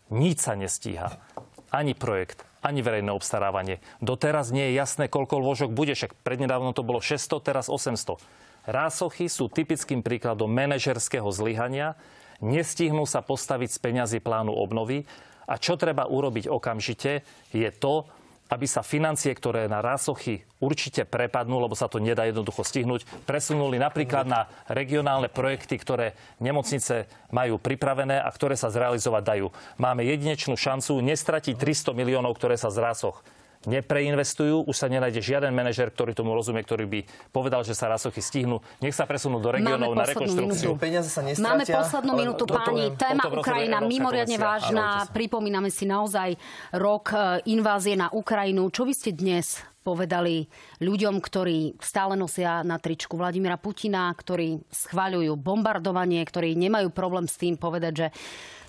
Nič 0.09 0.41
sa 0.41 0.57
nestíha. 0.57 1.21
Ani 1.69 1.93
projekt, 1.93 2.43
ani 2.65 2.81
verejné 2.81 3.13
obstarávanie. 3.13 3.79
Doteraz 4.01 4.49
nie 4.51 4.73
je 4.73 4.79
jasné, 4.81 5.07
koľko 5.07 5.39
lôžok 5.39 5.71
bude, 5.71 5.93
však 5.93 6.17
prednedávno 6.25 6.73
to 6.73 6.83
bolo 6.83 6.99
600, 6.99 7.45
teraz 7.45 7.67
800. 7.69 8.17
Rásochy 8.65 9.29
sú 9.29 9.53
typickým 9.53 10.01
príkladom 10.01 10.49
manažerského 10.49 11.29
zlyhania, 11.29 11.97
nestihnú 12.41 13.05
sa 13.05 13.21
postaviť 13.21 13.71
z 13.71 13.79
peňazí 13.79 14.19
plánu 14.21 14.53
obnovy 14.53 15.05
a 15.45 15.61
čo 15.61 15.77
treba 15.77 16.09
urobiť 16.09 16.49
okamžite 16.49 17.25
je 17.53 17.71
to, 17.73 18.09
aby 18.51 18.67
sa 18.67 18.83
financie, 18.83 19.31
ktoré 19.31 19.71
na 19.71 19.79
rásochy 19.79 20.43
určite 20.59 21.07
prepadnú, 21.07 21.63
lebo 21.63 21.79
sa 21.79 21.87
to 21.87 22.03
nedá 22.03 22.27
jednoducho 22.27 22.67
stihnúť, 22.67 23.07
presunuli 23.25 23.79
napríklad 23.79 24.27
na 24.27 24.51
regionálne 24.67 25.31
projekty, 25.31 25.79
ktoré 25.79 26.19
nemocnice 26.43 27.07
majú 27.31 27.63
pripravené 27.63 28.19
a 28.19 28.29
ktoré 28.29 28.59
sa 28.59 28.75
zrealizovať 28.75 29.23
dajú. 29.23 29.47
Máme 29.79 30.03
jedinečnú 30.03 30.59
šancu 30.59 30.99
nestratiť 30.99 31.55
300 31.55 31.95
miliónov, 31.95 32.35
ktoré 32.35 32.59
sa 32.59 32.75
z 32.75 32.83
rásoch 32.83 33.23
nepreinvestujú, 33.69 34.65
už 34.65 34.77
sa 34.77 34.89
nenájde 34.89 35.21
žiaden 35.21 35.53
manažer, 35.53 35.93
ktorý 35.93 36.17
tomu 36.17 36.33
rozumie, 36.33 36.65
ktorý 36.65 36.89
by 36.89 37.01
povedal, 37.29 37.61
že 37.61 37.77
sa 37.77 37.93
rasochy 37.93 38.25
stihnú. 38.25 38.65
Nech 38.81 38.97
sa 38.97 39.05
presunú 39.05 39.37
do 39.37 39.53
regiónov 39.53 39.93
na 39.93 40.09
rekonštrukciu. 40.09 40.81
sa 41.05 41.21
Máme 41.21 41.65
poslednú 41.69 42.13
minútu, 42.17 42.49
páni. 42.49 42.97
Téma 42.97 43.29
Ukrajina 43.29 43.85
mimoriadne 43.85 44.39
vážna. 44.41 45.05
Pripomíname 45.13 45.69
si 45.69 45.85
naozaj 45.85 46.41
rok 46.73 47.13
e, 47.13 47.45
invázie 47.53 48.01
na 48.01 48.09
Ukrajinu. 48.09 48.73
Čo 48.73 48.89
by 48.89 48.95
ste 48.97 49.11
dnes 49.13 49.61
povedali 49.81 50.49
ľuďom, 50.81 51.21
ktorí 51.21 51.81
stále 51.81 52.17
nosia 52.17 52.61
na 52.65 52.77
tričku 52.77 53.17
Vladimira 53.17 53.57
Putina, 53.57 54.13
ktorí 54.13 54.61
schváľujú 54.69 55.33
bombardovanie, 55.41 56.21
ktorí 56.25 56.53
nemajú 56.57 56.93
problém 56.93 57.25
s 57.25 57.41
tým 57.41 57.57
povedať, 57.57 57.93
že 57.97 58.07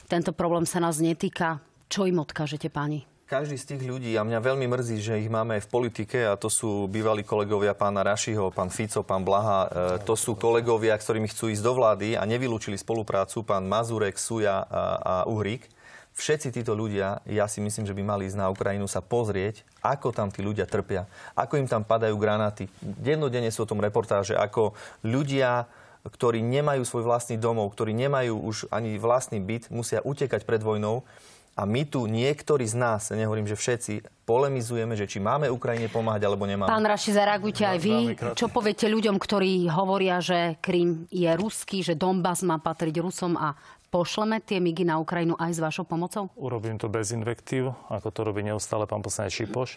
tento 0.08 0.32
problém 0.36 0.64
sa 0.68 0.80
nás 0.80 1.00
netýka. 1.00 1.64
Čo 1.92 2.08
im 2.08 2.24
odkážete, 2.24 2.72
páni? 2.72 3.11
Každý 3.32 3.56
z 3.56 3.64
tých 3.64 3.88
ľudí, 3.88 4.12
a 4.20 4.28
mňa 4.28 4.44
veľmi 4.44 4.68
mrzí, 4.68 5.00
že 5.00 5.24
ich 5.24 5.32
máme 5.32 5.56
aj 5.56 5.64
v 5.64 5.72
politike, 5.72 6.20
a 6.28 6.36
to 6.36 6.52
sú 6.52 6.92
bývalí 6.92 7.24
kolegovia 7.24 7.72
pána 7.72 8.04
Rašiho, 8.04 8.52
pán 8.52 8.68
Fico, 8.68 9.08
pán 9.08 9.24
Blaha, 9.24 9.60
e, 9.64 10.04
to 10.04 10.20
sú 10.20 10.36
kolegovia, 10.36 10.92
ktorými 11.00 11.32
chcú 11.32 11.48
ísť 11.48 11.64
do 11.64 11.72
vlády 11.72 12.20
a 12.20 12.28
nevylúčili 12.28 12.76
spoluprácu, 12.76 13.48
pán 13.48 13.72
Mazurek, 13.72 14.20
Suja 14.20 14.68
a, 14.68 14.84
a 15.00 15.16
Uhrík. 15.32 15.64
Všetci 16.12 16.60
títo 16.60 16.76
ľudia, 16.76 17.24
ja 17.24 17.48
si 17.48 17.64
myslím, 17.64 17.88
že 17.88 17.96
by 17.96 18.04
mali 18.04 18.28
ísť 18.28 18.36
na 18.36 18.52
Ukrajinu 18.52 18.84
sa 18.92 19.00
pozrieť, 19.00 19.64
ako 19.80 20.12
tam 20.12 20.28
tí 20.28 20.44
ľudia 20.44 20.68
trpia, 20.68 21.08
ako 21.32 21.56
im 21.56 21.72
tam 21.72 21.88
padajú 21.88 22.20
granáty. 22.20 22.68
Dennodenne 22.84 23.48
sú 23.48 23.64
o 23.64 23.70
tom 23.72 23.80
reportáže, 23.80 24.36
ako 24.36 24.76
ľudia, 25.08 25.72
ktorí 26.04 26.44
nemajú 26.44 26.84
svoj 26.84 27.08
vlastný 27.08 27.40
domov, 27.40 27.72
ktorí 27.80 27.96
nemajú 27.96 28.36
už 28.44 28.68
ani 28.76 29.00
vlastný 29.00 29.40
byt, 29.40 29.72
musia 29.72 30.04
utekať 30.04 30.44
pred 30.44 30.60
vojnou 30.60 31.08
a 31.52 31.68
my 31.68 31.84
tu 31.84 32.08
niektorí 32.08 32.64
z 32.64 32.80
nás, 32.80 33.12
nehovorím, 33.12 33.46
že 33.46 33.60
všetci, 33.60 34.24
polemizujeme, 34.24 34.96
že 34.96 35.04
či 35.04 35.20
máme 35.20 35.52
Ukrajine 35.52 35.92
pomáhať 35.92 36.24
alebo 36.24 36.48
nemáme. 36.48 36.72
Pán 36.72 36.88
Raši, 36.88 37.12
zareagujte 37.12 37.68
aj 37.68 37.78
vy. 37.84 37.96
Čo 38.40 38.48
poviete 38.48 38.88
ľuďom, 38.88 39.20
ktorí 39.20 39.68
hovoria, 39.68 40.24
že 40.24 40.56
Krym 40.64 41.12
je 41.12 41.28
ruský, 41.36 41.84
že 41.84 42.00
Donbass 42.00 42.48
má 42.48 42.56
patriť 42.56 43.04
Rusom 43.04 43.36
a 43.36 43.60
pošleme 43.92 44.40
tie 44.40 44.64
migy 44.64 44.88
na 44.88 45.04
Ukrajinu 45.04 45.36
aj 45.36 45.52
s 45.52 45.60
vašou 45.60 45.84
pomocou? 45.84 46.32
Urobím 46.40 46.80
to 46.80 46.88
bez 46.88 47.12
invektív, 47.12 47.76
ako 47.92 48.08
to 48.08 48.24
robí 48.24 48.40
neustále 48.40 48.88
pán 48.88 49.04
poslanec 49.04 49.36
Šipoš. 49.36 49.76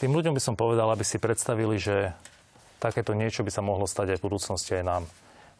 Tým 0.00 0.16
ľuďom 0.16 0.32
by 0.32 0.40
som 0.40 0.56
povedal, 0.56 0.88
aby 0.88 1.04
si 1.04 1.20
predstavili, 1.20 1.76
že 1.76 2.16
takéto 2.80 3.12
niečo 3.12 3.44
by 3.44 3.52
sa 3.52 3.60
mohlo 3.60 3.84
stať 3.84 4.16
aj 4.16 4.18
v 4.18 4.26
budúcnosti 4.26 4.80
aj 4.80 4.84
nám. 4.88 5.04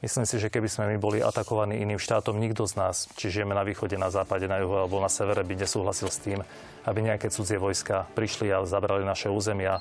Myslím 0.03 0.26
si, 0.26 0.42
že 0.42 0.50
keby 0.50 0.66
sme 0.66 0.90
my 0.90 0.96
boli 0.98 1.22
atakovaní 1.22 1.78
iným 1.78 1.94
štátom, 1.94 2.34
nikto 2.34 2.66
z 2.66 2.74
nás, 2.74 3.07
či 3.14 3.30
žijeme 3.30 3.55
na 3.55 3.62
východe, 3.62 3.94
na 3.94 4.11
západe, 4.11 4.50
na 4.50 4.59
juhu 4.59 4.74
alebo 4.74 4.98
na 4.98 5.07
severe, 5.07 5.46
by 5.46 5.55
nesúhlasil 5.62 6.11
s 6.11 6.18
tým, 6.18 6.42
aby 6.82 7.07
nejaké 7.07 7.30
cudzie 7.30 7.55
vojska 7.55 8.11
prišli 8.11 8.50
a 8.50 8.66
zabrali 8.66 9.07
naše 9.07 9.30
územia. 9.30 9.78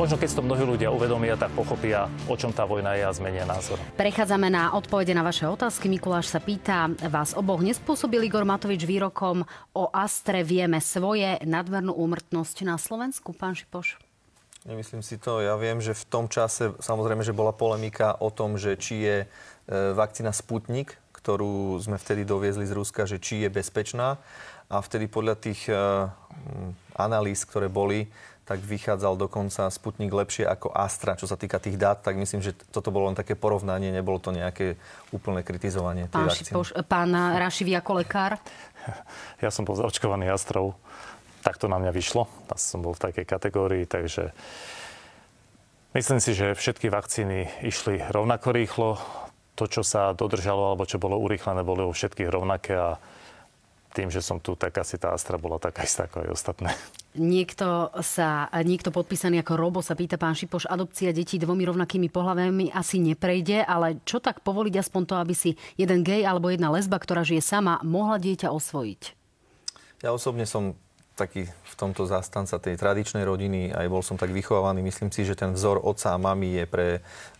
Možno 0.00 0.16
keď 0.16 0.40
to 0.40 0.40
mnohí 0.40 0.64
ľudia 0.64 0.88
uvedomia, 0.88 1.36
tak 1.36 1.52
pochopia, 1.52 2.08
o 2.32 2.34
čom 2.40 2.48
tá 2.48 2.64
vojna 2.64 2.96
je 2.96 3.04
a 3.04 3.12
zmenia 3.12 3.44
názor. 3.44 3.76
Prechádzame 4.00 4.48
na 4.48 4.72
odpovede 4.72 5.12
na 5.12 5.20
vaše 5.20 5.44
otázky. 5.44 5.92
Mikuláš 5.92 6.32
sa 6.32 6.40
pýta, 6.40 6.88
vás 7.04 7.36
oboch 7.36 7.60
nespôsobil 7.60 8.24
Igor 8.24 8.48
Matovič 8.48 8.88
výrokom 8.88 9.44
o 9.76 9.84
Astre 9.92 10.48
vieme 10.48 10.80
svoje 10.80 11.36
nadmernú 11.44 11.92
úmrtnosť 11.92 12.64
na 12.64 12.80
Slovensku, 12.80 13.36
pán 13.36 13.52
Šipoš? 13.52 14.00
Nemyslím 14.66 15.00
si 15.00 15.16
to. 15.16 15.38
Ja 15.40 15.54
viem, 15.54 15.78
že 15.78 15.94
v 15.94 16.04
tom 16.08 16.26
čase 16.26 16.74
samozrejme, 16.82 17.22
že 17.22 17.36
bola 17.36 17.54
polemika 17.54 18.16
o 18.18 18.28
tom, 18.28 18.58
že 18.58 18.74
či 18.74 19.00
je 19.00 19.16
vakcína 19.68 20.32
Sputnik, 20.32 20.96
ktorú 21.12 21.76
sme 21.82 22.00
vtedy 22.00 22.24
doviezli 22.24 22.64
z 22.64 22.72
Ruska, 22.72 23.04
že 23.04 23.20
či 23.20 23.44
je 23.44 23.52
bezpečná. 23.52 24.16
A 24.68 24.80
vtedy 24.80 25.08
podľa 25.08 25.36
tých 25.36 25.68
e, 25.68 25.76
analýz, 26.96 27.44
ktoré 27.48 27.72
boli, 27.72 28.08
tak 28.48 28.64
vychádzal 28.64 29.20
dokonca 29.20 29.68
Sputnik 29.68 30.08
lepšie 30.08 30.48
ako 30.48 30.72
Astra, 30.72 31.20
čo 31.20 31.28
sa 31.28 31.36
týka 31.36 31.60
tých 31.60 31.76
dát, 31.76 32.00
tak 32.00 32.16
myslím, 32.16 32.40
že 32.40 32.56
toto 32.72 32.88
bolo 32.88 33.12
len 33.12 33.16
také 33.16 33.36
porovnanie, 33.36 33.92
nebolo 33.92 34.16
to 34.16 34.32
nejaké 34.32 34.80
úplné 35.12 35.44
kritizovanie. 35.44 36.08
Pán, 36.08 36.32
Šipoš, 36.32 36.72
pán 36.88 37.12
Raši, 37.12 37.68
vy 37.68 37.76
ako 37.76 38.00
lekár? 38.00 38.40
Ja 39.44 39.52
som 39.52 39.68
bol 39.68 39.76
zaočkovaný 39.76 40.32
Astrou, 40.32 40.72
tak 41.44 41.60
to 41.60 41.68
na 41.68 41.76
mňa 41.76 41.92
vyšlo. 41.92 42.24
Ja 42.48 42.56
som 42.56 42.80
bol 42.80 42.96
v 42.96 43.04
takej 43.04 43.28
kategórii, 43.28 43.84
takže 43.84 44.32
myslím 45.92 46.24
si, 46.24 46.32
že 46.32 46.56
všetky 46.56 46.88
vakcíny 46.88 47.52
išli 47.68 48.00
rovnako 48.00 48.48
rýchlo 48.56 48.96
to, 49.58 49.66
čo 49.66 49.82
sa 49.82 50.14
dodržalo 50.14 50.70
alebo 50.70 50.86
čo 50.86 51.02
bolo 51.02 51.18
urýchlené, 51.18 51.66
bolo 51.66 51.90
u 51.90 51.94
všetkých 51.94 52.30
rovnaké 52.30 52.78
a 52.78 52.94
tým, 53.90 54.14
že 54.14 54.22
som 54.22 54.38
tu, 54.38 54.54
tak 54.54 54.78
asi 54.78 54.94
tá 54.94 55.10
Astra 55.10 55.40
bola 55.40 55.58
taká 55.58 55.82
istá 55.82 56.06
ako 56.06 56.22
aj 56.22 56.30
ostatné. 56.30 56.70
Niekto, 57.18 57.90
sa, 58.04 58.46
niekto 58.62 58.94
podpísaný 58.94 59.42
ako 59.42 59.58
Robo 59.58 59.80
sa 59.82 59.98
pýta, 59.98 60.20
pán 60.20 60.38
Šipoš, 60.38 60.70
adopcia 60.70 61.10
detí 61.10 61.40
dvomi 61.40 61.66
rovnakými 61.66 62.06
pohľavami 62.06 62.70
asi 62.70 63.02
neprejde, 63.02 63.66
ale 63.66 63.98
čo 64.06 64.22
tak 64.22 64.44
povoliť 64.46 64.74
aspoň 64.78 65.02
to, 65.02 65.14
aby 65.18 65.34
si 65.34 65.50
jeden 65.74 66.06
gej 66.06 66.22
alebo 66.22 66.52
jedna 66.52 66.70
lesba, 66.70 67.00
ktorá 67.00 67.26
žije 67.26 67.42
sama, 67.42 67.82
mohla 67.82 68.22
dieťa 68.22 68.54
osvojiť? 68.54 69.02
Ja 70.06 70.14
osobne 70.14 70.46
som 70.46 70.78
taký 71.18 71.50
v 71.50 71.74
tomto 71.74 72.06
zastanca 72.06 72.62
tej 72.62 72.78
tradičnej 72.78 73.26
rodiny, 73.26 73.74
aj 73.74 73.86
bol 73.90 74.06
som 74.06 74.14
tak 74.14 74.30
vychovaný. 74.30 74.86
Myslím 74.86 75.10
si, 75.10 75.26
že 75.26 75.34
ten 75.34 75.50
vzor 75.50 75.82
otca 75.82 76.14
a 76.14 76.18
mamy 76.18 76.62
je 76.62 76.64
pre 76.70 76.86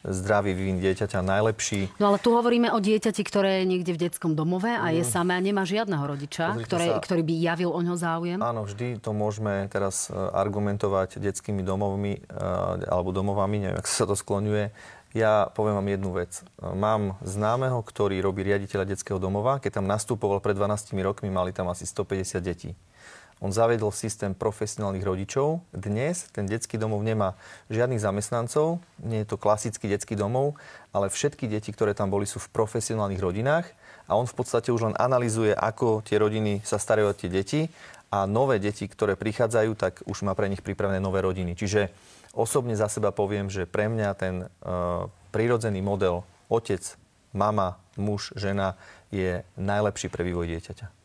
zdravý 0.02 0.58
vývin 0.58 0.82
dieťaťa 0.82 1.22
najlepší. 1.22 2.02
No 2.02 2.10
ale 2.10 2.18
tu 2.18 2.34
hovoríme 2.34 2.74
o 2.74 2.78
dieťati, 2.82 3.22
ktoré 3.22 3.62
je 3.62 3.64
niekde 3.70 3.94
v 3.94 4.10
detskom 4.10 4.34
domove 4.34 4.74
a 4.74 4.90
je 4.90 5.06
mm. 5.06 5.10
samé 5.10 5.38
a 5.38 5.40
nemá 5.40 5.62
žiadneho 5.62 6.02
rodiča, 6.02 6.58
ktoré, 6.66 6.98
sa, 6.98 7.02
ktorý 7.02 7.22
by 7.22 7.34
javil 7.38 7.70
o 7.70 7.80
ňo 7.80 7.94
záujem. 7.94 8.38
Áno, 8.42 8.66
vždy 8.66 8.98
to 8.98 9.14
môžeme 9.14 9.70
teraz 9.70 10.10
e, 10.10 10.14
argumentovať 10.14 11.22
detskými 11.22 11.62
domovmi 11.62 12.18
e, 12.18 12.20
alebo 12.90 13.14
domovami, 13.14 13.62
neviem, 13.62 13.78
ako 13.78 13.90
sa 13.90 14.06
to 14.10 14.18
skloňuje. 14.18 14.98
Ja 15.16 15.48
poviem 15.56 15.80
vám 15.80 15.88
jednu 15.88 16.10
vec. 16.12 16.44
Mám 16.60 17.16
známeho, 17.24 17.80
ktorý 17.80 18.20
robí 18.20 18.44
riaditeľa 18.44 18.92
detského 18.92 19.16
domova. 19.16 19.56
Keď 19.56 19.80
tam 19.80 19.88
nastupoval 19.88 20.44
pred 20.44 20.52
12 20.52 20.92
rokmi, 21.00 21.32
mali 21.32 21.56
tam 21.56 21.72
asi 21.72 21.88
150 21.88 22.44
detí. 22.44 22.76
On 23.38 23.54
zaviedol 23.54 23.94
systém 23.94 24.34
profesionálnych 24.34 25.06
rodičov. 25.06 25.62
Dnes 25.70 26.26
ten 26.34 26.50
detský 26.50 26.74
domov 26.74 27.06
nemá 27.06 27.38
žiadnych 27.70 28.02
zamestnancov, 28.02 28.82
nie 28.98 29.22
je 29.22 29.30
to 29.30 29.38
klasický 29.38 29.86
detský 29.86 30.18
domov, 30.18 30.58
ale 30.90 31.06
všetky 31.06 31.46
deti, 31.46 31.70
ktoré 31.70 31.94
tam 31.94 32.10
boli, 32.10 32.26
sú 32.26 32.42
v 32.42 32.50
profesionálnych 32.50 33.22
rodinách 33.22 33.70
a 34.10 34.18
on 34.18 34.26
v 34.26 34.34
podstate 34.34 34.74
už 34.74 34.90
len 34.90 34.96
analizuje, 34.98 35.54
ako 35.54 36.02
tie 36.02 36.18
rodiny 36.18 36.66
sa 36.66 36.82
starajú 36.82 37.14
o 37.14 37.18
tie 37.18 37.30
deti 37.30 37.70
a 38.10 38.26
nové 38.26 38.58
deti, 38.58 38.90
ktoré 38.90 39.14
prichádzajú, 39.14 39.70
tak 39.78 40.02
už 40.08 40.26
má 40.26 40.34
pre 40.34 40.50
nich 40.50 40.64
pripravené 40.64 40.98
nové 40.98 41.22
rodiny. 41.22 41.54
Čiže 41.54 41.92
osobne 42.34 42.74
za 42.74 42.90
seba 42.90 43.14
poviem, 43.14 43.46
že 43.52 43.68
pre 43.68 43.86
mňa 43.86 44.08
ten 44.18 44.34
uh, 44.48 45.06
prirodzený 45.30 45.78
model 45.84 46.24
otec, 46.50 46.82
mama, 47.36 47.76
muž, 48.00 48.32
žena 48.34 48.74
je 49.12 49.44
najlepší 49.60 50.08
pre 50.08 50.24
vývoj 50.24 50.48
dieťaťa. 50.56 50.97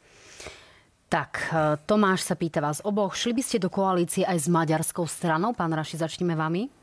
Tak, 1.14 1.54
e, 1.54 1.78
Tomáš 1.86 2.26
sa 2.26 2.34
pýta 2.34 2.58
vás 2.58 2.82
oboch. 2.82 3.14
Šli 3.14 3.38
by 3.38 3.44
ste 3.46 3.62
do 3.62 3.70
koalície 3.70 4.26
aj 4.26 4.34
s 4.34 4.48
maďarskou 4.50 5.06
stranou? 5.06 5.54
Pán 5.54 5.70
Raši, 5.70 6.02
začneme 6.02 6.34
vami. 6.34 6.74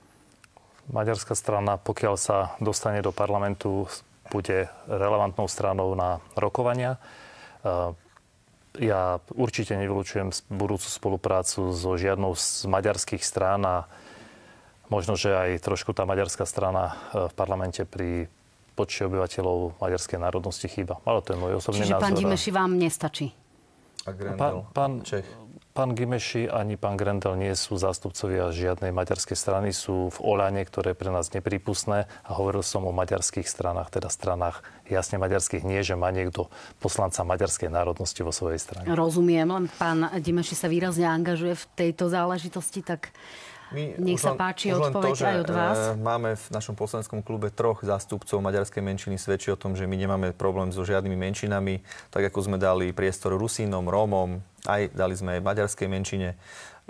Maďarská 0.86 1.34
strana, 1.34 1.74
pokiaľ 1.74 2.14
sa 2.14 2.54
dostane 2.62 3.02
do 3.02 3.10
parlamentu, 3.10 3.90
bude 4.30 4.70
relevantnou 4.86 5.50
stranou 5.50 5.98
na 5.98 6.22
rokovania. 6.38 6.94
E, 6.94 7.90
ja 8.78 9.18
určite 9.34 9.74
nevylučujem 9.74 10.30
budúcu 10.46 10.86
spoluprácu 10.86 11.74
so 11.74 11.98
žiadnou 11.98 12.30
z 12.38 12.70
maďarských 12.70 13.26
strán 13.26 13.66
a 13.66 13.90
možno, 14.94 15.18
že 15.18 15.34
aj 15.34 15.58
trošku 15.58 15.90
tá 15.90 16.06
maďarská 16.06 16.46
strana 16.46 16.94
e, 17.10 17.26
v 17.26 17.34
parlamente 17.34 17.82
pri 17.82 18.30
počte 18.78 19.10
obyvateľov 19.10 19.82
maďarskej 19.82 20.22
národnosti 20.22 20.70
chýba. 20.70 21.02
Ale 21.02 21.18
to 21.18 21.34
je 21.34 21.38
môj 21.42 21.52
osobný 21.58 21.82
Čiže 21.82 21.98
názor. 21.98 22.06
pán 22.06 22.14
Dimeši 22.14 22.50
vám 22.54 22.78
nestačí? 22.78 23.39
A 24.10 24.12
Grendel, 24.18 24.38
pán, 24.38 24.54
pán, 24.74 24.92
Čech. 25.06 25.26
Pán 25.70 25.94
Gimeši 25.94 26.50
ani 26.50 26.74
pán 26.74 26.98
Grendel 26.98 27.38
nie 27.38 27.54
sú 27.54 27.78
zástupcovia 27.78 28.50
žiadnej 28.50 28.90
maďarskej 28.90 29.38
strany, 29.38 29.70
sú 29.70 30.10
v 30.10 30.18
Oľane, 30.18 30.66
ktoré 30.66 30.92
je 30.92 30.98
pre 30.98 31.14
nás 31.14 31.30
neprípustné 31.30 32.10
a 32.26 32.30
hovoril 32.34 32.66
som 32.66 32.82
o 32.82 32.90
maďarských 32.90 33.46
stranách, 33.46 33.94
teda 33.94 34.10
stranách 34.10 34.66
jasne 34.90 35.22
maďarských, 35.22 35.62
nie, 35.62 35.78
že 35.86 35.94
má 35.94 36.10
niekto 36.10 36.50
poslanca 36.82 37.22
maďarskej 37.22 37.70
národnosti 37.70 38.18
vo 38.26 38.34
svojej 38.34 38.58
strane. 38.58 38.90
Rozumiem, 38.90 39.46
len 39.46 39.70
pán 39.78 40.10
Dimeši 40.18 40.58
sa 40.58 40.66
výrazne 40.66 41.06
angažuje 41.06 41.54
v 41.54 41.64
tejto 41.78 42.10
záležitosti, 42.10 42.82
tak 42.82 43.14
My 43.70 43.94
Nech 44.02 44.18
sa 44.18 44.34
páči 44.34 44.74
odpoveď 44.74 45.14
aj 45.14 45.36
od 45.46 45.50
vás. 45.54 45.78
E, 45.78 45.98
máme 45.98 46.34
v 46.34 46.46
našom 46.50 46.74
poslaneckom 46.74 47.22
klube 47.22 47.54
troch 47.54 47.86
zástupcov 47.86 48.42
maďarskej 48.42 48.82
menšiny. 48.82 49.14
Svedčí 49.14 49.54
o 49.54 49.58
tom, 49.58 49.78
že 49.78 49.86
my 49.86 49.94
nemáme 49.94 50.34
problém 50.34 50.74
so 50.74 50.82
žiadnymi 50.82 51.14
menšinami. 51.14 51.78
Tak 52.10 52.34
ako 52.34 52.50
sme 52.50 52.58
dali 52.58 52.90
priestor 52.90 53.38
Rusínom, 53.38 53.86
Rómom, 53.86 54.42
aj 54.66 54.90
dali 54.90 55.14
sme 55.14 55.38
aj 55.38 55.46
maďarskej 55.46 55.86
menšine. 55.86 56.34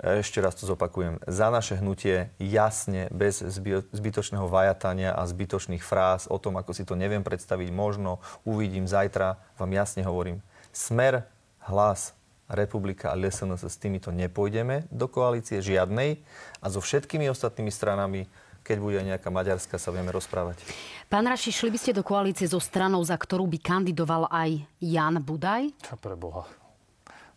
E, 0.01 0.25
ešte 0.25 0.41
raz 0.41 0.57
to 0.57 0.65
zopakujem. 0.65 1.21
Za 1.29 1.53
naše 1.53 1.77
hnutie 1.77 2.33
jasne, 2.41 3.13
bez 3.13 3.45
zbytočného 3.93 4.49
vajatania 4.49 5.13
a 5.13 5.21
zbytočných 5.29 5.85
fráz 5.85 6.25
o 6.33 6.41
tom, 6.41 6.57
ako 6.57 6.73
si 6.73 6.81
to 6.81 6.97
neviem 6.97 7.21
predstaviť, 7.21 7.69
možno 7.69 8.17
uvidím 8.41 8.89
zajtra, 8.89 9.37
vám 9.61 9.71
jasne 9.77 10.01
hovorím. 10.01 10.41
Smer, 10.73 11.29
hlas, 11.61 12.17
republika 12.53 13.11
a 13.11 13.17
LSNS 13.17 13.67
s 13.67 13.77
týmito 13.79 14.11
nepôjdeme 14.11 14.87
do 14.91 15.07
koalície 15.07 15.63
žiadnej 15.63 16.19
a 16.59 16.65
so 16.67 16.83
všetkými 16.83 17.31
ostatnými 17.31 17.71
stranami 17.71 18.27
keď 18.61 18.77
bude 18.77 19.01
nejaká 19.01 19.33
Maďarska, 19.33 19.81
sa 19.81 19.89
vieme 19.89 20.13
rozprávať. 20.13 20.61
Pán 21.09 21.25
Raši, 21.25 21.49
šli 21.49 21.73
by 21.73 21.79
ste 21.81 21.97
do 21.97 22.05
koalície 22.05 22.45
so 22.45 22.61
stranou, 22.61 23.01
za 23.01 23.17
ktorú 23.17 23.49
by 23.49 23.57
kandidoval 23.57 24.29
aj 24.29 24.61
Jan 24.77 25.17
Budaj? 25.17 25.73
Čo 25.81 25.97
pre 25.97 26.13
Boha. 26.13 26.45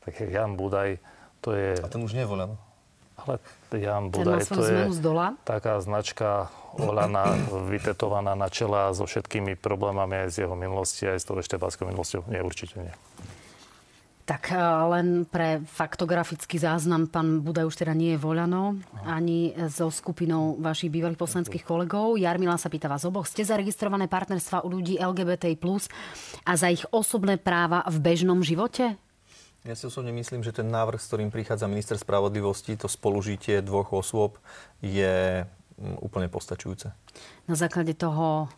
Tak 0.05 0.21
Jan 0.21 0.53
Budaj, 0.53 1.01
to 1.41 1.57
je... 1.57 1.81
A 1.81 1.89
ten 1.89 2.05
už 2.05 2.13
nevolen. 2.13 2.61
Ale 3.17 3.41
Jan 3.73 4.13
Budaj, 4.13 4.45
to 4.53 4.63
je 4.69 4.85
taká 5.49 5.81
značka 5.81 6.53
Olana 6.77 7.39
vytetovaná 7.71 8.35
na 8.35 8.51
čela 8.51 8.91
so 8.93 9.07
všetkými 9.07 9.55
problémami 9.57 10.27
aj 10.27 10.29
z 10.35 10.37
jeho 10.45 10.59
minulosti, 10.59 11.07
aj 11.07 11.23
s 11.23 11.27
tou 11.27 11.39
eštebáckou 11.39 11.87
minulosťou. 11.89 12.27
Nie, 12.27 12.43
určite 12.43 12.83
nie. 12.83 12.95
Tak 14.25 14.53
eh, 14.53 14.59
len 14.89 15.29
pre 15.29 15.61
faktografický 15.69 16.57
záznam, 16.57 17.13
pán 17.13 17.45
Budaj 17.45 17.69
už 17.69 17.77
teda 17.77 17.93
nie 17.93 18.17
je 18.17 18.23
voľano, 18.25 18.81
ani 19.05 19.53
so 19.69 19.93
skupinou 19.93 20.57
vašich 20.57 20.89
bývalých 20.89 21.21
poslanských 21.21 21.61
kolegov. 21.61 22.17
Jarmila 22.17 22.57
sa 22.57 22.73
pýta 22.73 22.89
vás 22.89 23.05
oboch. 23.05 23.29
Ste 23.29 23.45
zaregistrované 23.45 24.09
partnerstva 24.09 24.65
u 24.65 24.73
ľudí 24.73 24.97
LGBTI+, 24.97 25.61
a 26.45 26.53
za 26.57 26.69
ich 26.73 26.85
osobné 26.93 27.37
práva 27.37 27.85
v 27.89 27.97
bežnom 28.01 28.41
živote? 28.41 28.97
Ja 29.65 29.73
si 29.73 29.89
osobne 29.89 30.13
myslím, 30.13 30.45
že 30.45 30.53
ten 30.53 30.69
návrh, 30.69 31.01
s 31.01 31.09
ktorým 31.09 31.33
prichádza 31.33 31.65
minister 31.65 31.97
spravodlivosti, 31.97 32.77
to 32.77 32.85
spolužitie 32.85 33.65
dvoch 33.65 33.97
osôb, 33.97 34.37
je 34.85 35.41
mm, 35.41 36.05
úplne 36.05 36.29
postačujúce. 36.29 36.93
Na 37.49 37.57
základe 37.57 37.97
toho 37.97 38.53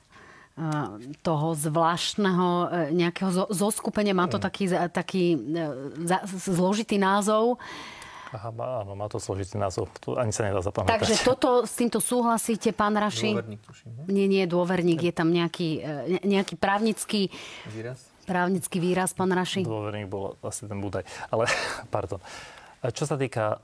toho 1.21 1.53
zvláštneho 1.53 2.49
e, 2.49 2.67
nejakého 2.97 3.53
zoskupenia. 3.53 4.17
Má 4.17 4.25
to 4.25 4.41
mm. 4.41 4.45
taký, 4.49 4.65
taký 4.89 5.25
e, 5.37 5.39
zložitý 6.25 6.97
názov. 6.97 7.61
Aha, 8.33 8.49
má, 8.57 8.81
áno, 8.81 8.97
má 8.97 9.05
to 9.13 9.21
zložitý 9.21 9.61
názov. 9.61 9.93
To 10.01 10.17
ani 10.17 10.33
sa 10.33 10.49
nedá 10.49 10.65
zapamätať. 10.65 10.97
Takže 10.97 11.17
toto, 11.21 11.69
s 11.69 11.77
týmto 11.77 12.01
súhlasíte, 12.01 12.73
pán 12.73 12.97
Raši? 12.97 13.37
Dôverník, 13.37 13.61
tuším. 13.69 13.91
Ne? 13.93 14.03
Nie, 14.09 14.27
nie, 14.27 14.45
dôverník. 14.49 15.01
Je 15.05 15.13
tam 15.13 15.29
nejaký, 15.29 15.85
nejaký 16.25 16.57
právnický... 16.57 17.29
Výraz? 17.69 18.01
Právnický 18.25 18.81
výraz, 18.81 19.13
pán 19.13 19.31
Raši? 19.37 19.61
Dôverník 19.63 20.09
bol 20.09 20.41
asi 20.41 20.65
ten 20.65 20.81
Budaj. 20.81 21.05
Ale, 21.29 21.47
pardon. 21.95 22.19
Čo 22.81 23.05
sa 23.05 23.21
týka 23.21 23.61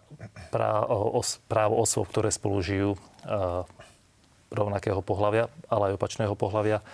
práv, 0.52 0.88
os, 1.16 1.40
práv 1.48 1.72
osôb, 1.72 2.04
ktoré 2.12 2.28
spolu 2.28 2.60
žijú, 2.60 2.90
rovnakého 4.52 5.00
pohľavia, 5.00 5.48
ale 5.72 5.92
aj 5.92 5.96
opačného 5.96 6.36
pohľavia. 6.36 6.84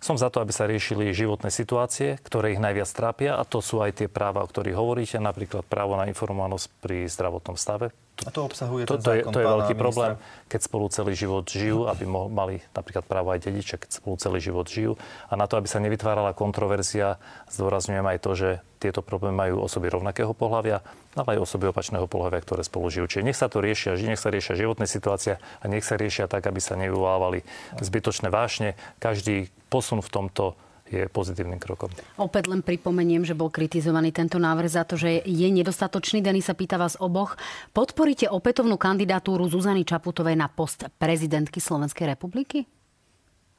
Som 0.00 0.20
za 0.20 0.28
to, 0.28 0.44
aby 0.44 0.52
sa 0.52 0.68
riešili 0.68 1.16
životné 1.16 1.48
situácie, 1.48 2.20
ktoré 2.20 2.52
ich 2.52 2.60
najviac 2.60 2.90
trápia 2.92 3.40
a 3.40 3.48
to 3.48 3.64
sú 3.64 3.80
aj 3.80 4.04
tie 4.04 4.08
práva, 4.12 4.44
o 4.44 4.50
ktorých 4.50 4.76
hovoríte, 4.76 5.16
napríklad 5.16 5.64
právo 5.64 5.96
na 5.96 6.08
informovanosť 6.08 6.66
pri 6.84 7.08
zdravotnom 7.08 7.56
stave. 7.56 7.92
A 8.24 8.32
to 8.32 8.48
obsahuje 8.48 8.88
to, 8.88 8.96
to, 8.96 9.12
je, 9.12 9.28
to 9.28 9.38
je 9.38 9.44
veľký 9.44 9.76
ministra. 9.76 9.84
problém, 9.84 10.12
keď 10.48 10.60
spolu 10.64 10.88
celý 10.88 11.12
život 11.12 11.44
žijú, 11.44 11.84
aby 11.84 12.08
mo- 12.08 12.32
mali 12.32 12.64
napríklad 12.72 13.04
právo 13.04 13.28
aj 13.28 13.44
dedičia, 13.44 13.76
keď 13.76 14.00
spolu 14.00 14.16
celý 14.16 14.40
život 14.40 14.64
žijú. 14.64 14.96
A 15.28 15.36
na 15.36 15.44
to, 15.44 15.60
aby 15.60 15.68
sa 15.68 15.84
nevytvárala 15.84 16.32
kontroverzia, 16.32 17.20
zdôrazňujem 17.52 18.06
aj 18.08 18.18
to, 18.24 18.30
že 18.32 18.48
tieto 18.80 19.04
problémy 19.04 19.36
majú 19.36 19.68
osoby 19.68 19.92
rovnakého 19.92 20.32
pohľavia, 20.32 20.80
ale 21.12 21.36
aj 21.36 21.44
osoby 21.44 21.68
opačného 21.68 22.08
pohľavia, 22.08 22.40
ktoré 22.40 22.64
spolu 22.64 22.88
žijú. 22.88 23.04
Čiže 23.04 23.26
nech 23.28 23.36
sa 23.36 23.52
to 23.52 23.60
riešia, 23.60 24.00
nech 24.00 24.20
sa 24.20 24.32
riešia 24.32 24.56
životné 24.56 24.88
situácia 24.88 25.36
a 25.60 25.64
nech 25.68 25.84
sa 25.84 26.00
riešia 26.00 26.24
tak, 26.24 26.48
aby 26.48 26.60
sa 26.60 26.72
nevyvolávali 26.80 27.44
zbytočné 27.84 28.32
vášne. 28.32 28.80
Každý 28.96 29.52
posun 29.68 30.00
v 30.00 30.08
tomto 30.08 30.56
je 30.86 31.10
pozitívnym 31.10 31.58
krokom. 31.58 31.90
Opäť 32.18 32.46
len 32.46 32.62
pripomeniem, 32.62 33.26
že 33.26 33.34
bol 33.34 33.50
kritizovaný 33.50 34.14
tento 34.14 34.38
návrh 34.38 34.70
za 34.70 34.86
to, 34.86 34.94
že 34.94 35.22
je 35.26 35.48
nedostatočný. 35.50 36.22
Denis 36.22 36.46
sa 36.46 36.54
pýta 36.54 36.78
vás 36.78 36.94
oboch. 37.02 37.34
Podporíte 37.74 38.30
opätovnú 38.30 38.78
kandidatúru 38.78 39.50
Zuzany 39.50 39.82
Čaputovej 39.82 40.38
na 40.38 40.46
post 40.46 40.86
prezidentky 40.98 41.58
Slovenskej 41.58 42.14
republiky? 42.14 42.70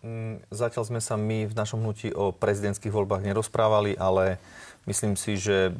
Mm, 0.05 0.39
zatiaľ 0.53 0.83
sme 0.87 1.01
sa 1.03 1.19
my 1.19 1.49
v 1.49 1.53
našom 1.57 1.83
hnutí 1.83 2.15
o 2.15 2.31
prezidentských 2.31 2.93
voľbách 2.93 3.25
nerozprávali, 3.25 3.99
ale 3.99 4.39
myslím 4.87 5.19
si, 5.19 5.35
že 5.35 5.75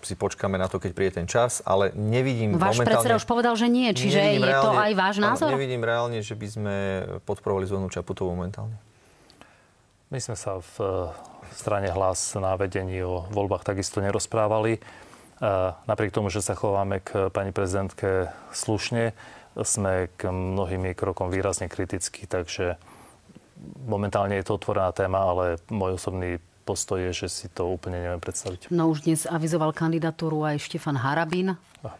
si 0.00 0.16
počkáme 0.16 0.56
na 0.56 0.64
to, 0.64 0.80
keď 0.80 0.90
príde 0.96 1.12
ten 1.20 1.28
čas, 1.28 1.60
ale 1.62 1.92
nevidím 1.92 2.56
Váš 2.56 2.80
momentálne... 2.80 3.04
predseda 3.04 3.20
už 3.20 3.26
povedal, 3.28 3.52
že 3.52 3.68
nie, 3.68 3.92
čiže 3.92 4.16
je 4.16 4.40
reálne, 4.40 4.64
to 4.64 4.70
aj 4.72 4.92
váš 4.96 5.16
názor? 5.20 5.52
Nevidím 5.52 5.84
reálne, 5.84 6.24
že 6.24 6.32
by 6.32 6.46
sme 6.48 6.76
podporovali 7.28 7.68
Zuzanu 7.68 7.92
Čaputovú 7.92 8.32
momentálne. 8.32 8.80
My 10.10 10.18
sme 10.18 10.34
sa 10.34 10.58
v 10.58 10.74
strane 11.54 11.86
hlas 11.94 12.34
na 12.34 12.58
vedení 12.58 12.98
o 12.98 13.30
voľbách 13.30 13.62
takisto 13.62 14.02
nerozprávali. 14.02 14.82
Napriek 15.86 16.10
tomu, 16.10 16.34
že 16.34 16.42
sa 16.42 16.58
chováme 16.58 16.98
k 16.98 17.30
pani 17.30 17.54
prezidentke 17.54 18.26
slušne, 18.50 19.14
sme 19.54 20.10
k 20.18 20.34
mnohým 20.34 20.90
jej 20.90 20.98
krokom 20.98 21.30
výrazne 21.30 21.70
kritickí, 21.70 22.26
takže 22.26 22.74
momentálne 23.86 24.34
je 24.34 24.50
to 24.50 24.58
otvorená 24.58 24.90
téma, 24.90 25.30
ale 25.30 25.62
môj 25.70 25.94
osobný 25.94 26.42
postoj 26.66 26.98
je, 27.06 27.24
že 27.24 27.28
si 27.30 27.46
to 27.46 27.70
úplne 27.70 28.02
neviem 28.02 28.18
predstaviť. 28.18 28.66
No 28.74 28.90
už 28.90 29.06
dnes 29.06 29.30
avizoval 29.30 29.70
kandidatúru 29.70 30.42
aj 30.42 30.58
Štefan 30.58 30.98
Harabín. 30.98 31.54
Ach, 31.86 31.94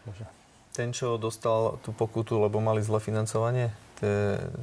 Ten, 0.75 0.91
čo 0.91 1.15
dostal 1.15 1.79
tú 1.79 1.95
pokutu, 1.95 2.43
lebo 2.43 2.59
mali 2.59 2.83
zle 2.83 2.99
financovanie? 2.99 3.71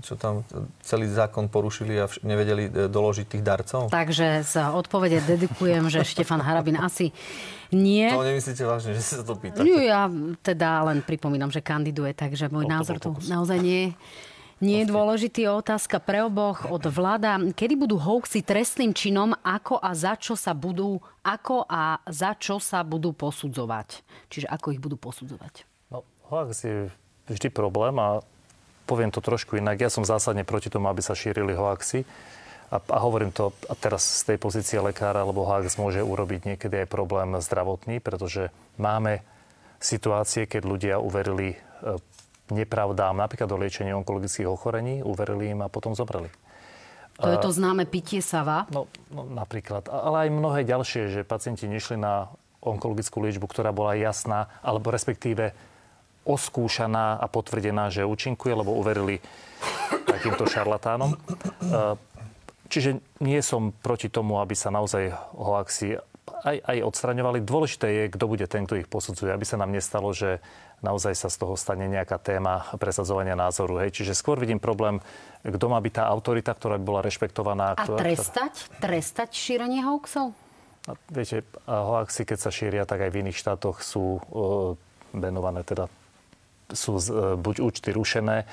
Čo 0.02 0.18
tam 0.18 0.42
celý 0.82 1.06
zákon 1.06 1.46
porušili 1.46 1.94
a 2.02 2.10
vš- 2.10 2.26
nevedeli 2.26 2.66
e, 2.66 2.90
doložiť 2.90 3.26
tých 3.30 3.44
darcov? 3.46 3.86
Takže 3.86 4.42
sa 4.42 4.74
odpovede 4.74 5.22
dedikujem, 5.22 5.86
že 5.86 6.02
Štefan 6.02 6.42
Harabin 6.42 6.74
asi 6.74 7.14
nie. 7.70 8.10
To 8.10 8.26
nemyslíte 8.26 8.66
vážne, 8.66 8.98
že 8.98 9.02
sa 9.02 9.22
to 9.22 9.38
pýtate? 9.38 9.62
Nie, 9.62 9.94
ja 9.94 10.10
teda 10.42 10.82
len 10.90 11.06
pripomínam, 11.06 11.54
že 11.54 11.62
kandiduje, 11.62 12.18
takže 12.18 12.50
môj 12.50 12.66
názor 12.66 12.98
tu 12.98 13.14
naozaj 13.30 13.58
nie 13.62 13.94
nie 14.58 14.82
je 14.82 14.90
dôležitý 14.90 15.46
otázka 15.46 16.02
pre 16.02 16.26
oboch 16.26 16.66
od 16.66 16.82
vláda. 16.90 17.38
Kedy 17.54 17.78
budú 17.78 17.94
hoaxy 17.94 18.42
trestným 18.42 18.90
činom, 18.90 19.30
ako 19.46 19.78
a 19.78 19.94
za 19.94 20.18
čo 20.18 20.34
sa 20.34 20.50
budú, 20.50 20.98
ako 21.22 21.62
a 21.70 22.02
za 22.10 22.34
čo 22.34 22.58
sa 22.58 22.82
budú 22.82 23.14
posudzovať? 23.14 24.02
Čiže 24.26 24.50
ako 24.50 24.66
ich 24.74 24.82
budú 24.82 24.98
posudzovať? 24.98 25.62
No, 25.94 26.02
hoax 26.26 26.66
je 26.66 26.90
vždy 27.30 27.48
problém 27.54 27.94
a 28.02 28.18
poviem 28.88 29.12
to 29.12 29.20
trošku 29.20 29.60
inak. 29.60 29.76
Ja 29.76 29.92
som 29.92 30.08
zásadne 30.08 30.48
proti 30.48 30.72
tomu, 30.72 30.88
aby 30.88 31.04
sa 31.04 31.12
šírili 31.12 31.52
hoaxy. 31.52 32.08
A, 32.72 32.80
a 32.80 32.98
hovorím 33.00 33.32
to 33.32 33.52
a 33.68 33.76
teraz 33.76 34.24
z 34.24 34.32
tej 34.32 34.38
pozície 34.40 34.80
lekára, 34.80 35.24
lebo 35.24 35.44
hoax 35.44 35.76
môže 35.76 36.00
urobiť 36.00 36.56
niekedy 36.56 36.84
aj 36.84 36.88
problém 36.88 37.36
zdravotný, 37.36 38.00
pretože 38.00 38.52
máme 38.80 39.20
situácie, 39.80 40.44
keď 40.44 40.62
ľudia 40.64 40.94
uverili 41.00 41.56
e, 41.56 41.58
nepravdám, 42.52 43.16
napríklad 43.16 43.48
o 43.48 43.60
liečení 43.60 43.96
onkologických 43.96 44.48
ochorení, 44.48 45.00
uverili 45.00 45.52
im 45.52 45.64
a 45.64 45.72
potom 45.72 45.96
zobrali. 45.96 46.28
To 47.18 47.34
je 47.34 47.38
to 47.42 47.50
známe 47.50 47.82
pitie 47.88 48.22
sava? 48.22 48.70
No, 48.70 48.86
no 49.10 49.26
napríklad. 49.26 49.90
Ale 49.90 50.28
aj 50.28 50.38
mnohé 50.38 50.60
ďalšie, 50.62 51.10
že 51.10 51.26
pacienti 51.26 51.66
nešli 51.66 51.98
na 51.98 52.30
onkologickú 52.62 53.18
liečbu, 53.22 53.50
ktorá 53.50 53.74
bola 53.74 53.98
jasná, 53.98 54.46
alebo 54.62 54.94
respektíve 54.94 55.50
oskúšaná 56.28 57.16
a 57.16 57.26
potvrdená, 57.26 57.88
že 57.88 58.04
účinkuje, 58.04 58.52
lebo 58.52 58.76
uverili 58.76 59.24
takýmto 60.04 60.44
šarlatánom. 60.44 61.16
E, 61.16 61.18
čiže 62.68 63.00
nie 63.24 63.40
som 63.40 63.72
proti 63.72 64.12
tomu, 64.12 64.38
aby 64.38 64.52
sa 64.52 64.68
naozaj 64.68 65.08
hoaxi 65.32 65.96
aj, 66.44 66.56
aj 66.60 66.78
odstraňovali. 66.84 67.42
Dôležité 67.42 67.86
je, 67.88 68.04
kto 68.12 68.24
bude 68.28 68.46
ten, 68.46 68.68
kto 68.68 68.78
ich 68.78 68.88
posudzuje, 68.88 69.32
aby 69.32 69.44
sa 69.48 69.56
nám 69.56 69.72
nestalo, 69.72 70.12
že 70.12 70.38
naozaj 70.84 71.14
sa 71.18 71.28
z 71.32 71.36
toho 71.42 71.58
stane 71.58 71.90
nejaká 71.90 72.20
téma 72.22 72.68
presadzovania 72.78 73.34
názoru. 73.34 73.82
Hej. 73.82 73.98
Čiže 74.02 74.14
skôr 74.14 74.38
vidím 74.38 74.62
problém, 74.62 75.02
kto 75.42 75.66
má 75.66 75.78
byť 75.82 75.92
tá 75.94 76.04
autorita, 76.06 76.54
ktorá 76.54 76.78
by 76.78 76.84
bola 76.84 77.00
rešpektovaná. 77.02 77.74
A 77.74 77.82
ktorá, 77.82 77.98
trestať? 77.98 78.52
Ktorá... 78.68 78.78
Trestať 78.78 79.30
šírenie 79.34 79.82
hoaxov? 79.82 80.36
A 80.88 80.96
viete, 81.12 81.44
hoaxy, 81.66 82.24
keď 82.24 82.38
sa 82.38 82.50
šíria, 82.54 82.88
tak 82.88 83.04
aj 83.04 83.10
v 83.12 83.20
iných 83.26 83.36
štátoch 83.36 83.84
sú 83.84 84.22
uh, 84.22 84.72
venované 85.12 85.60
teda 85.66 85.90
sú 86.72 87.00
e, 87.00 87.36
buď 87.36 87.64
účty 87.64 87.90
rušené, 87.92 88.44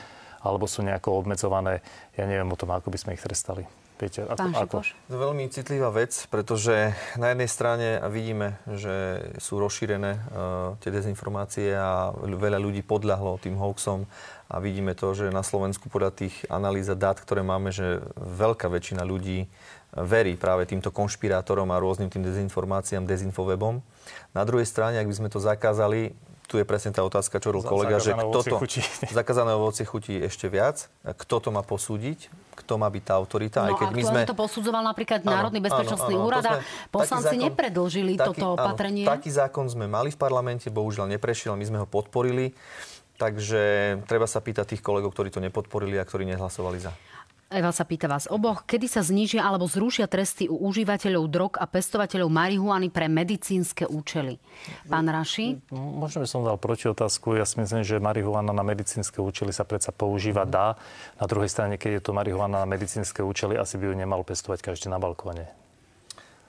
alebo 0.45 0.69
sú 0.69 0.85
nejako 0.85 1.25
obmedzované. 1.25 1.81
Ja 2.13 2.29
neviem 2.29 2.51
o 2.51 2.59
tom, 2.59 2.71
ako 2.71 2.93
by 2.93 2.97
sme 3.01 3.13
ich 3.17 3.23
trestali. 3.23 3.65
Peter, 3.95 4.27
ako, 4.27 4.51
ako? 4.51 4.77
To 4.83 5.13
je 5.15 5.21
veľmi 5.23 5.47
citlivá 5.47 5.87
vec, 5.87 6.11
pretože 6.27 6.91
na 7.15 7.31
jednej 7.31 7.47
strane 7.47 8.03
vidíme, 8.11 8.59
že 8.67 9.23
sú 9.39 9.55
rozšírené 9.55 10.11
uh, 10.11 10.19
tie 10.83 10.91
dezinformácie 10.91 11.71
a 11.71 12.11
veľa 12.19 12.59
ľudí 12.59 12.83
podľahlo 12.83 13.39
tým 13.39 13.55
hoaxom 13.55 14.03
a 14.51 14.59
vidíme 14.59 14.99
to, 14.99 15.15
že 15.15 15.31
na 15.31 15.47
Slovensku 15.47 15.87
podľa 15.87 16.11
tých 16.11 16.35
analýz 16.51 16.91
a 16.91 16.99
dát, 16.99 17.15
ktoré 17.15 17.39
máme, 17.39 17.71
že 17.71 18.03
veľká 18.19 18.67
väčšina 18.67 19.07
ľudí 19.07 19.47
verí 19.95 20.35
práve 20.35 20.67
týmto 20.67 20.91
konšpirátorom 20.91 21.71
a 21.71 21.79
rôznym 21.79 22.11
tým 22.11 22.27
dezinformáciám, 22.27 23.07
dezinfowebom. 23.07 23.79
Na 24.35 24.43
druhej 24.43 24.67
strane, 24.67 24.99
ak 24.99 25.07
by 25.07 25.15
sme 25.15 25.29
to 25.31 25.39
zakázali, 25.39 26.11
tu 26.45 26.61
je 26.61 26.65
presne 26.65 26.93
tá 26.93 27.01
otázka, 27.01 27.41
čo 27.41 27.49
robil 27.51 27.65
kolega, 27.65 27.97
že 27.97 28.13
kto 28.13 28.39
to... 28.45 28.55
Chutí. 28.61 28.81
Zakázané 29.17 29.57
ovocie 29.57 29.83
chutí 29.83 30.15
ešte 30.17 30.45
viac. 30.47 30.87
Kto 31.01 31.41
to 31.41 31.49
má 31.49 31.65
posúdiť? 31.65 32.29
Kto 32.55 32.77
má 32.79 32.87
byť 32.87 33.03
tá 33.03 33.13
autorita? 33.17 33.65
No, 33.65 33.73
Aj 33.73 33.73
keď 33.81 33.89
my 33.91 34.03
sme... 34.05 34.19
to 34.23 34.37
posudzoval 34.37 34.85
napríklad 34.85 35.25
Áno, 35.25 35.33
Národný 35.33 35.59
bezpečnostný 35.59 36.15
áno, 36.15 36.21
áno, 36.23 36.29
úrad 36.29 36.43
a 36.45 36.53
poslanci 36.93 37.35
zákon- 37.35 37.45
nepredlžili 37.51 38.13
taký- 38.15 38.39
toto 38.39 38.45
áno, 38.45 38.55
opatrenie. 38.55 39.03
Taký 39.03 39.29
zákon 39.33 39.65
sme 39.67 39.89
mali 39.89 40.13
v 40.13 40.17
parlamente, 40.17 40.69
bohužiaľ 40.71 41.11
neprešiel, 41.17 41.57
my 41.57 41.65
sme 41.65 41.77
ho 41.83 41.87
podporili. 41.89 42.53
Takže 43.15 43.63
treba 44.11 44.27
sa 44.27 44.43
pýtať 44.43 44.75
tých 44.75 44.83
kolegov, 44.83 45.15
ktorí 45.15 45.31
to 45.31 45.39
nepodporili 45.39 45.95
a 45.95 46.03
ktorí 46.03 46.27
nehlasovali 46.27 46.83
za. 46.83 46.91
Eva 47.45 47.69
sa 47.69 47.85
pýta 47.85 48.09
vás 48.09 48.25
oboch, 48.25 48.65
kedy 48.65 48.89
sa 48.89 49.05
znížia 49.05 49.45
alebo 49.45 49.69
zrušia 49.69 50.09
tresty 50.09 50.49
u 50.49 50.65
užívateľov 50.65 51.23
drog 51.29 51.51
a 51.61 51.69
pestovateľov 51.69 52.25
marihuany 52.33 52.89
pre 52.89 53.05
medicínske 53.05 53.85
účely. 53.85 54.41
Pán 54.89 55.05
Raši? 55.05 55.61
Možno 55.69 56.25
by 56.25 56.27
som 56.27 56.41
dal 56.41 56.57
protiotázku. 56.57 57.37
Ja 57.37 57.45
si 57.45 57.61
myslím, 57.61 57.85
že 57.85 58.01
marihuana 58.01 58.49
na 58.49 58.65
medicínske 58.65 59.21
účely 59.21 59.53
sa 59.53 59.61
predsa 59.61 59.93
používa 59.93 60.49
dá. 60.49 60.73
Na 61.21 61.29
druhej 61.29 61.53
strane, 61.53 61.77
keď 61.77 62.01
je 62.01 62.05
to 62.09 62.17
marihuana 62.17 62.65
na 62.65 62.67
medicínske 62.67 63.21
účely, 63.21 63.53
asi 63.61 63.77
by 63.77 63.93
ju 63.93 63.93
nemal 63.93 64.25
pestovať 64.25 64.65
každý 64.65 64.89
na 64.89 64.97
balkóne. 64.97 65.45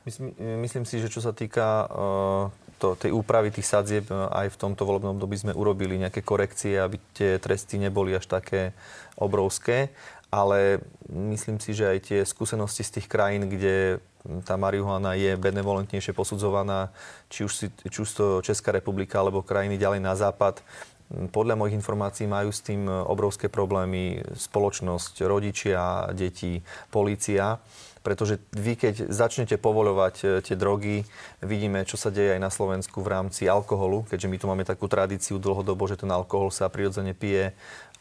Myslím, 0.09 0.33
myslím 0.63 0.89
si, 0.89 1.03
že 1.03 1.11
čo 1.11 1.19
sa 1.19 1.35
týka 1.35 1.67
uh, 1.83 2.47
to, 2.79 2.95
tej 2.95 3.11
úpravy 3.11 3.51
tých 3.51 3.67
sadzieb, 3.67 4.07
uh, 4.07 4.31
aj 4.31 4.55
v 4.55 4.61
tomto 4.65 4.87
volebnom 4.87 5.19
období 5.19 5.35
sme 5.35 5.51
urobili 5.51 5.99
nejaké 5.99 6.23
korekcie, 6.23 6.79
aby 6.79 7.03
tie 7.11 7.43
tresty 7.43 7.83
neboli 7.83 8.15
až 8.15 8.31
také 8.31 8.71
obrovské. 9.19 9.91
Ale 10.31 10.83
myslím 11.09 11.63
si, 11.63 11.73
že 11.73 11.87
aj 11.87 11.99
tie 12.03 12.21
skúsenosti 12.27 12.83
z 12.83 13.01
tých 13.01 13.07
krajín, 13.07 13.47
kde 13.47 14.03
tá 14.43 14.59
marihuana 14.59 15.15
je 15.15 15.39
benevolentnejšie 15.39 16.11
posudzovaná, 16.11 16.91
či 17.31 17.47
už, 17.47 17.53
si, 17.55 17.67
či 17.71 17.99
už 18.03 18.11
to 18.11 18.27
Česká 18.43 18.75
republika 18.75 19.23
alebo 19.23 19.47
krajiny 19.47 19.79
ďalej 19.79 20.01
na 20.03 20.19
západ, 20.19 20.67
podľa 21.07 21.55
mojich 21.55 21.79
informácií 21.79 22.27
majú 22.27 22.51
s 22.51 22.67
tým 22.67 22.91
obrovské 22.91 23.47
problémy 23.47 24.27
spoločnosť, 24.35 25.23
rodičia, 25.23 26.11
deti, 26.11 26.67
polícia. 26.91 27.63
Pretože 28.03 28.39
vy, 28.55 28.79
keď 28.79 29.11
začnete 29.11 29.59
povoľovať 29.59 30.15
e, 30.23 30.27
tie 30.39 30.55
drogy, 30.55 31.03
vidíme, 31.43 31.83
čo 31.83 31.99
sa 31.99 32.15
deje 32.15 32.39
aj 32.39 32.41
na 32.43 32.55
Slovensku 32.55 33.03
v 33.03 33.11
rámci 33.11 33.51
alkoholu, 33.51 34.07
keďže 34.07 34.31
my 34.31 34.37
tu 34.39 34.47
máme 34.47 34.63
takú 34.63 34.87
tradíciu 34.87 35.43
dlhodobo, 35.43 35.91
že 35.91 35.99
ten 35.99 36.07
alkohol 36.15 36.55
sa 36.55 36.71
prirodzene 36.71 37.19
pije, 37.19 37.51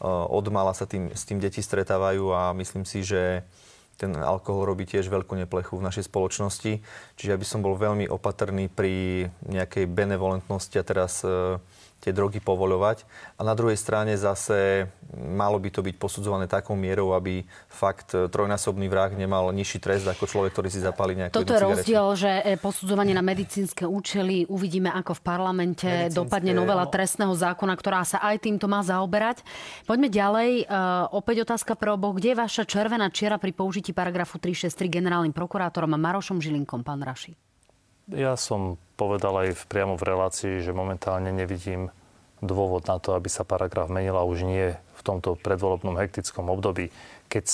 od 0.04 0.46
mala 0.52 0.76
sa 0.76 0.84
tým, 0.84 1.08
s 1.12 1.24
tým 1.24 1.40
deti 1.40 1.64
stretávajú 1.64 2.28
a 2.32 2.52
myslím 2.52 2.84
si, 2.84 3.00
že 3.00 3.46
ten 3.96 4.12
alkohol 4.12 4.68
robí 4.68 4.84
tiež 4.84 5.08
veľkú 5.08 5.32
neplechu 5.40 5.80
v 5.80 5.86
našej 5.88 6.12
spoločnosti. 6.12 6.84
Čiže 7.16 7.32
ja 7.32 7.40
by 7.40 7.46
som 7.48 7.64
bol 7.64 7.80
veľmi 7.80 8.04
opatrný 8.12 8.68
pri 8.68 9.26
nejakej 9.48 9.88
benevolentnosti 9.88 10.76
a 10.76 10.84
teraz 10.84 11.24
e, 11.24 11.56
tie 12.06 12.14
drogy 12.14 12.38
povoľovať. 12.38 13.02
A 13.34 13.42
na 13.42 13.58
druhej 13.58 13.74
strane 13.74 14.14
zase 14.14 14.86
malo 15.10 15.58
by 15.58 15.74
to 15.74 15.82
byť 15.82 15.98
posudzované 15.98 16.46
takou 16.46 16.78
mierou, 16.78 17.18
aby 17.18 17.42
fakt 17.66 18.14
e, 18.14 18.30
trojnásobný 18.30 18.86
vrah 18.86 19.10
nemal 19.10 19.50
nižší 19.50 19.82
trest 19.82 20.06
ako 20.06 20.30
človek, 20.30 20.54
ktorý 20.54 20.70
si 20.70 20.78
zapálí 20.78 21.18
nejakú 21.18 21.34
Toto 21.34 21.50
je 21.50 21.66
rozdiel, 21.66 22.06
že 22.14 22.30
e, 22.46 22.54
posudzovanie 22.54 23.10
na 23.10 23.26
medicínske 23.26 23.82
účely 23.82 24.46
uvidíme, 24.46 24.94
ako 24.94 25.18
v 25.18 25.22
parlamente 25.26 25.90
Medicínske, 25.90 26.14
dopadne 26.14 26.54
novela 26.54 26.86
no. 26.86 26.92
trestného 26.94 27.34
zákona, 27.34 27.74
ktorá 27.74 28.06
sa 28.06 28.22
aj 28.22 28.38
týmto 28.38 28.70
má 28.70 28.86
zaoberať. 28.86 29.42
Poďme 29.82 30.06
ďalej. 30.06 30.50
E, 30.62 30.64
opäť 31.10 31.42
otázka 31.42 31.74
pre 31.74 31.90
oboch. 31.90 32.14
Kde 32.14 32.38
je 32.38 32.38
vaša 32.38 32.62
červená 32.62 33.10
čiara 33.10 33.42
pri 33.42 33.50
použití 33.50 33.90
paragrafu 33.90 34.38
363 34.38 35.02
generálnym 35.02 35.34
prokurátorom 35.34 35.90
a 35.90 35.98
Marošom 35.98 36.38
Žilinkom, 36.38 36.86
pán 36.86 37.02
Raši? 37.02 37.34
Ja 38.06 38.38
som 38.38 38.78
povedal 38.94 39.34
aj 39.34 39.48
v, 39.58 39.62
priamo 39.66 39.98
v 39.98 40.06
relácii, 40.06 40.62
že 40.62 40.70
momentálne 40.70 41.34
nevidím 41.34 41.90
dôvod 42.38 42.86
na 42.86 43.02
to, 43.02 43.18
aby 43.18 43.26
sa 43.26 43.42
paragraf 43.42 43.90
menil 43.90 44.14
a 44.14 44.22
už 44.22 44.46
nie 44.46 44.78
v 44.78 45.02
tomto 45.02 45.34
predvolebnom 45.34 45.98
hektickom 45.98 46.46
období. 46.46 46.94
Keď 47.26 47.44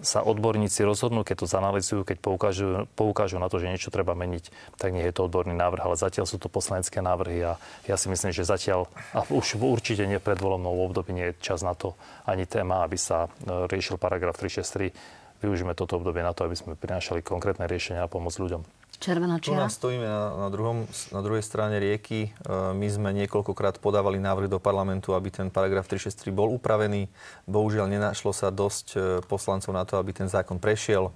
sa 0.00 0.24
odborníci 0.24 0.80
rozhodnú, 0.80 1.20
keď 1.20 1.44
to 1.44 1.52
zanalizujú, 1.52 2.08
keď 2.08 2.18
poukážu, 2.24 2.88
poukážu 2.96 3.36
na 3.36 3.52
to, 3.52 3.60
že 3.60 3.68
niečo 3.68 3.92
treba 3.92 4.16
meniť, 4.16 4.48
tak 4.80 4.96
nie 4.96 5.04
je 5.04 5.12
to 5.12 5.28
odborný 5.28 5.52
návrh, 5.52 5.84
ale 5.84 6.00
zatiaľ 6.00 6.24
sú 6.24 6.40
to 6.40 6.48
poslanecké 6.48 7.04
návrhy 7.04 7.44
a 7.44 7.60
ja 7.84 8.00
si 8.00 8.08
myslím, 8.08 8.32
že 8.32 8.48
zatiaľ, 8.48 8.88
a 9.12 9.28
už 9.28 9.60
určite 9.60 10.08
nie 10.08 10.16
v 10.16 10.24
predvolebnom 10.24 10.72
období, 10.72 11.12
nie 11.12 11.36
je 11.36 11.44
čas 11.44 11.60
na 11.60 11.76
to 11.76 11.92
ani 12.24 12.48
téma, 12.48 12.80
aby 12.88 12.96
sa 12.96 13.28
e, 13.28 13.68
riešil 13.68 14.00
paragraf 14.00 14.40
363. 14.40 15.44
Využíme 15.44 15.76
toto 15.76 16.00
obdobie 16.00 16.24
na 16.24 16.32
to, 16.32 16.48
aby 16.48 16.56
sme 16.56 16.80
prinášali 16.80 17.20
konkrétne 17.20 17.68
riešenia 17.68 18.00
a 18.00 18.08
pomoc 18.08 18.32
ľuďom. 18.40 18.79
Červená 19.00 19.40
Tu 19.40 19.48
čiara? 19.48 19.64
nás 19.64 19.80
stojíme 19.80 20.04
na, 20.04 20.36
na, 20.44 20.48
druhom, 20.52 20.84
na 21.08 21.20
druhej 21.24 21.40
strane 21.40 21.80
rieky. 21.80 22.28
E, 22.28 22.76
My 22.76 22.84
sme 22.84 23.16
niekoľkokrát 23.16 23.80
podávali 23.80 24.20
návrh 24.20 24.52
do 24.52 24.60
parlamentu, 24.60 25.16
aby 25.16 25.32
ten 25.32 25.48
paragraf 25.48 25.88
363 25.88 26.28
bol 26.28 26.52
upravený. 26.52 27.08
Bohužiaľ 27.48 27.88
nenašlo 27.88 28.36
sa 28.36 28.52
dosť 28.52 28.86
e, 28.92 28.98
poslancov 29.24 29.72
na 29.72 29.88
to, 29.88 29.96
aby 29.96 30.12
ten 30.12 30.28
zákon 30.28 30.60
prešiel. 30.60 31.08
E, 31.08 31.12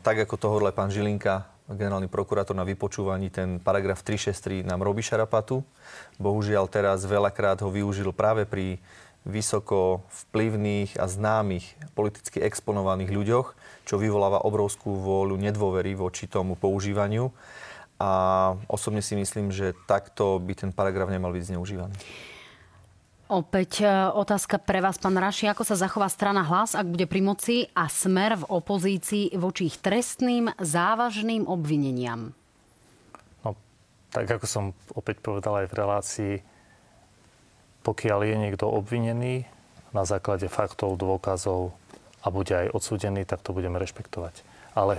Tak 0.00 0.24
ako 0.24 0.34
to 0.40 0.46
hovoril 0.48 0.72
pán 0.72 0.88
Žilinka, 0.88 1.44
generálny 1.68 2.08
prokurátor 2.08 2.56
na 2.56 2.64
vypočúvaní, 2.64 3.28
ten 3.28 3.60
paragraf 3.60 4.00
363 4.00 4.64
nám 4.64 4.80
robí 4.80 5.04
šarapatu. 5.04 5.60
Bohužiaľ 6.16 6.64
teraz 6.72 7.04
veľakrát 7.04 7.60
ho 7.60 7.68
využil 7.68 8.08
práve 8.16 8.48
pri 8.48 8.80
vysoko 9.26 10.06
vplyvných 10.30 11.02
a 11.02 11.10
známych 11.10 11.66
politicky 11.98 12.38
exponovaných 12.38 13.10
ľuďoch, 13.10 13.46
čo 13.86 14.02
vyvoláva 14.02 14.42
obrovskú 14.42 14.98
vôľu 14.98 15.38
nedôvery 15.38 15.94
voči 15.94 16.26
tomu 16.26 16.58
používaniu. 16.58 17.30
A 17.96 18.10
osobne 18.68 19.00
si 19.00 19.16
myslím, 19.16 19.54
že 19.54 19.72
takto 19.88 20.42
by 20.42 20.52
ten 20.52 20.70
paragraf 20.74 21.08
nemal 21.08 21.32
byť 21.32 21.54
zneužívaný. 21.54 21.96
Opäť 23.26 23.82
e, 23.82 23.88
otázka 24.14 24.62
pre 24.62 24.78
vás, 24.78 25.02
pán 25.02 25.18
Raši. 25.18 25.50
Ako 25.50 25.66
sa 25.66 25.74
zachová 25.74 26.06
strana 26.06 26.46
hlas, 26.46 26.78
ak 26.78 26.86
bude 26.86 27.10
pri 27.10 27.20
moci 27.24 27.56
a 27.74 27.90
smer 27.90 28.38
v 28.38 28.44
opozícii 28.46 29.34
voči 29.34 29.66
ich 29.66 29.82
trestným, 29.82 30.54
závažným 30.62 31.42
obvineniam? 31.50 32.30
No, 33.42 33.58
tak 34.14 34.30
ako 34.30 34.46
som 34.46 34.64
opäť 34.94 35.26
povedal 35.26 35.64
aj 35.64 35.66
v 35.66 35.78
relácii, 35.78 36.34
pokiaľ 37.82 38.20
je 38.30 38.36
niekto 38.46 38.66
obvinený 38.70 39.46
na 39.90 40.06
základe 40.06 40.46
faktov, 40.46 40.94
dôkazov 40.94 41.74
a 42.26 42.28
bude 42.34 42.50
aj 42.50 42.74
odsúdený, 42.74 43.22
tak 43.22 43.46
to 43.46 43.54
budeme 43.54 43.78
rešpektovať. 43.78 44.42
Ale 44.74 44.98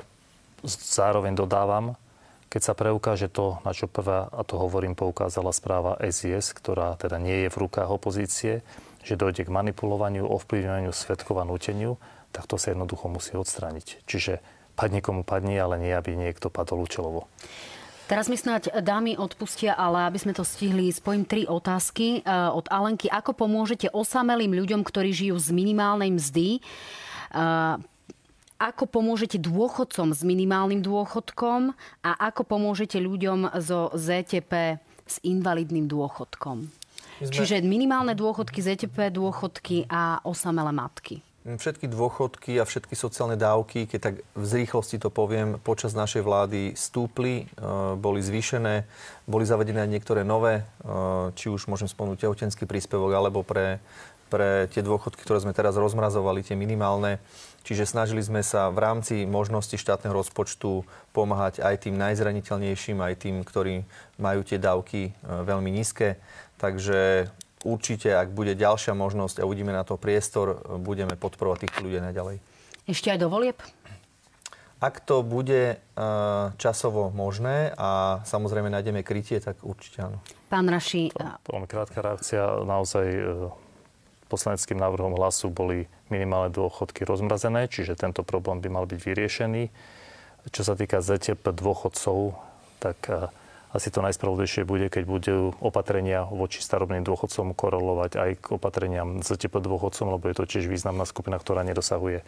zároveň 0.63 1.35
dodávam, 1.35 1.99
keď 2.47 2.61
sa 2.63 2.73
preukáže 2.73 3.27
to, 3.27 3.59
na 3.67 3.75
čo 3.75 3.91
prvá, 3.91 4.31
a 4.31 4.41
to 4.47 4.55
hovorím, 4.55 4.95
poukázala 4.95 5.51
správa 5.51 5.99
SIS, 5.99 6.55
ktorá 6.55 6.95
teda 6.95 7.19
nie 7.19 7.43
je 7.45 7.49
v 7.51 7.59
rukách 7.67 7.91
opozície, 7.91 8.63
že 9.03 9.19
dojde 9.19 9.43
k 9.43 9.51
manipulovaniu, 9.51 10.23
ovplyvňovaniu 10.23 10.95
svetkov 10.95 11.43
a 11.43 11.47
núteniu, 11.47 11.99
tak 12.31 12.47
to 12.47 12.55
sa 12.55 12.71
jednoducho 12.71 13.11
musí 13.11 13.35
odstrániť. 13.35 14.07
Čiže 14.07 14.39
padne 14.79 15.03
komu 15.03 15.27
padne, 15.27 15.59
ale 15.59 15.75
nie, 15.79 15.91
aby 15.91 16.15
niekto 16.15 16.47
padol 16.47 16.87
účelovo. 16.87 17.27
Teraz 18.07 18.31
mi 18.31 18.39
snáď 18.39 18.71
dámy 18.79 19.19
odpustia, 19.19 19.75
ale 19.75 20.07
aby 20.07 20.15
sme 20.15 20.31
to 20.31 20.47
stihli, 20.47 20.87
spojím 20.95 21.27
tri 21.27 21.43
otázky 21.43 22.23
e, 22.23 22.31
od 22.55 22.63
Alenky. 22.71 23.11
Ako 23.11 23.35
pomôžete 23.35 23.91
osamelým 23.91 24.55
ľuďom, 24.55 24.79
ktorí 24.79 25.11
žijú 25.11 25.35
z 25.35 25.51
minimálnej 25.51 26.15
mzdy? 26.15 26.63
Ako 28.57 28.89
pomôžete 28.89 29.37
dôchodcom 29.37 30.17
s 30.17 30.25
minimálnym 30.25 30.81
dôchodkom? 30.81 31.77
A 32.01 32.09
ako 32.33 32.41
pomôžete 32.41 32.97
ľuďom 32.97 33.53
zo 33.61 33.93
ZTP 33.93 34.81
s 35.05 35.21
invalidným 35.21 35.85
dôchodkom? 35.85 36.65
sme- 37.21 37.33
Čiže 37.33 37.65
minimálne 37.65 38.13
dôchodky, 38.13 38.61
ZTP 38.61 39.09
dôchodky 39.09 39.89
a 39.89 40.21
osamelé 40.21 40.69
matky. 40.73 41.21
Všetky 41.47 41.87
dôchodky 41.87 42.59
a 42.59 42.67
všetky 42.67 42.91
sociálne 42.91 43.39
dávky, 43.39 43.87
keď 43.87 43.99
tak 44.03 44.15
v 44.35 44.45
zrýchlosti 44.45 44.99
to 44.99 45.07
poviem, 45.07 45.55
počas 45.63 45.95
našej 45.95 46.19
vlády 46.19 46.75
stúpli, 46.75 47.47
e, 47.47 47.63
boli 47.95 48.19
zvýšené, 48.19 48.83
boli 49.23 49.47
zavedené 49.47 49.87
aj 49.87 49.91
niektoré 49.95 50.27
nové, 50.27 50.59
e, 50.59 50.63
či 51.39 51.47
už 51.47 51.71
môžem 51.71 51.87
spomenúť 51.87 52.27
tehotenský 52.27 52.67
príspevok, 52.67 53.15
alebo 53.15 53.47
pre, 53.47 53.79
pre 54.27 54.67
tie 54.71 54.83
dôchodky, 54.83 55.23
ktoré 55.23 55.43
sme 55.43 55.55
teraz 55.55 55.79
rozmrazovali, 55.79 56.43
tie 56.43 56.59
minimálne. 56.59 57.19
Čiže 57.67 57.83
snažili 57.83 58.23
sme 58.23 58.47
sa 58.47 58.71
v 58.71 58.79
rámci 58.79 59.27
možnosti 59.27 59.75
štátneho 59.75 60.15
rozpočtu 60.15 60.87
pomáhať 61.11 61.59
aj 61.59 61.83
tým 61.83 61.99
najzraniteľnejším, 61.99 63.03
aj 63.03 63.13
tým, 63.27 63.43
ktorí 63.43 63.83
majú 64.15 64.39
tie 64.47 64.55
dávky 64.55 65.11
e, 65.11 65.11
veľmi 65.43 65.67
nízke. 65.75 66.15
Takže 66.63 67.27
určite, 67.67 68.15
ak 68.15 68.31
bude 68.31 68.55
ďalšia 68.55 68.95
možnosť 68.95 69.43
a 69.43 69.47
uvidíme 69.47 69.75
na 69.75 69.83
to 69.83 69.99
priestor, 69.99 70.63
budeme 70.79 71.19
podporovať 71.19 71.67
týchto 71.67 71.83
ľudí 71.83 71.99
naďalej. 71.99 72.39
Ešte 72.87 73.11
aj 73.11 73.19
do 73.19 73.27
volieb? 73.27 73.59
Ak 74.77 75.01
to 75.01 75.25
bude 75.25 75.75
uh, 75.75 76.53
časovo 76.61 77.09
možné 77.09 77.73
a 77.81 78.21
samozrejme 78.29 78.69
nájdeme 78.69 79.01
krytie, 79.01 79.41
tak 79.41 79.65
určite 79.65 80.05
áno. 80.05 80.21
Pán 80.53 80.69
Raši... 80.69 81.09
Krátka 81.43 81.99
reakcia. 82.05 82.61
Naozaj 82.61 83.05
poslaneckým 84.27 84.77
návrhom 84.79 85.15
hlasu 85.15 85.49
boli 85.51 85.87
minimálne 86.11 86.51
dôchodky 86.51 87.03
rozmrazené, 87.03 87.67
čiže 87.71 87.99
tento 87.99 88.21
problém 88.23 88.59
by 88.59 88.69
mal 88.71 88.85
byť 88.87 88.99
vyriešený. 88.99 89.63
Čo 90.51 90.61
sa 90.63 90.73
týka 90.79 91.03
ZTP 91.03 91.43
dôchodcov, 91.51 92.39
tak 92.79 92.97
uh, 93.11 93.27
asi 93.75 93.91
to 93.91 93.99
najspravodlivejšie 93.99 94.63
bude, 94.63 94.87
keď 94.87 95.03
budú 95.03 95.51
opatrenia 95.59 96.23
voči 96.23 96.63
starobným 96.63 97.03
dôchodcom 97.03 97.51
korelovať 97.51 98.11
aj 98.15 98.31
k 98.39 98.45
opatreniam 98.55 99.19
ZTP 99.19 99.59
dôchodcom, 99.59 100.15
lebo 100.15 100.23
je 100.31 100.35
to 100.39 100.47
tiež 100.47 100.71
významná 100.71 101.03
skupina, 101.03 101.35
ktorá 101.35 101.67
nedosahuje 101.67 102.23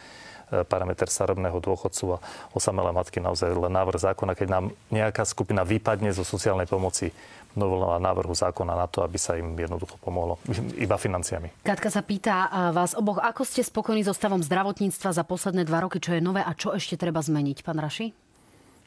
parameter 0.66 1.08
starobného 1.08 1.62
dôchodcu 1.62 2.18
a 2.18 2.22
osamelé 2.58 2.90
matky 2.90 3.22
naozaj 3.22 3.54
len 3.54 3.74
návrh 3.74 4.02
zákona, 4.02 4.34
keď 4.34 4.48
nám 4.50 4.66
nejaká 4.90 5.22
skupina 5.24 5.62
vypadne 5.62 6.10
zo 6.10 6.26
sociálnej 6.26 6.66
pomoci, 6.66 7.14
novela 7.58 7.98
návrhu 7.98 8.34
zákona 8.36 8.78
na 8.78 8.86
to, 8.86 9.02
aby 9.02 9.18
sa 9.18 9.34
im 9.38 9.58
jednoducho 9.58 9.98
pomohlo 9.98 10.38
iba 10.78 10.96
financiami. 11.00 11.50
Katka 11.66 11.90
sa 11.90 12.06
pýta 12.06 12.50
vás 12.74 12.94
oboch, 12.94 13.18
ako 13.18 13.42
ste 13.46 13.66
spokojní 13.66 14.06
so 14.06 14.14
stavom 14.14 14.46
zdravotníctva 14.46 15.10
za 15.16 15.24
posledné 15.26 15.66
dva 15.66 15.86
roky, 15.86 15.98
čo 15.98 16.14
je 16.14 16.22
nové 16.22 16.46
a 16.46 16.52
čo 16.54 16.76
ešte 16.76 17.00
treba 17.00 17.24
zmeniť, 17.24 17.58
pán 17.66 17.82
Raši? 17.82 18.14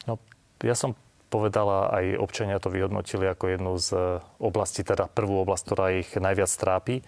No, 0.07 0.19
ja 0.63 0.75
som 0.75 0.95
povedala, 1.33 1.89
aj 1.89 2.21
občania 2.21 2.61
to 2.61 2.69
vyhodnotili 2.69 3.25
ako 3.25 3.45
jednu 3.49 3.73
z 3.81 4.21
oblastí, 4.37 4.85
teda 4.85 5.09
prvú 5.09 5.41
oblasť, 5.41 5.63
ktorá 5.65 5.85
ich 5.97 6.13
najviac 6.13 6.51
trápi. 6.53 7.01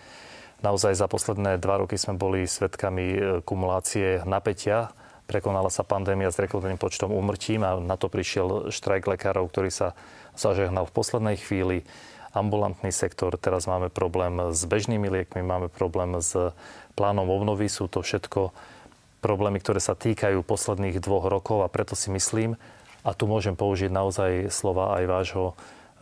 Naozaj 0.65 0.97
za 0.97 1.05
posledné 1.05 1.61
dva 1.61 1.85
roky 1.85 1.93
sme 1.93 2.17
boli 2.17 2.49
svedkami 2.49 3.05
e, 3.13 3.19
kumulácie 3.45 4.25
napätia. 4.25 4.89
Prekonala 5.25 5.73
sa 5.73 5.81
pandémia 5.81 6.29
s 6.29 6.37
rekordným 6.37 6.77
počtom 6.77 7.09
úmrtím 7.09 7.65
a 7.65 7.81
na 7.81 7.97
to 7.97 8.07
prišiel 8.07 8.69
štrajk 8.69 9.09
lekárov, 9.09 9.49
ktorý 9.49 9.73
sa 9.73 9.97
zažehnal 10.37 10.85
v 10.85 10.95
poslednej 10.95 11.37
chvíli. 11.41 11.81
Ambulantný 12.35 12.91
sektor, 12.91 13.33
teraz 13.39 13.65
máme 13.65 13.87
problém 13.89 14.53
s 14.53 14.61
bežnými 14.67 15.07
liekmi, 15.07 15.41
máme 15.41 15.71
problém 15.71 16.19
s 16.19 16.53
plánom 16.93 17.25
obnovy. 17.31 17.71
Sú 17.71 17.87
to 17.87 18.03
všetko 18.03 18.53
problémy, 19.23 19.57
ktoré 19.57 19.81
sa 19.81 19.97
týkajú 19.97 20.45
posledných 20.45 21.01
dvoch 21.01 21.25
rokov 21.25 21.65
a 21.65 21.71
preto 21.71 21.97
si 21.97 22.13
myslím, 22.13 22.59
a 23.05 23.13
tu 23.13 23.29
môžem 23.29 23.53
použiť 23.53 23.93
naozaj 23.93 24.49
slova 24.49 24.97
aj 24.97 25.03
vášho 25.05 25.45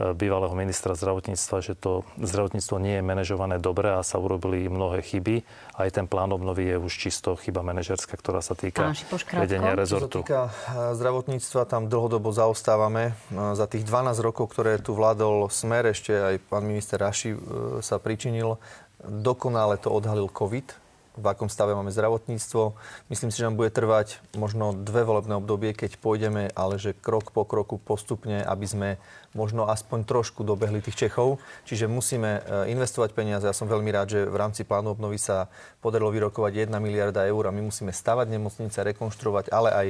bývalého 0.02 0.54
ministra 0.58 0.98
zdravotníctva, 0.98 1.58
že 1.62 1.78
to 1.78 2.02
zdravotníctvo 2.18 2.76
nie 2.82 2.98
je 2.98 3.04
manažované 3.06 3.62
dobre 3.62 3.94
a 3.94 4.02
sa 4.02 4.18
urobili 4.18 4.66
mnohé 4.66 5.06
chyby. 5.06 5.46
Aj 5.78 5.86
ten 5.94 6.10
plán 6.10 6.34
obnovy 6.34 6.74
je 6.74 6.78
už 6.82 6.94
čisto 6.98 7.38
chyba 7.38 7.62
manažerská, 7.62 8.18
ktorá 8.18 8.42
sa 8.42 8.58
týka 8.58 8.90
vedenia 9.38 9.78
rezortu. 9.78 10.26
Čo 10.26 10.26
sa 10.26 10.26
týka 10.26 10.42
e, 10.50 10.52
zdravotníctva, 10.98 11.62
tam 11.70 11.94
dlhodobo 11.94 12.34
zaostávame. 12.34 13.14
E, 13.30 13.54
za 13.54 13.70
tých 13.70 13.86
12 13.86 14.18
rokov, 14.26 14.50
ktoré 14.50 14.82
tu 14.82 14.98
vládol 14.98 15.54
Smer, 15.54 15.86
ešte 15.94 16.10
aj 16.10 16.36
pán 16.50 16.66
minister 16.66 16.98
Raši 16.98 17.38
sa 17.86 18.02
pričinil, 18.02 18.58
dokonale 19.06 19.78
to 19.78 19.94
odhalil 19.94 20.26
COVID, 20.26 20.83
v 21.14 21.26
akom 21.30 21.46
stave 21.46 21.78
máme 21.78 21.94
zdravotníctvo. 21.94 22.74
Myslím 23.14 23.30
si, 23.30 23.38
že 23.42 23.46
nám 23.46 23.58
bude 23.58 23.70
trvať 23.70 24.18
možno 24.34 24.74
dve 24.74 25.06
volebné 25.06 25.38
obdobie, 25.38 25.78
keď 25.78 26.02
pôjdeme, 26.02 26.50
ale 26.58 26.82
že 26.82 26.98
krok 26.98 27.30
po 27.30 27.46
kroku 27.46 27.78
postupne, 27.78 28.42
aby 28.42 28.66
sme 28.66 28.90
možno 29.34 29.70
aspoň 29.70 30.06
trošku 30.06 30.46
dobehli 30.46 30.82
tých 30.82 31.06
Čechov. 31.06 31.42
Čiže 31.66 31.90
musíme 31.90 32.42
e, 32.42 32.42
investovať 32.74 33.14
peniaze. 33.18 33.46
Ja 33.46 33.54
som 33.54 33.70
veľmi 33.70 33.90
rád, 33.90 34.14
že 34.14 34.20
v 34.26 34.38
rámci 34.38 34.62
plánu 34.66 34.94
obnovy 34.94 35.18
sa 35.18 35.50
podarilo 35.82 36.14
vyrokovať 36.14 36.70
1 36.70 36.74
miliarda 36.78 37.26
eur 37.26 37.50
a 37.50 37.56
my 37.56 37.66
musíme 37.66 37.90
stavať 37.94 38.30
nemocnice, 38.30 38.78
rekonštruovať, 38.94 39.50
ale 39.50 39.70
aj 39.74 39.88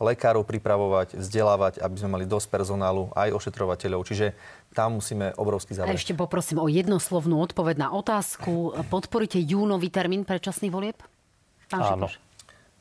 lekárov 0.00 0.44
pripravovať, 0.44 1.16
vzdelávať, 1.20 1.80
aby 1.84 1.96
sme 2.00 2.12
mali 2.16 2.24
dosť 2.24 2.48
personálu, 2.48 3.12
aj 3.12 3.36
ošetrovateľov. 3.36 4.08
Čiže 4.08 4.32
tam 4.72 5.00
musíme 5.00 5.34
obrovský 5.34 5.74
záver. 5.74 5.94
A 5.94 5.98
ešte 5.98 6.14
poprosím 6.14 6.62
o 6.62 6.68
jednoslovnú 6.70 7.40
odpoveď 7.42 7.76
na 7.82 7.88
otázku. 7.90 8.76
Podporíte 8.92 9.40
júnový 9.40 9.90
termín 9.90 10.22
predčasných 10.22 10.72
volieb? 10.72 10.98
Pán 11.68 11.82
Áno. 11.84 12.08
Šikoš? 12.08 12.14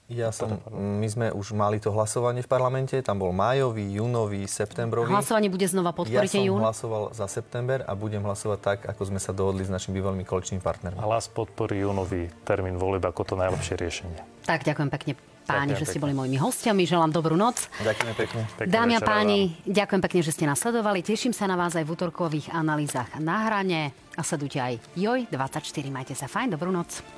Ja 0.07 0.31
som, 0.31 0.63
my 0.71 1.03
sme 1.11 1.27
už 1.35 1.51
mali 1.51 1.83
to 1.83 1.91
hlasovanie 1.91 2.39
v 2.39 2.47
parlamente, 2.47 2.95
tam 3.03 3.19
bol 3.19 3.35
májový, 3.35 3.91
júnový, 3.91 4.47
septembrový. 4.47 5.11
Hlasovanie 5.11 5.51
bude 5.51 5.67
znova, 5.67 5.91
podporíte 5.91 6.39
jún? 6.39 6.63
Ja 6.63 6.63
som 6.63 6.67
hlasoval 6.71 7.03
za 7.11 7.27
september 7.27 7.83
a 7.83 7.91
budem 7.91 8.23
hlasovať 8.23 8.59
tak, 8.63 8.79
ako 8.87 9.03
sme 9.03 9.19
sa 9.19 9.35
dohodli 9.35 9.67
s 9.67 9.71
našimi 9.71 9.99
bývalými 9.99 10.23
koaličnými 10.23 10.63
partnermi. 10.63 10.95
Hlas 11.03 11.27
podporí 11.27 11.83
júnový 11.83 12.31
termín 12.47 12.79
volieb 12.79 13.03
ako 13.03 13.35
to 13.35 13.35
najlepšie 13.35 13.75
riešenie. 13.75 14.47
Tak, 14.47 14.63
ďakujem 14.63 14.87
pekne 14.87 15.36
páni, 15.47 15.71
ďakujem 15.71 15.79
že 15.79 15.85
ste 15.87 15.99
boli 16.03 16.13
mojimi 16.13 16.37
hostiami. 16.37 16.83
Želám 16.83 17.11
dobrú 17.15 17.39
noc. 17.39 17.71
Ďakujem 17.79 18.13
pekne. 18.19 18.41
Pekne 18.59 18.69
Dámy 18.69 18.93
a 18.99 19.01
páni, 19.01 19.39
vám. 19.55 19.71
ďakujem 19.71 20.01
pekne, 20.03 20.19
že 20.21 20.31
ste 20.35 20.43
nás 20.43 20.59
sledovali. 20.59 20.99
Teším 20.99 21.31
sa 21.31 21.47
na 21.47 21.55
vás 21.55 21.73
aj 21.79 21.87
v 21.87 21.91
útorkových 21.95 22.51
analýzach 22.51 23.07
na 23.23 23.47
hrane. 23.47 23.95
A 24.17 24.21
sledujte 24.21 24.59
aj 24.59 24.75
Joj24. 24.99 25.87
Majte 25.87 26.13
sa 26.13 26.27
fajn, 26.27 26.59
dobrú 26.59 26.75
noc. 26.75 27.16